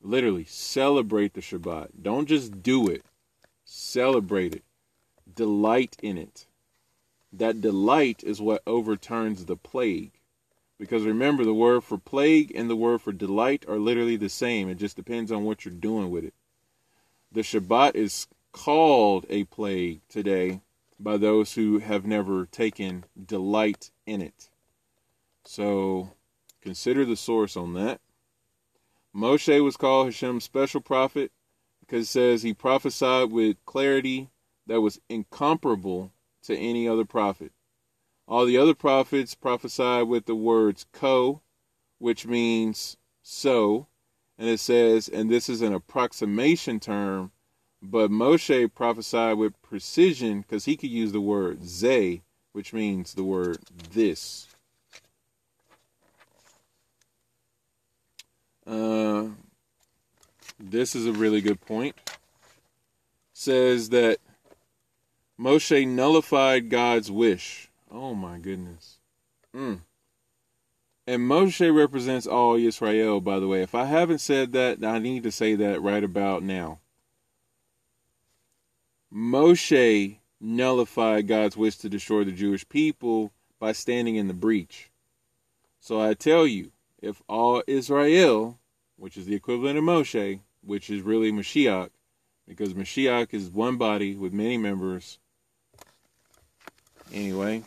[0.00, 1.88] Literally, celebrate the Shabbat.
[2.00, 3.04] Don't just do it,
[3.62, 4.64] celebrate it.
[5.34, 6.46] Delight in it.
[7.30, 10.12] That delight is what overturns the plague.
[10.82, 14.68] Because remember, the word for plague and the word for delight are literally the same.
[14.68, 16.34] It just depends on what you're doing with it.
[17.30, 20.60] The Shabbat is called a plague today
[20.98, 24.50] by those who have never taken delight in it.
[25.44, 26.14] So
[26.60, 28.00] consider the source on that.
[29.14, 31.30] Moshe was called Hashem's special prophet
[31.78, 34.30] because it says he prophesied with clarity
[34.66, 36.10] that was incomparable
[36.42, 37.52] to any other prophet.
[38.26, 41.42] All the other prophets prophesied with the words ko,
[41.98, 43.86] which means so,
[44.38, 47.32] and it says, and this is an approximation term,
[47.82, 52.22] but Moshe prophesied with precision because he could use the word ze,
[52.52, 53.58] which means the word
[53.90, 54.48] this.
[58.64, 59.26] Uh,
[60.60, 61.96] this is a really good point.
[63.32, 64.18] Says that
[65.38, 67.71] Moshe nullified God's wish.
[67.92, 68.98] Oh my goodness.
[69.54, 69.80] Mm.
[71.06, 73.62] And Moshe represents all Israel, by the way.
[73.62, 76.78] If I haven't said that, I need to say that right about now.
[79.12, 84.90] Moshe nullified God's wish to destroy the Jewish people by standing in the breach.
[85.80, 88.58] So I tell you, if all Israel,
[88.96, 91.90] which is the equivalent of Moshe, which is really Mashiach,
[92.48, 95.18] because Mashiach is one body with many members.
[97.12, 97.64] Anyway,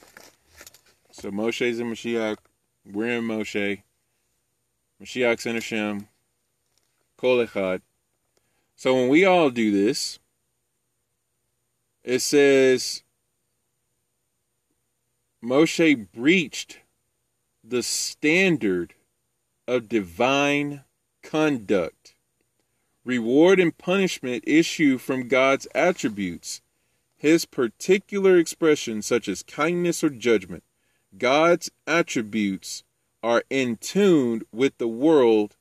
[1.16, 2.40] so Moshe's in Mashiach,
[2.92, 3.84] we're in Moshe,
[5.02, 6.10] Mashiach's in Hashem,
[7.16, 7.82] Kol Echad.
[8.76, 10.20] So when we all do this,
[12.04, 13.04] it says
[15.42, 16.80] Moshe breached
[17.64, 18.94] the standard
[19.70, 20.84] of divine
[21.24, 22.14] conduct.
[23.06, 26.62] Reward and punishment issue from God's attributes,
[27.16, 30.65] his particular expressions such as kindness or judgment.
[31.18, 32.84] God's attributes
[33.24, 35.56] are in tune with the world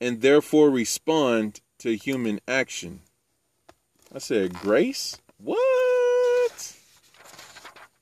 [0.00, 3.00] and therefore respond to human action.
[4.14, 5.18] I said, Grace?
[5.38, 6.76] What?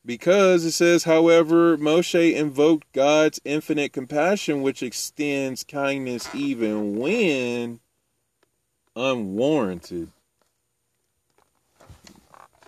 [0.07, 7.81] Because it says, however, Moshe invoked God's infinite compassion, which extends kindness even when
[8.95, 10.11] unwarranted.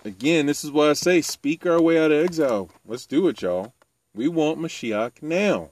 [0.03, 2.69] Again, this is why I say, speak our way out of exile.
[2.85, 3.73] Let's do it, y'all.
[4.17, 5.69] We want Mashiach now.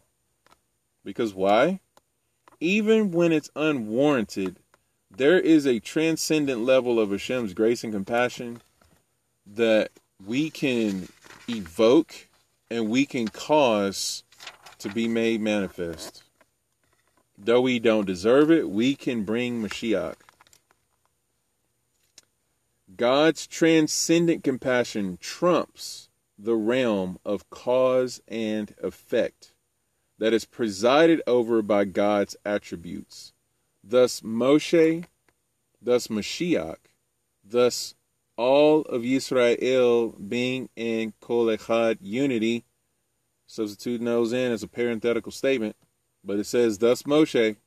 [1.04, 1.80] Because why?
[2.60, 4.58] Even when it's unwarranted,
[5.10, 8.62] there is a transcendent level of Hashem's grace and compassion
[9.48, 9.90] that
[10.24, 11.10] we can
[11.50, 12.28] evoke
[12.70, 14.24] and we can cause
[14.78, 16.22] to be made manifest.
[17.40, 20.18] Though we don't deserve it, we can bring Mashiach.
[22.96, 26.05] God's transcendent compassion trumps
[26.38, 29.54] the realm of cause and effect
[30.18, 33.34] that is presided over by God's attributes.
[33.84, 35.06] Thus, Moshe,
[35.82, 36.78] thus, Mashiach,
[37.44, 37.96] thus,
[38.38, 42.66] all of Israel being in Kol Echad unity.
[43.48, 45.76] Substitute those in as a parenthetical statement,
[46.24, 47.58] but it says, Thus Moshe,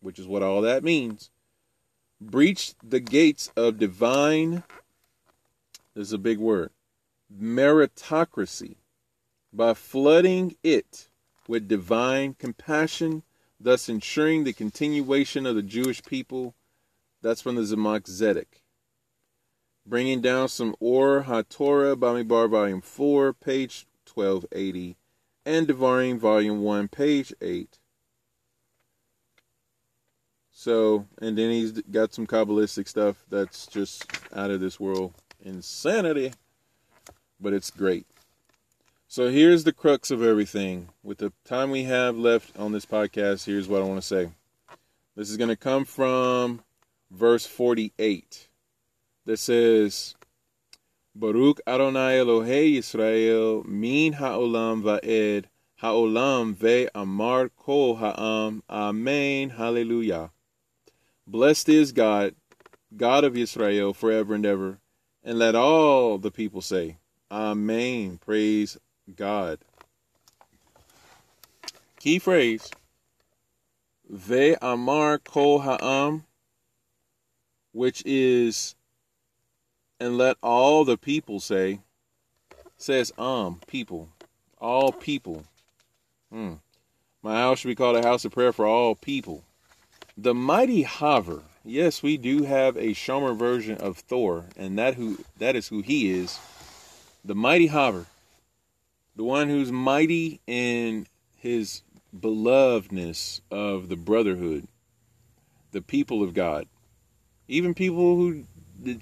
[0.00, 1.30] which is what all that means,
[2.20, 4.62] breached the gates of divine,
[5.94, 6.70] this is a big word,
[7.40, 8.76] meritocracy
[9.52, 11.08] by flooding it
[11.48, 13.22] with divine compassion,
[13.60, 16.54] thus ensuring the continuation of the Jewish people.
[17.22, 18.46] That's from the Tzemach Tzedek.
[19.86, 24.96] bringing down some Or HaTorah, Bamidbar, Volume 4, page 1280,
[25.44, 27.78] and Devarim, Volume 1, page 8.
[30.50, 34.04] So, and then he's got some Kabbalistic stuff that's just
[34.34, 36.32] out of this world insanity,
[37.42, 38.06] but it's great.
[39.08, 40.88] So, here's the crux of everything.
[41.02, 44.30] With the time we have left on this podcast, here's what I want to say.
[45.14, 46.62] This is going to come from
[47.10, 48.48] verse 48
[49.26, 50.14] that says,
[51.14, 55.44] Baruch Adonai Elohei Yisrael min ha'olam va'ed
[55.76, 60.30] ha'olam ve'amar kol ha'am amen hallelujah.
[61.26, 62.34] Blessed is God,
[62.96, 64.78] God of Israel forever and ever,
[65.22, 66.96] and let all the people say,
[67.32, 68.18] Amen.
[68.22, 68.76] Praise
[69.16, 69.58] God.
[71.98, 72.70] Key phrase,
[74.06, 76.24] Ve Amar kol ha'am,
[77.72, 78.74] which is
[79.98, 81.80] and let all the people say,
[82.76, 84.10] says um, people,
[84.58, 85.44] all people.
[86.30, 86.54] Hmm.
[87.22, 89.42] My house should be called a house of prayer for all people.
[90.18, 91.44] The mighty Haver.
[91.64, 95.80] Yes, we do have a Shomer version of Thor, and that who that is who
[95.80, 96.38] he is.
[97.24, 98.06] The mighty Haver.
[99.14, 101.82] The one who's mighty in his
[102.18, 104.66] belovedness of the brotherhood,
[105.72, 106.66] the people of God.
[107.48, 108.44] Even people who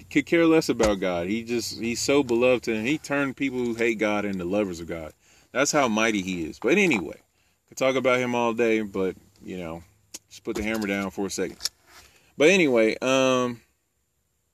[0.09, 1.27] could care less about God.
[1.27, 4.87] He just he's so beloved and he turned people who hate God into lovers of
[4.87, 5.13] God.
[5.51, 6.59] That's how mighty he is.
[6.59, 7.19] But anyway,
[7.67, 9.83] could talk about him all day, but you know,
[10.29, 11.57] just put the hammer down for a second.
[12.37, 13.61] But anyway, um,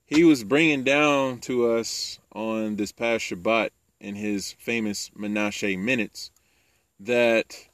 [0.05, 6.29] he was bringing down to us on this past Shabbat in his famous Menashe minutes
[6.99, 7.67] that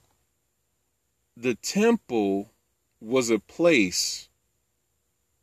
[1.35, 2.49] the temple
[3.01, 4.29] was a place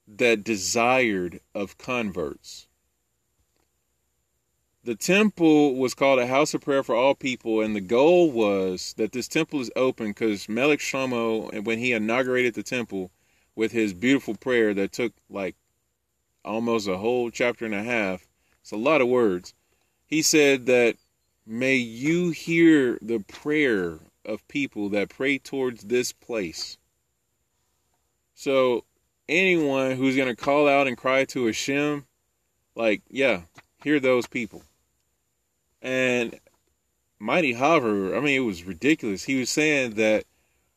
[0.09, 2.67] that desired of converts.
[4.85, 8.95] The temple was called a house of prayer for all people, and the goal was
[8.97, 13.11] that this temple is open because Melech Shlomo, when he inaugurated the temple
[13.55, 15.57] with his beautiful prayer that took like
[16.43, 18.30] almost a whole chapter and a half,
[18.63, 19.55] it's a lot of words.
[20.07, 20.97] He said that
[21.47, 26.79] may you hear the prayer of people that pray towards this place.
[28.35, 28.85] So
[29.29, 32.05] anyone who's going to call out and cry to Hashem,
[32.75, 33.43] like, yeah,
[33.83, 34.63] hear those people.
[35.83, 36.39] And
[37.19, 39.25] Mighty Haver, I mean, it was ridiculous.
[39.25, 40.25] He was saying that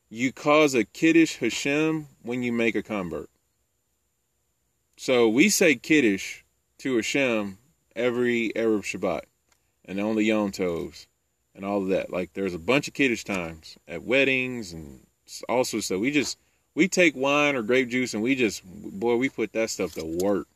[0.10, 3.30] you cause a kiddish Hashem when you make a convert.
[4.95, 6.45] So we say kiddish
[6.80, 7.57] to Hashem
[7.95, 9.22] every Erev Shabbat
[9.86, 11.07] and on the Yom Tovs
[11.56, 12.11] and all of that.
[12.11, 14.99] Like there's a bunch of kiddush times at weddings and
[15.49, 16.38] also so we just
[16.76, 20.06] we take wine or grape juice and we just boy we put that stuff to
[20.06, 20.48] work.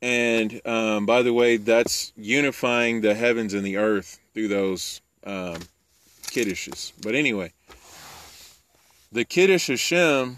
[0.00, 5.58] And um, by the way that's unifying the heavens and the earth through those um,
[6.22, 7.52] kiddishes but anyway
[9.10, 10.36] The Kiddush Hashem,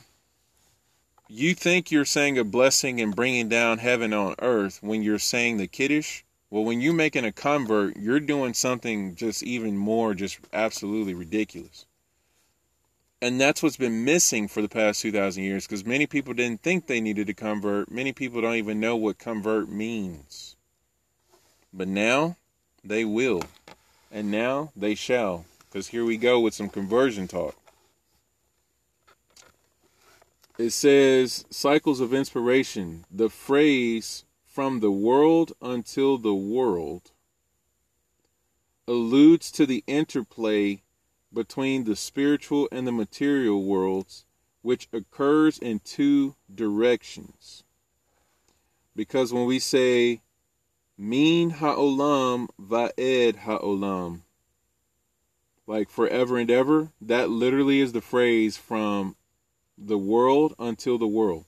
[1.31, 5.57] you think you're saying a blessing and bringing down heaven on earth when you're saying
[5.57, 10.40] the kiddish Well, when you're making a convert, you're doing something just even more, just
[10.52, 11.86] absolutely ridiculous.
[13.23, 16.86] And that's what's been missing for the past 2,000 years because many people didn't think
[16.86, 17.90] they needed to convert.
[17.90, 20.57] Many people don't even know what convert means.
[21.73, 22.36] But now
[22.82, 23.43] they will.
[24.11, 25.44] And now they shall.
[25.69, 27.55] Because here we go with some conversion talk.
[30.61, 33.07] It says cycles of inspiration.
[33.11, 37.12] The phrase from the world until the world
[38.87, 40.82] alludes to the interplay
[41.32, 44.27] between the spiritual and the material worlds,
[44.61, 47.65] which occurs in two directions.
[48.95, 50.20] Because when we say
[50.99, 54.20] Min ha'olam va'ed ha'olam.
[55.66, 56.91] Like forever and ever.
[57.01, 59.16] That literally is the phrase from
[59.81, 61.47] the world until the world.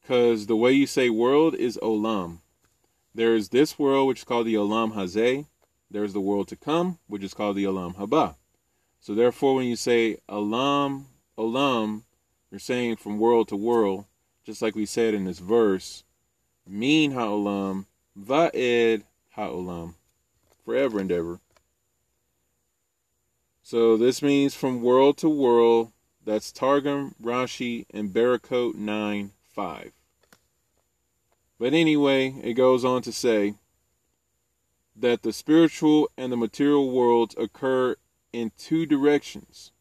[0.00, 2.38] Because the way you say world is olam.
[3.14, 5.46] There is this world, which is called the olam hazeh.
[5.90, 8.36] There is the world to come, which is called the olam haba.
[9.00, 11.04] So therefore, when you say olam,
[11.36, 12.02] olam,
[12.50, 14.06] you're saying from world to world,
[14.46, 16.04] just like we said in this verse.
[16.66, 17.86] Min ha'olam
[18.18, 19.94] Va'ed Ha'olam,
[20.64, 21.40] forever and ever.
[23.62, 25.92] So this means from world to world.
[26.28, 29.92] That's Targum, Rashi, and Barakot 9 5.
[31.58, 33.54] But anyway, it goes on to say
[34.94, 37.96] that the spiritual and the material worlds occur
[38.30, 39.72] in two directions.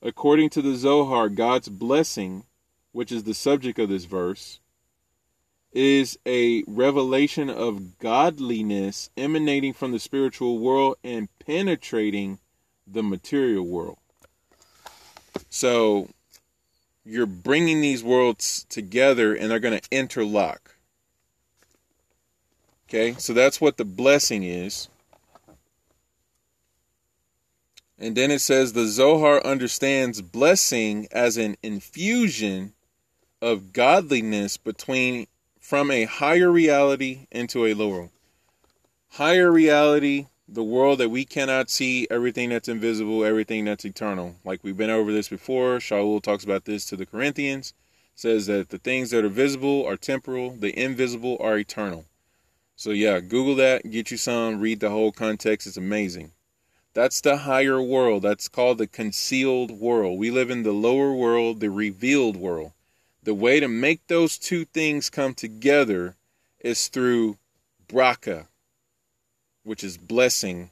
[0.00, 2.44] According to the Zohar, God's blessing,
[2.92, 4.60] which is the subject of this verse,
[5.72, 12.38] is a revelation of godliness emanating from the spiritual world and penetrating
[12.86, 13.98] the material world.
[15.50, 16.08] So
[17.04, 20.76] you're bringing these worlds together and they're going to interlock.
[22.88, 24.88] Okay, so that's what the blessing is.
[27.98, 32.74] And then it says the Zohar understands blessing as an infusion
[33.40, 35.26] of godliness between
[35.60, 38.10] from a higher reality into a lower.
[39.12, 44.36] Higher reality, the world that we cannot see, everything that's invisible, everything that's eternal.
[44.44, 45.78] Like we've been over this before.
[45.78, 47.72] Shaul talks about this to the Corinthians.
[48.14, 52.04] Says that the things that are visible are temporal, the invisible are eternal.
[52.76, 55.66] So yeah, Google that, get you some, read the whole context.
[55.66, 56.32] It's amazing.
[56.92, 58.22] That's the higher world.
[58.22, 60.18] That's called the concealed world.
[60.18, 62.72] We live in the lower world, the revealed world.
[63.24, 66.14] The way to make those two things come together
[66.60, 67.38] is through
[67.88, 68.46] bracha,
[69.64, 70.70] which is blessing,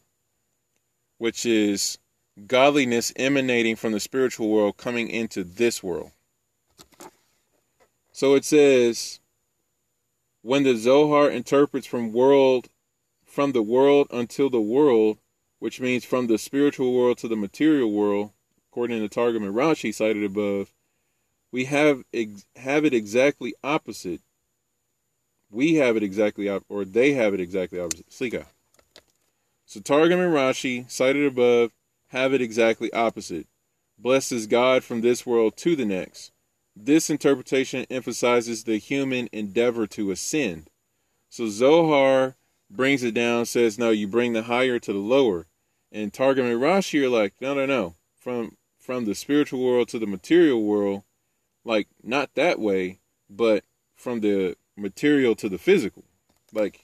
[1.19, 1.99] which is
[2.47, 6.13] godliness emanating from the spiritual world coming into this world.
[8.13, 9.21] So it says,
[10.43, 12.69] when the Zohar interprets from world
[13.33, 15.17] from the world until the world,
[15.59, 18.31] which means from the spiritual world to the material world,
[18.71, 20.71] according to Targum and Rashi cited above,
[21.51, 24.21] we have ex- have it exactly opposite.
[25.51, 28.11] We have it exactly op- or they have it exactly opposite.
[28.11, 28.47] Slika.
[29.73, 31.73] So Targum and Rashi, cited above,
[32.09, 33.47] have it exactly opposite.
[33.97, 36.31] Blessed is God from this world to the next.
[36.77, 40.69] This interpretation emphasizes the human endeavor to ascend.
[41.31, 42.37] So Zohar
[42.69, 45.47] brings it down, says, no, you bring the higher to the lower.
[45.91, 47.95] And Targum and Rashi are like, no, no, no.
[48.21, 51.03] From from the spiritual world to the material world,
[51.65, 52.99] like not that way,
[53.31, 53.65] but
[53.97, 56.05] from the material to the physical.
[56.53, 56.83] Like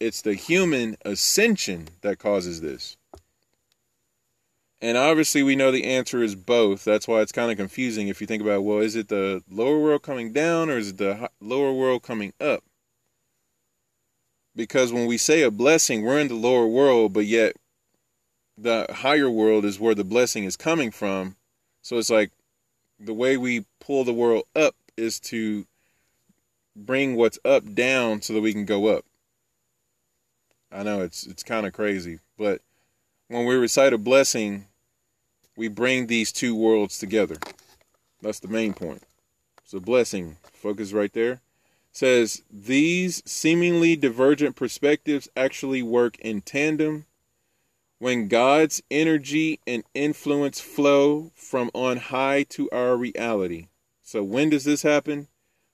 [0.00, 2.96] it's the human ascension that causes this.
[4.80, 6.84] And obviously we know the answer is both.
[6.84, 9.78] That's why it's kind of confusing if you think about well, is it the lower
[9.78, 12.62] world coming down or is it the lower world coming up?
[14.54, 17.56] Because when we say a blessing, we're in the lower world, but yet
[18.56, 21.36] the higher world is where the blessing is coming from.
[21.82, 22.30] So it's like
[22.98, 25.66] the way we pull the world up is to
[26.74, 29.04] bring what's up down so that we can go up.
[30.70, 32.60] I know it's it's kind of crazy, but
[33.28, 34.66] when we recite a blessing,
[35.56, 37.36] we bring these two worlds together.
[38.20, 39.02] That's the main point.
[39.64, 41.40] So blessing, focus right there.
[41.92, 47.06] Says these seemingly divergent perspectives actually work in tandem
[47.98, 53.68] when God's energy and influence flow from on high to our reality.
[54.02, 55.28] So, when does this happen?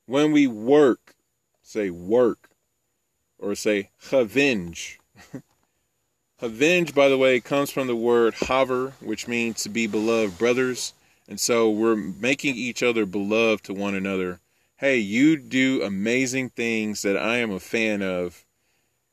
[0.07, 1.15] When we work,
[1.63, 2.51] say work,
[3.43, 4.97] or say havenge.
[6.41, 10.95] havenge, by the way, comes from the word haver, which means to be beloved brothers.
[11.29, 14.41] And so we're making each other beloved to one another.
[14.77, 18.45] Hey, you do amazing things that I am a fan of.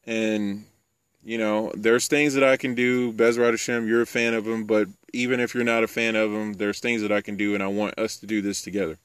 [0.05, 0.65] And,
[1.23, 3.13] you know, there's things that I can do.
[3.13, 4.63] Bezrat Hashem, you're a fan of them.
[4.65, 7.53] But even if you're not a fan of them, there's things that I can do.
[7.53, 8.97] And I want us to do this together.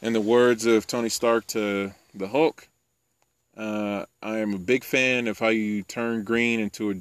[0.00, 2.67] In the words of Tony Stark to the Hulk,
[3.58, 6.94] uh, I am a big fan of how you turn green into a,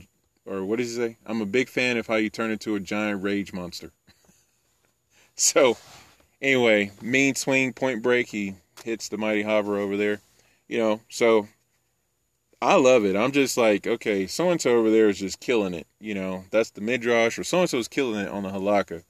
[0.52, 1.18] or what does he say?
[1.26, 3.92] I'm a big fan of how you turn into a giant rage monster.
[5.36, 5.78] so,
[6.42, 8.28] anyway, mean swing, point break.
[8.28, 10.20] He hits the mighty Haver over there.
[10.68, 11.48] You know, so
[12.60, 13.16] I love it.
[13.16, 15.86] I'm just like, okay, so and so over there is just killing it.
[16.00, 19.04] You know, that's the midrash, or so and so is killing it on the halakha.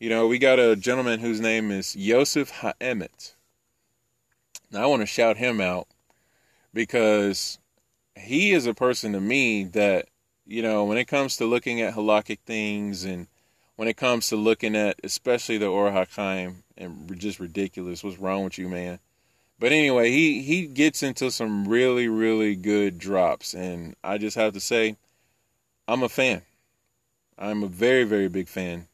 [0.00, 3.34] You know, we got a gentleman whose name is Yosef Haemet.
[4.72, 5.86] Now, I want to shout him out
[6.72, 7.58] because
[8.16, 10.08] he is a person to me that,
[10.46, 13.26] you know, when it comes to looking at halakhic things and
[13.76, 18.44] when it comes to looking at especially the Or HaChaim and just ridiculous, what's wrong
[18.44, 18.98] with you, man?
[19.58, 23.54] But anyway, he, he gets into some really, really good drops.
[23.54, 24.96] And I just have to say,
[25.86, 26.42] I'm a fan.
[27.38, 28.88] I'm a very, very big fan.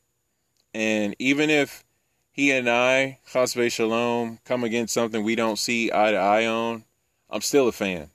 [0.74, 1.84] And even if
[2.32, 6.84] he and I, Chasve Shalom, come against something we don't see eye to eye on,
[7.30, 8.10] I'm still a fan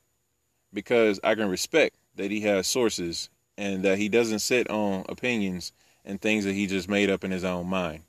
[0.74, 5.74] because I can respect that he has sources and that he doesn't sit on opinions
[6.06, 8.04] and things that he just made up in his own mind.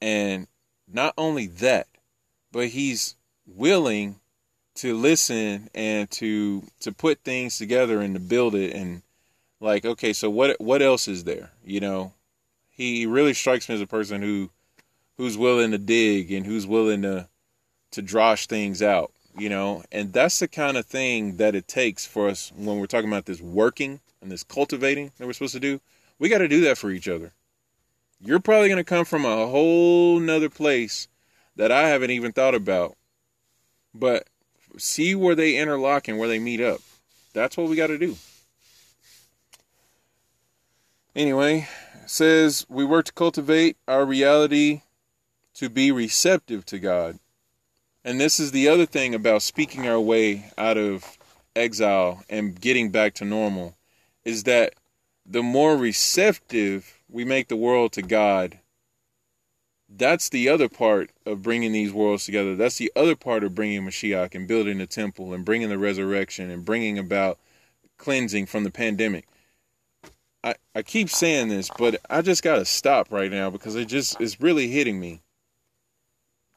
[0.00, 0.46] And
[0.90, 1.88] not only that,
[2.50, 4.20] but he's willing
[4.74, 9.02] to listen and to to put things together and to build it and
[9.60, 12.12] like okay so what what else is there you know
[12.70, 14.48] he really strikes me as a person who
[15.18, 17.28] who's willing to dig and who's willing to
[17.90, 19.82] to drosh things out you know?
[19.90, 23.26] And that's the kind of thing that it takes for us when we're talking about
[23.26, 25.80] this working and this cultivating that we're supposed to do.
[26.18, 27.32] We got to do that for each other.
[28.20, 31.08] You're probably going to come from a whole nother place
[31.56, 32.96] that i haven't even thought about.
[33.94, 34.26] But
[34.78, 36.80] see where they interlock and where they meet up.
[37.34, 38.16] That's what we got to do.
[41.14, 41.68] Anyway
[42.06, 44.82] says we work to cultivate our reality
[45.54, 47.18] to be receptive to god
[48.04, 51.18] and this is the other thing about speaking our way out of
[51.54, 53.76] exile and getting back to normal
[54.24, 54.74] is that
[55.24, 58.58] the more receptive we make the world to God,
[59.88, 62.56] that's the other part of bringing these worlds together.
[62.56, 66.50] That's the other part of bringing Mashiach and building the temple and bringing the resurrection
[66.50, 67.38] and bringing about
[67.98, 69.26] cleansing from the pandemic.
[70.42, 73.86] I, I keep saying this, but I just got to stop right now because it
[73.86, 75.20] just is really hitting me.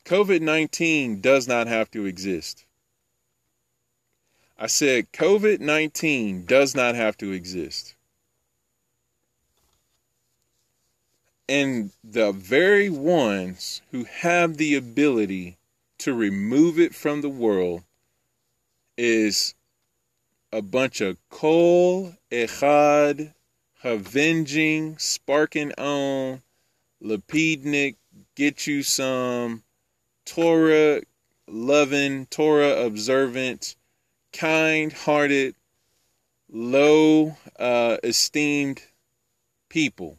[0.06, 2.65] COVID 19 does not have to exist.
[4.57, 7.95] I said COVID 19 does not have to exist.
[11.49, 15.57] And the very ones who have the ability
[15.99, 17.84] to remove it from the world
[18.98, 19.56] is
[20.52, 23.34] a bunch of kol echad,
[23.84, 26.41] avenging, sparking on,
[27.03, 27.95] lapidnik,
[28.36, 29.64] get you some,
[30.26, 31.02] Torah
[31.47, 33.76] loving, Torah observant,
[34.34, 35.56] kind hearted,
[36.49, 38.81] low uh, esteemed
[39.69, 40.18] people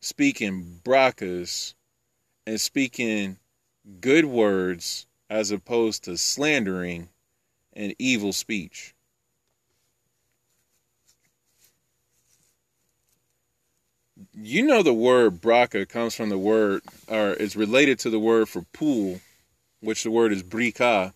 [0.00, 1.74] speaking brachas
[2.46, 3.38] and speaking
[4.00, 7.08] good words as opposed to slandering
[7.72, 8.94] and evil speech.
[14.34, 18.48] You know the word bracha comes from the word or is related to the word
[18.48, 19.20] for pool,
[19.80, 21.12] which the word is brika.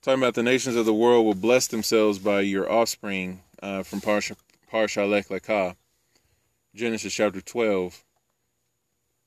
[0.00, 4.00] Talking about the nations of the world will bless themselves by your offspring uh, from
[4.00, 4.34] Parsha,
[4.72, 5.76] Lech Lecha,
[6.74, 8.02] Genesis chapter 12.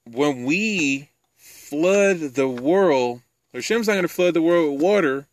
[0.06, 3.22] When we flood the world,
[3.53, 5.28] Hashem's not going to flood the world with water,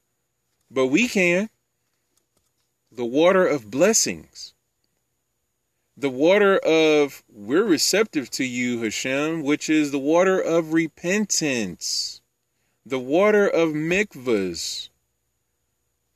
[0.70, 1.48] but we can.
[2.92, 4.52] The water of blessings
[5.96, 12.20] the water of we're receptive to you, Hashem, which is the water of repentance,
[12.84, 14.90] the water of mikvahs.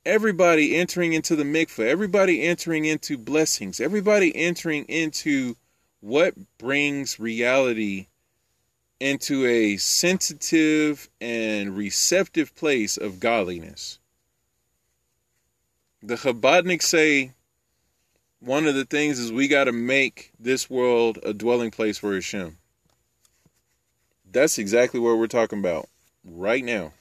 [0.05, 5.57] Everybody entering into the mikvah, everybody entering into blessings, everybody entering into
[5.99, 8.07] what brings reality
[8.99, 13.99] into a sensitive and receptive place of godliness.
[16.03, 17.33] The Chabadniks say
[18.41, 22.13] one of the things is we got to make this world a dwelling place for
[22.13, 22.57] Hashem.
[24.29, 25.87] That's exactly what we're talking about
[26.25, 26.93] right now.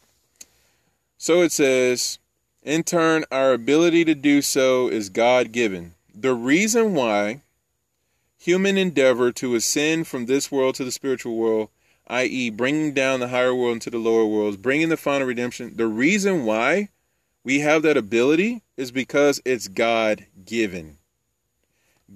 [1.16, 2.18] So it says,
[2.62, 5.94] in turn, our ability to do so is God given.
[6.14, 7.40] The reason why
[8.38, 11.68] human endeavor to ascend from this world to the spiritual world,
[12.08, 15.72] i.e., bringing down the higher world into the lower worlds, bringing the final redemption.
[15.76, 16.88] The reason why
[17.44, 20.98] we have that ability is because it's God given.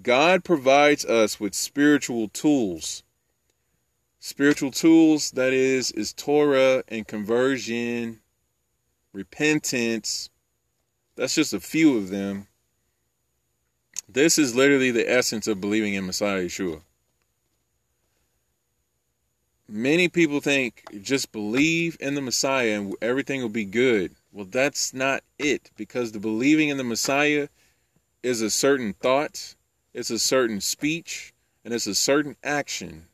[0.03, 3.03] God provides us with spiritual tools.
[4.19, 8.21] Spiritual tools, that is, is Torah and conversion,
[9.13, 10.31] repentance.
[11.17, 12.49] That's just a few of them.
[14.09, 16.83] This is literally the essence of believing in Messiah Yeshua.
[19.69, 24.15] Many people think just believe in the Messiah and everything will be good.
[24.31, 27.49] Well, that's not it because the believing in the Messiah
[28.23, 29.55] is a certain thought,
[29.95, 31.33] it's a certain speech,
[31.65, 33.07] and it's a certain action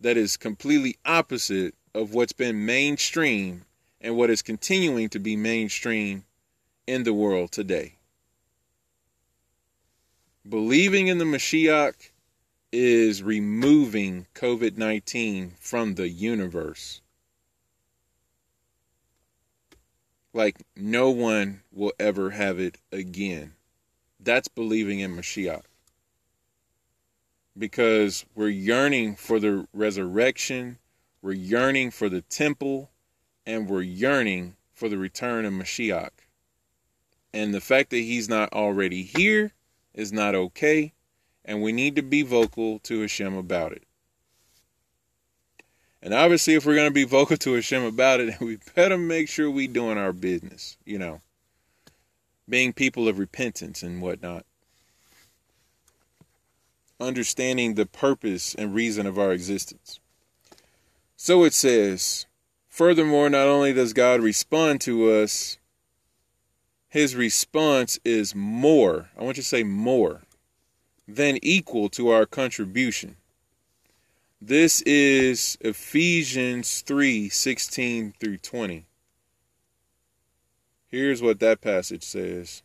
[0.00, 3.64] that is completely opposite of what's been mainstream
[4.00, 6.24] and what is continuing to be mainstream
[6.86, 7.94] in the world today.
[10.48, 12.10] Believing in the Mashiach
[12.72, 17.00] is removing COVID 19 from the universe.
[20.32, 23.54] Like no one will ever have it again.
[24.20, 25.67] That's believing in Mashiach.
[27.58, 30.78] Because we're yearning for the resurrection,
[31.20, 32.90] we're yearning for the temple,
[33.44, 36.10] and we're yearning for the return of Mashiach.
[37.32, 39.52] And the fact that he's not already here
[39.92, 40.92] is not okay,
[41.44, 43.82] and we need to be vocal to Hashem about it.
[46.00, 49.28] And obviously, if we're going to be vocal to Hashem about it, we better make
[49.28, 51.20] sure we're doing our business, you know,
[52.48, 54.46] being people of repentance and whatnot.
[57.00, 60.00] Understanding the purpose and reason of our existence.
[61.16, 62.26] So it says,
[62.68, 65.58] furthermore, not only does God respond to us
[66.88, 70.22] his response is more, I want you to say more,
[71.06, 73.16] than equal to our contribution.
[74.40, 78.86] This is Ephesians 3 16 through 20.
[80.86, 82.62] Here's what that passage says.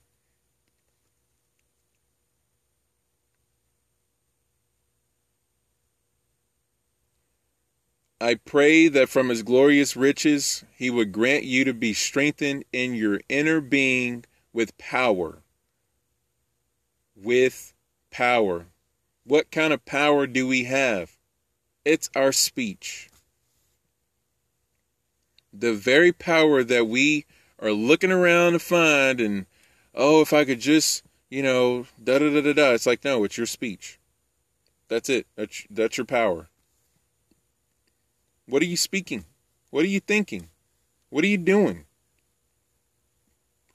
[8.24, 12.94] I pray that from his glorious riches he would grant you to be strengthened in
[12.94, 14.24] your inner being
[14.54, 15.40] with power.
[17.18, 17.74] With
[18.12, 18.68] power.
[19.26, 21.18] What kind of power do we have?
[21.84, 23.10] It's our speech.
[25.52, 27.26] The very power that we
[27.60, 29.48] are looking around to find, and
[29.94, 32.72] oh, if I could just, you know, da da da da da.
[32.72, 34.00] It's like, no, it's your speech.
[34.88, 35.28] That's it.
[35.36, 36.48] That's, that's your power.
[38.48, 39.26] What are you speaking?
[39.70, 40.50] What are you thinking?
[41.10, 41.86] What are you doing?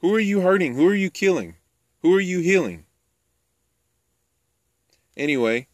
[0.00, 0.74] Who are you hurting?
[0.74, 1.56] Who are you killing?
[2.02, 2.84] Who are you healing?
[5.16, 5.66] Anyway,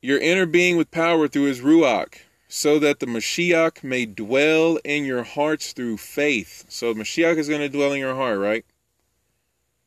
[0.00, 2.14] your inner being with power through his Ruach,
[2.48, 6.64] so that the Mashiach may dwell in your hearts through faith.
[6.68, 8.64] So Mashiach is going to dwell in your heart, right?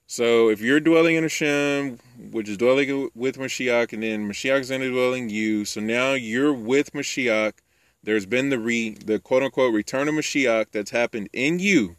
[0.08, 2.00] So if you're dwelling in Hashem,
[2.32, 5.82] which is dwelling with Mashiach, and then Mashiach is going to dwell in you, so
[5.82, 7.54] now you're with Mashiach,
[8.06, 11.98] there's been the re the quote unquote return of Mashiach that's happened in you.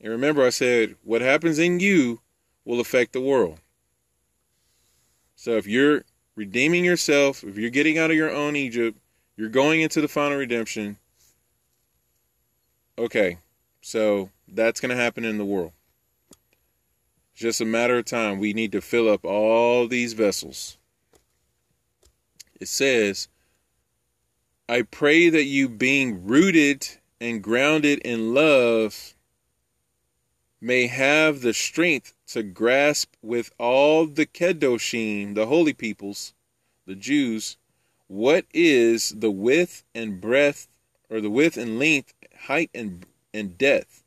[0.00, 2.20] And remember, I said what happens in you
[2.64, 3.58] will affect the world.
[5.34, 6.04] So if you're
[6.36, 8.98] redeeming yourself, if you're getting out of your own Egypt,
[9.36, 10.98] you're going into the final redemption.
[12.98, 13.38] Okay,
[13.80, 15.72] so that's going to happen in the world.
[17.32, 18.38] It's just a matter of time.
[18.38, 20.76] We need to fill up all these vessels.
[22.60, 23.28] It says,
[24.70, 26.86] I pray that you, being rooted
[27.22, 29.14] and grounded in love,
[30.60, 36.34] may have the strength to grasp with all the Kedoshim, the holy peoples,
[36.86, 37.56] the Jews,
[38.08, 40.68] what is the width and breadth,
[41.08, 44.02] or the width and length, height and and depth,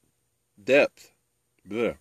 [0.63, 1.11] depth,
[1.65, 1.93] blah,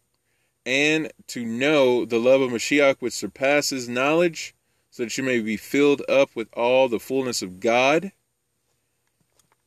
[0.67, 4.55] and to know the love of Mashiach which surpasses knowledge,
[4.91, 8.13] so that you may be filled up with all the fullness of God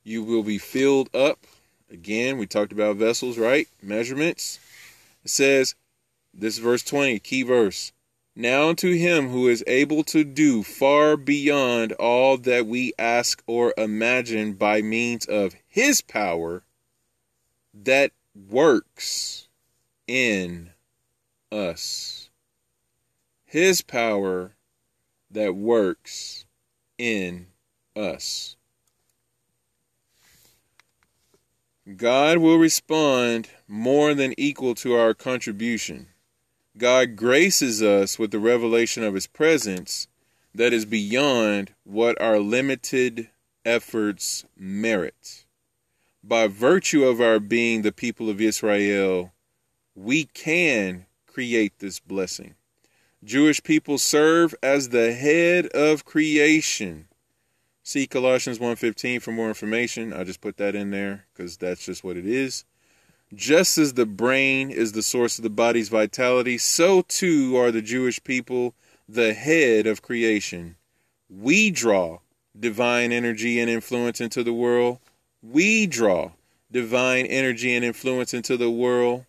[0.04, 1.38] you will be filled up.
[1.90, 3.66] Again, we talked about vessels, right?
[3.82, 4.58] Measurements.
[5.24, 5.74] It says,
[6.32, 7.92] this verse 20, key verse.
[8.36, 13.72] Now to him who is able to do far beyond all that we ask or
[13.78, 16.64] imagine by means of his power
[17.72, 19.48] that works
[20.08, 20.70] in
[21.52, 22.28] us.
[23.44, 24.56] His power
[25.30, 26.44] that works
[26.98, 27.46] in
[27.94, 28.56] us.
[31.96, 36.08] God will respond more than equal to our contribution.
[36.78, 40.08] God graces us with the revelation of His presence
[40.54, 43.28] that is beyond what our limited
[43.66, 45.44] efforts merit.
[46.22, 49.32] By virtue of our being the people of Israel,
[49.94, 52.54] we can create this blessing.
[53.22, 57.08] Jewish people serve as the head of creation.
[57.86, 60.14] See Colossians 1:15 for more information.
[60.14, 62.64] I just put that in there cuz that's just what it is.
[63.34, 67.82] Just as the brain is the source of the body's vitality, so too are the
[67.82, 68.74] Jewish people
[69.06, 70.76] the head of creation.
[71.28, 72.20] We draw
[72.58, 74.98] divine energy and influence into the world.
[75.42, 76.32] We draw
[76.72, 79.26] divine energy and influence into the world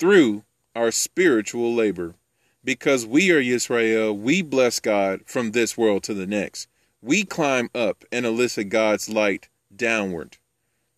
[0.00, 0.42] through
[0.74, 2.16] our spiritual labor.
[2.64, 6.66] Because we are Yisrael, we bless God from this world to the next.
[7.02, 10.36] We climb up and elicit God's light downward.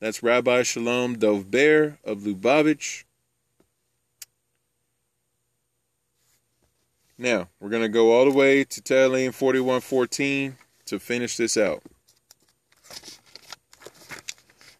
[0.01, 3.05] That's Rabbi Shalom Dov Ber of Lubavitch.
[7.16, 10.57] Now, we're going to go all the way to Tehillim 4114
[10.87, 11.85] to finish this out.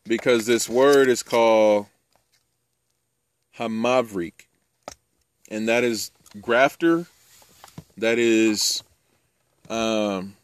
[0.05, 1.87] Because this word is called
[3.59, 4.49] Hamavrik.
[5.49, 7.07] And that is grafter.
[7.97, 8.83] That is,
[9.71, 10.35] um,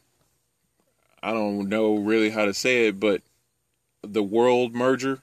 [1.23, 3.23] I don't know really how to say it, but
[4.03, 5.21] the world merger.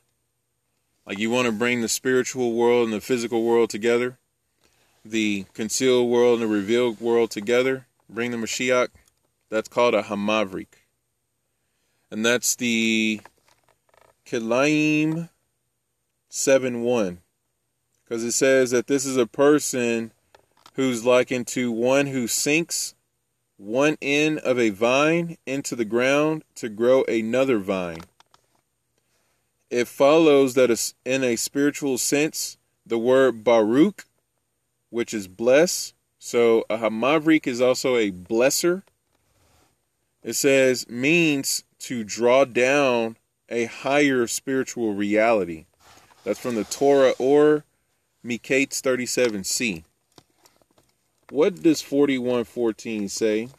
[1.06, 4.18] Like you want to bring the spiritual world and the physical world together,
[5.04, 8.88] the concealed world and the revealed world together, bring the Mashiach.
[9.50, 10.68] That's called a Hamavrik.
[12.10, 13.22] And that's the
[14.26, 15.30] Kilaim
[16.30, 17.20] 7 1.
[18.04, 20.12] Because it says that this is a person
[20.74, 22.95] who's likened to one who sinks
[23.58, 28.02] one end of a vine into the ground to grow another vine.
[29.70, 34.06] It follows that in a spiritual sense, the word Baruch,
[34.90, 38.84] which is bless, so a Hamavrik is also a blesser.
[40.24, 43.18] It says means to draw down
[43.50, 45.66] a higher spiritual reality.
[46.24, 47.64] That's from the Torah or
[48.26, 49.84] Miketz 37c.
[51.32, 53.50] What does 4114 say?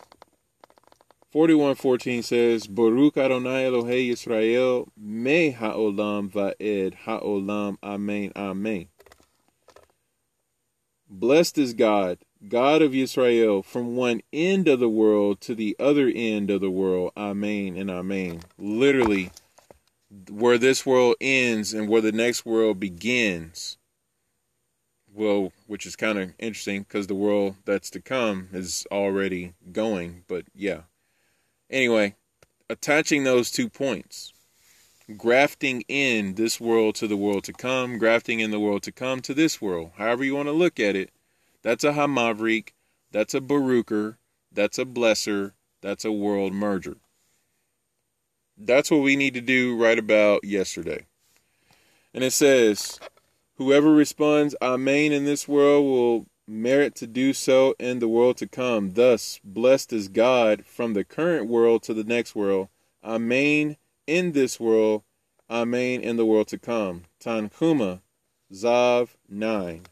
[1.33, 8.87] 4114 says, Baruch Adonai Elohei Yisrael me ha'olam va'ed ha'olam amen amen.
[11.11, 12.19] Blessed is God,
[12.49, 16.71] God of Israel, from one end of the world to the other end of the
[16.71, 17.13] world.
[17.17, 18.43] Amen and amen.
[18.59, 19.31] Literally,
[20.31, 23.77] where this world ends and where the next world begins
[25.17, 30.25] well, which is kind of interesting because the world that's to come is already going.
[30.29, 30.83] But yeah.
[31.71, 32.15] Anyway,
[32.69, 34.35] attaching those two points,
[35.17, 39.21] grafting in this world to the world to come, grafting in the world to come
[39.23, 41.11] to this world, however you want to look at it,
[41.63, 42.75] that's a Hamavrik,
[43.11, 44.17] that's a Barucher,
[44.53, 46.99] that's a Blesser, that's a world merger.
[48.59, 51.07] That's what we need to do right about yesterday.
[52.15, 52.99] And it says,
[53.59, 58.47] Whoever responds Amen in this world will merit to do so in the world to
[58.47, 58.93] come.
[58.93, 62.69] Thus, blessed is God from the current world to the next world.
[63.03, 63.77] Amen
[64.07, 65.03] in this world.
[65.51, 67.05] Amen in the world to come.
[67.19, 68.03] Tanhuma,
[68.53, 69.83] Tzav 9.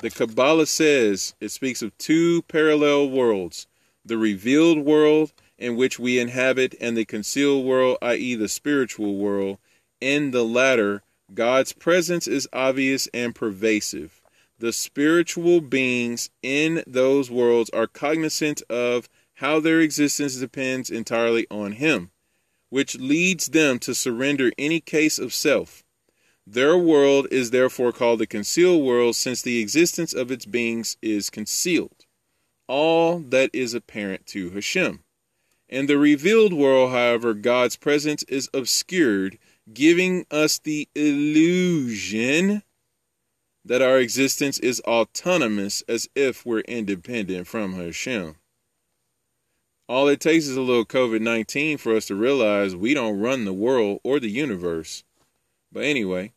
[0.00, 3.66] The Kabbalah says it speaks of two parallel worlds
[4.04, 9.56] the revealed world in which we inhabit, and the concealed world, i.e., the spiritual world.
[10.00, 11.02] In the latter,
[11.32, 14.20] God's presence is obvious and pervasive.
[14.58, 21.72] The spiritual beings in those worlds are cognizant of how their existence depends entirely on
[21.72, 22.10] Him,
[22.68, 25.82] which leads them to surrender any case of self.
[26.46, 31.30] Their world is therefore called the concealed world, since the existence of its beings is
[31.30, 32.04] concealed.
[32.68, 35.02] All that is apparent to Hashem.
[35.68, 39.38] In the revealed world, however, God's presence is obscured
[39.72, 42.62] giving us the illusion
[43.64, 48.36] that our existence is autonomous as if we're independent from Hashem.
[49.88, 53.44] All it takes is a little COVID 19 for us to realize we don't run
[53.44, 55.04] the world or the universe.
[55.72, 56.32] But anyway,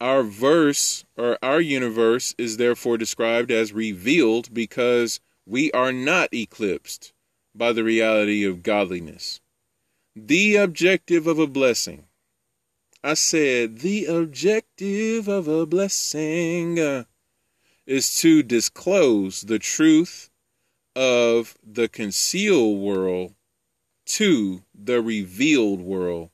[0.00, 7.12] our verse or our universe is therefore described as revealed because we are not eclipsed
[7.54, 9.40] by the reality of godliness.
[10.14, 12.07] The objective of a blessing
[13.02, 17.04] I said, the objective of a blessing uh,
[17.86, 20.30] is to disclose the truth
[20.96, 23.34] of the concealed world
[24.06, 26.30] to the revealed world.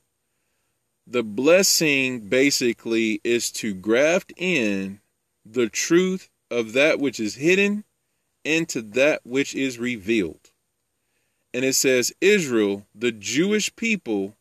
[1.05, 5.01] The blessing basically is to graft in
[5.45, 7.83] the truth of that which is hidden
[8.43, 10.51] into that which is revealed.
[11.53, 14.35] And it says, Israel, the Jewish people,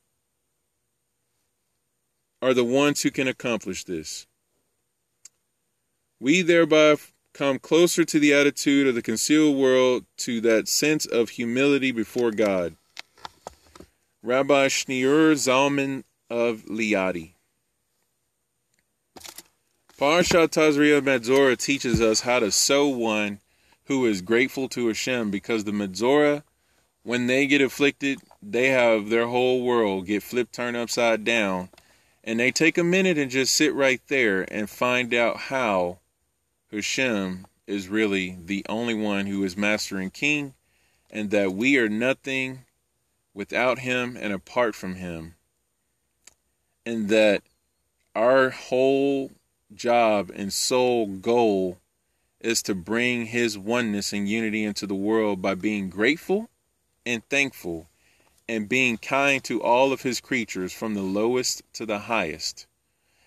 [2.45, 4.27] are the ones who can accomplish this.
[6.21, 6.97] We thereby
[7.33, 12.33] come closer to the attitude of the concealed world, to that sense of humility before
[12.33, 12.77] God.
[14.23, 17.33] Rabbi Schneur Zalman of Liadi.
[19.99, 23.39] Parshat Tazria Metzora teaches us how to sow one
[23.87, 26.43] who is grateful to Hashem because the Metzora,
[27.05, 31.71] when they get afflicted, they have their whole world get flipped turned upside down.
[32.27, 35.99] And they take a minute and just sit right there and find out how
[36.73, 40.55] Hashem is really the only one who is master and king,
[41.11, 42.65] and that we are nothing
[43.35, 45.35] without him and apart from him.
[46.87, 47.43] And that
[48.15, 49.31] our whole
[49.75, 51.79] job and sole goal
[52.41, 56.49] is to bring his oneness and unity into the world by being grateful
[57.05, 57.89] and thankful
[58.49, 62.66] and being kind to all of his creatures from the lowest to the highest.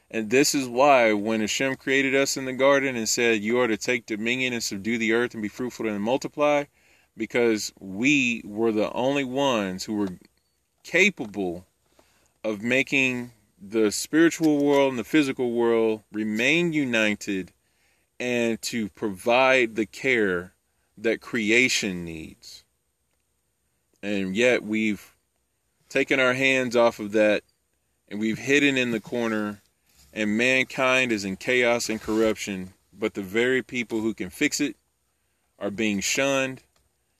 [0.09, 3.67] And this is why when Hashem created us in the garden and said, You are
[3.67, 6.65] to take dominion and subdue the earth and be fruitful and multiply,
[7.17, 10.17] because we were the only ones who were
[10.83, 11.65] capable
[12.43, 13.31] of making
[13.61, 17.51] the spiritual world and the physical world remain united
[18.19, 20.53] and to provide the care
[20.97, 22.63] that creation needs.
[24.01, 25.13] And yet we've
[25.89, 27.43] taken our hands off of that
[28.09, 29.61] and we've hidden in the corner,
[30.13, 32.73] and mankind is in chaos and corruption.
[32.97, 34.75] But the very people who can fix it
[35.59, 36.63] are being shunned,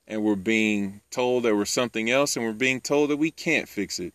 [0.08, 3.68] and we're being told that we're something else, and we're being told that we can't
[3.68, 4.14] fix it.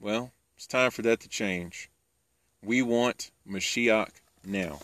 [0.00, 1.88] Well, it's time for that to change.
[2.64, 4.10] We want Mashiach
[4.44, 4.80] now.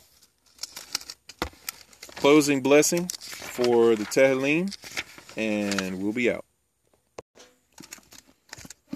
[2.17, 4.77] Closing blessing for the Tehillim,
[5.37, 6.45] and we'll be out.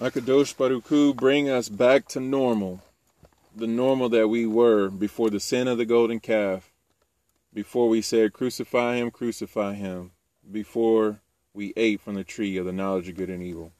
[0.03, 2.81] HaKadosh Baruch bring us back to normal,
[3.55, 6.73] the normal that we were before the sin of the golden calf,
[7.55, 10.11] before we said, Crucify him, crucify him,
[10.51, 11.21] before
[11.55, 13.71] we ate from the tree of the knowledge of good and evil.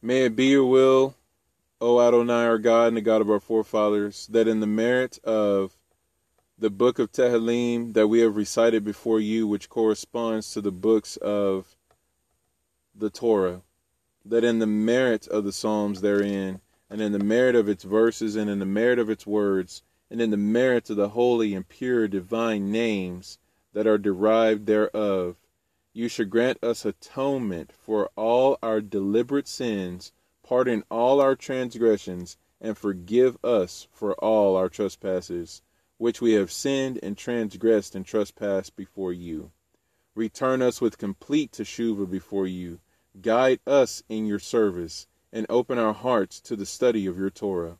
[0.00, 1.14] May it be your will,
[1.78, 5.76] O Adonai, our God and the God of our forefathers, that in the merit of
[6.58, 11.18] the book of Tehillim that we have recited before you, which corresponds to the books
[11.18, 11.76] of
[13.00, 13.62] the Torah,
[14.24, 18.36] that in the merit of the Psalms therein, and in the merit of its verses,
[18.36, 21.68] and in the merit of its words, and in the merit of the holy and
[21.68, 23.38] pure divine names
[23.72, 25.36] that are derived thereof,
[25.92, 30.12] you should grant us atonement for all our deliberate sins,
[30.42, 35.62] pardon all our transgressions, and forgive us for all our trespasses,
[35.96, 39.50] which we have sinned and transgressed and trespassed before you.
[40.14, 42.80] Return us with complete teshuvah before you.
[43.20, 47.78] Guide us in your service, and open our hearts to the study of your Torah.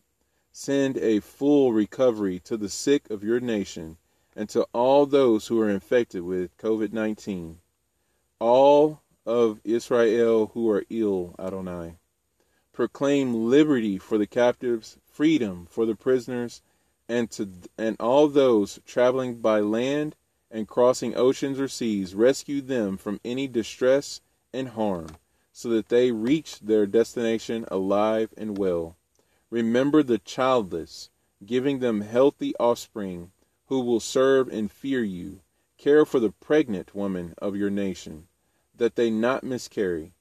[0.52, 3.96] Send a full recovery to the sick of your nation
[4.36, 7.58] and to all those who are infected with COVID 19
[8.40, 11.96] all of Israel who are ill, Adonai.
[12.72, 16.62] Proclaim liberty for the captives, freedom for the prisoners,
[17.08, 20.16] and to and all those traveling by land
[20.50, 24.20] and crossing oceans or seas, rescue them from any distress
[24.52, 25.08] and harm,
[25.60, 28.96] so that they reach their destination alive and well.
[29.50, 31.10] Remember the childless,
[31.44, 33.30] giving them healthy offspring
[33.66, 35.40] who will serve and fear you.
[35.76, 38.26] Care for the pregnant woman of your nation
[38.74, 40.14] that they not miscarry.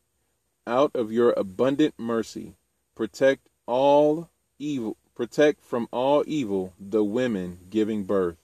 [0.68, 2.58] Out of your abundant mercy,
[2.94, 8.44] protect all evil, protect from all evil the women giving birth.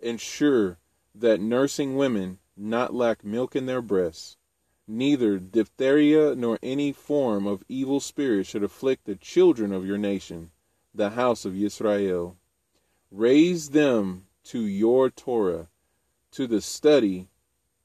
[0.00, 0.78] Ensure
[1.14, 4.38] that nursing women not lack milk in their breasts.
[4.92, 10.50] Neither diphtheria nor any form of evil spirit should afflict the children of your nation,
[10.92, 12.36] the house of Israel.
[13.12, 15.68] Raise them to your Torah,
[16.32, 17.28] to the study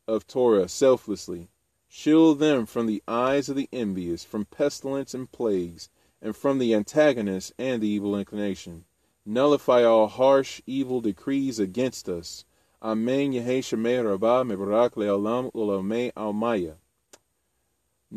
[0.08, 1.50] of Torah selflessly
[1.88, 5.90] Shield them from the eyes of the envious, from pestilence and plagues,
[6.22, 8.84] and from the antagonist and the evil inclination.
[9.26, 12.46] Nullify all harsh, evil decrees against us.
[12.82, 13.32] Amen.
[13.32, 16.76] Yehe Shemei Rabbah Mebarak Le'olam Ulamei Almaya.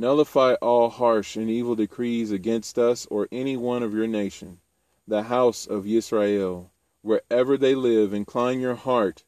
[0.00, 4.60] Nullify all harsh and evil decrees against us or any one of your nation,
[5.08, 6.70] the house of Israel.
[7.02, 9.24] Wherever they live, incline your heart,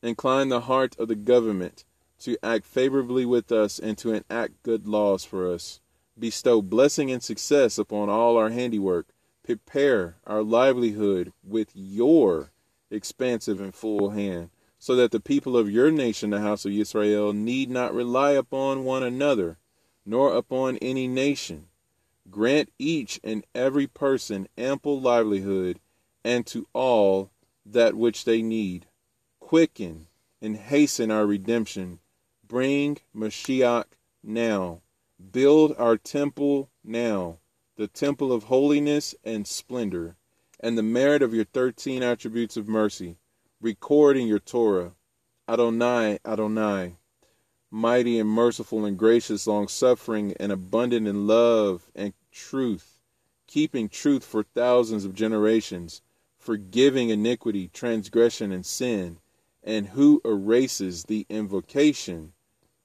[0.00, 1.84] incline the heart of the government
[2.20, 5.80] to act favorably with us and to enact good laws for us.
[6.16, 9.08] Bestow blessing and success upon all our handiwork.
[9.42, 12.52] Prepare our livelihood with your
[12.92, 17.32] expansive and full hand, so that the people of your nation, the house of Israel,
[17.32, 19.58] need not rely upon one another,
[20.06, 21.66] nor upon any nation.
[22.30, 25.78] Grant each and every person ample livelihood,
[26.24, 27.30] and to all
[27.66, 28.86] that which they need.
[29.40, 30.06] Quicken
[30.40, 32.00] and hasten our redemption.
[32.46, 33.86] Bring Mashiach
[34.22, 34.80] now.
[35.32, 37.38] Build our temple now,
[37.76, 40.16] the temple of holiness and splendor,
[40.60, 43.16] and the merit of your thirteen attributes of mercy.
[43.60, 44.92] Record in your Torah,
[45.48, 46.96] Adonai, Adonai,
[47.74, 53.00] mighty and merciful and gracious, long suffering and abundant in love and truth,
[53.48, 56.00] keeping truth for thousands of generations,
[56.38, 59.18] forgiving iniquity, transgression, and sin,
[59.64, 62.32] and who erases the invocation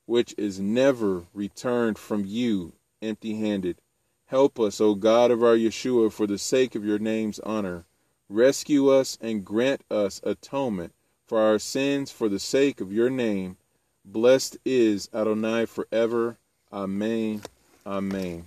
[0.07, 3.79] which is never returned from you empty handed.
[4.25, 7.85] Help us, O God of our Yeshua, for the sake of your name's honor.
[8.27, 10.93] Rescue us and grant us atonement
[11.27, 13.57] for our sins for the sake of your name.
[14.11, 16.37] Blessed is Adonai forever.
[16.73, 17.43] Amen.
[17.85, 18.45] Amen.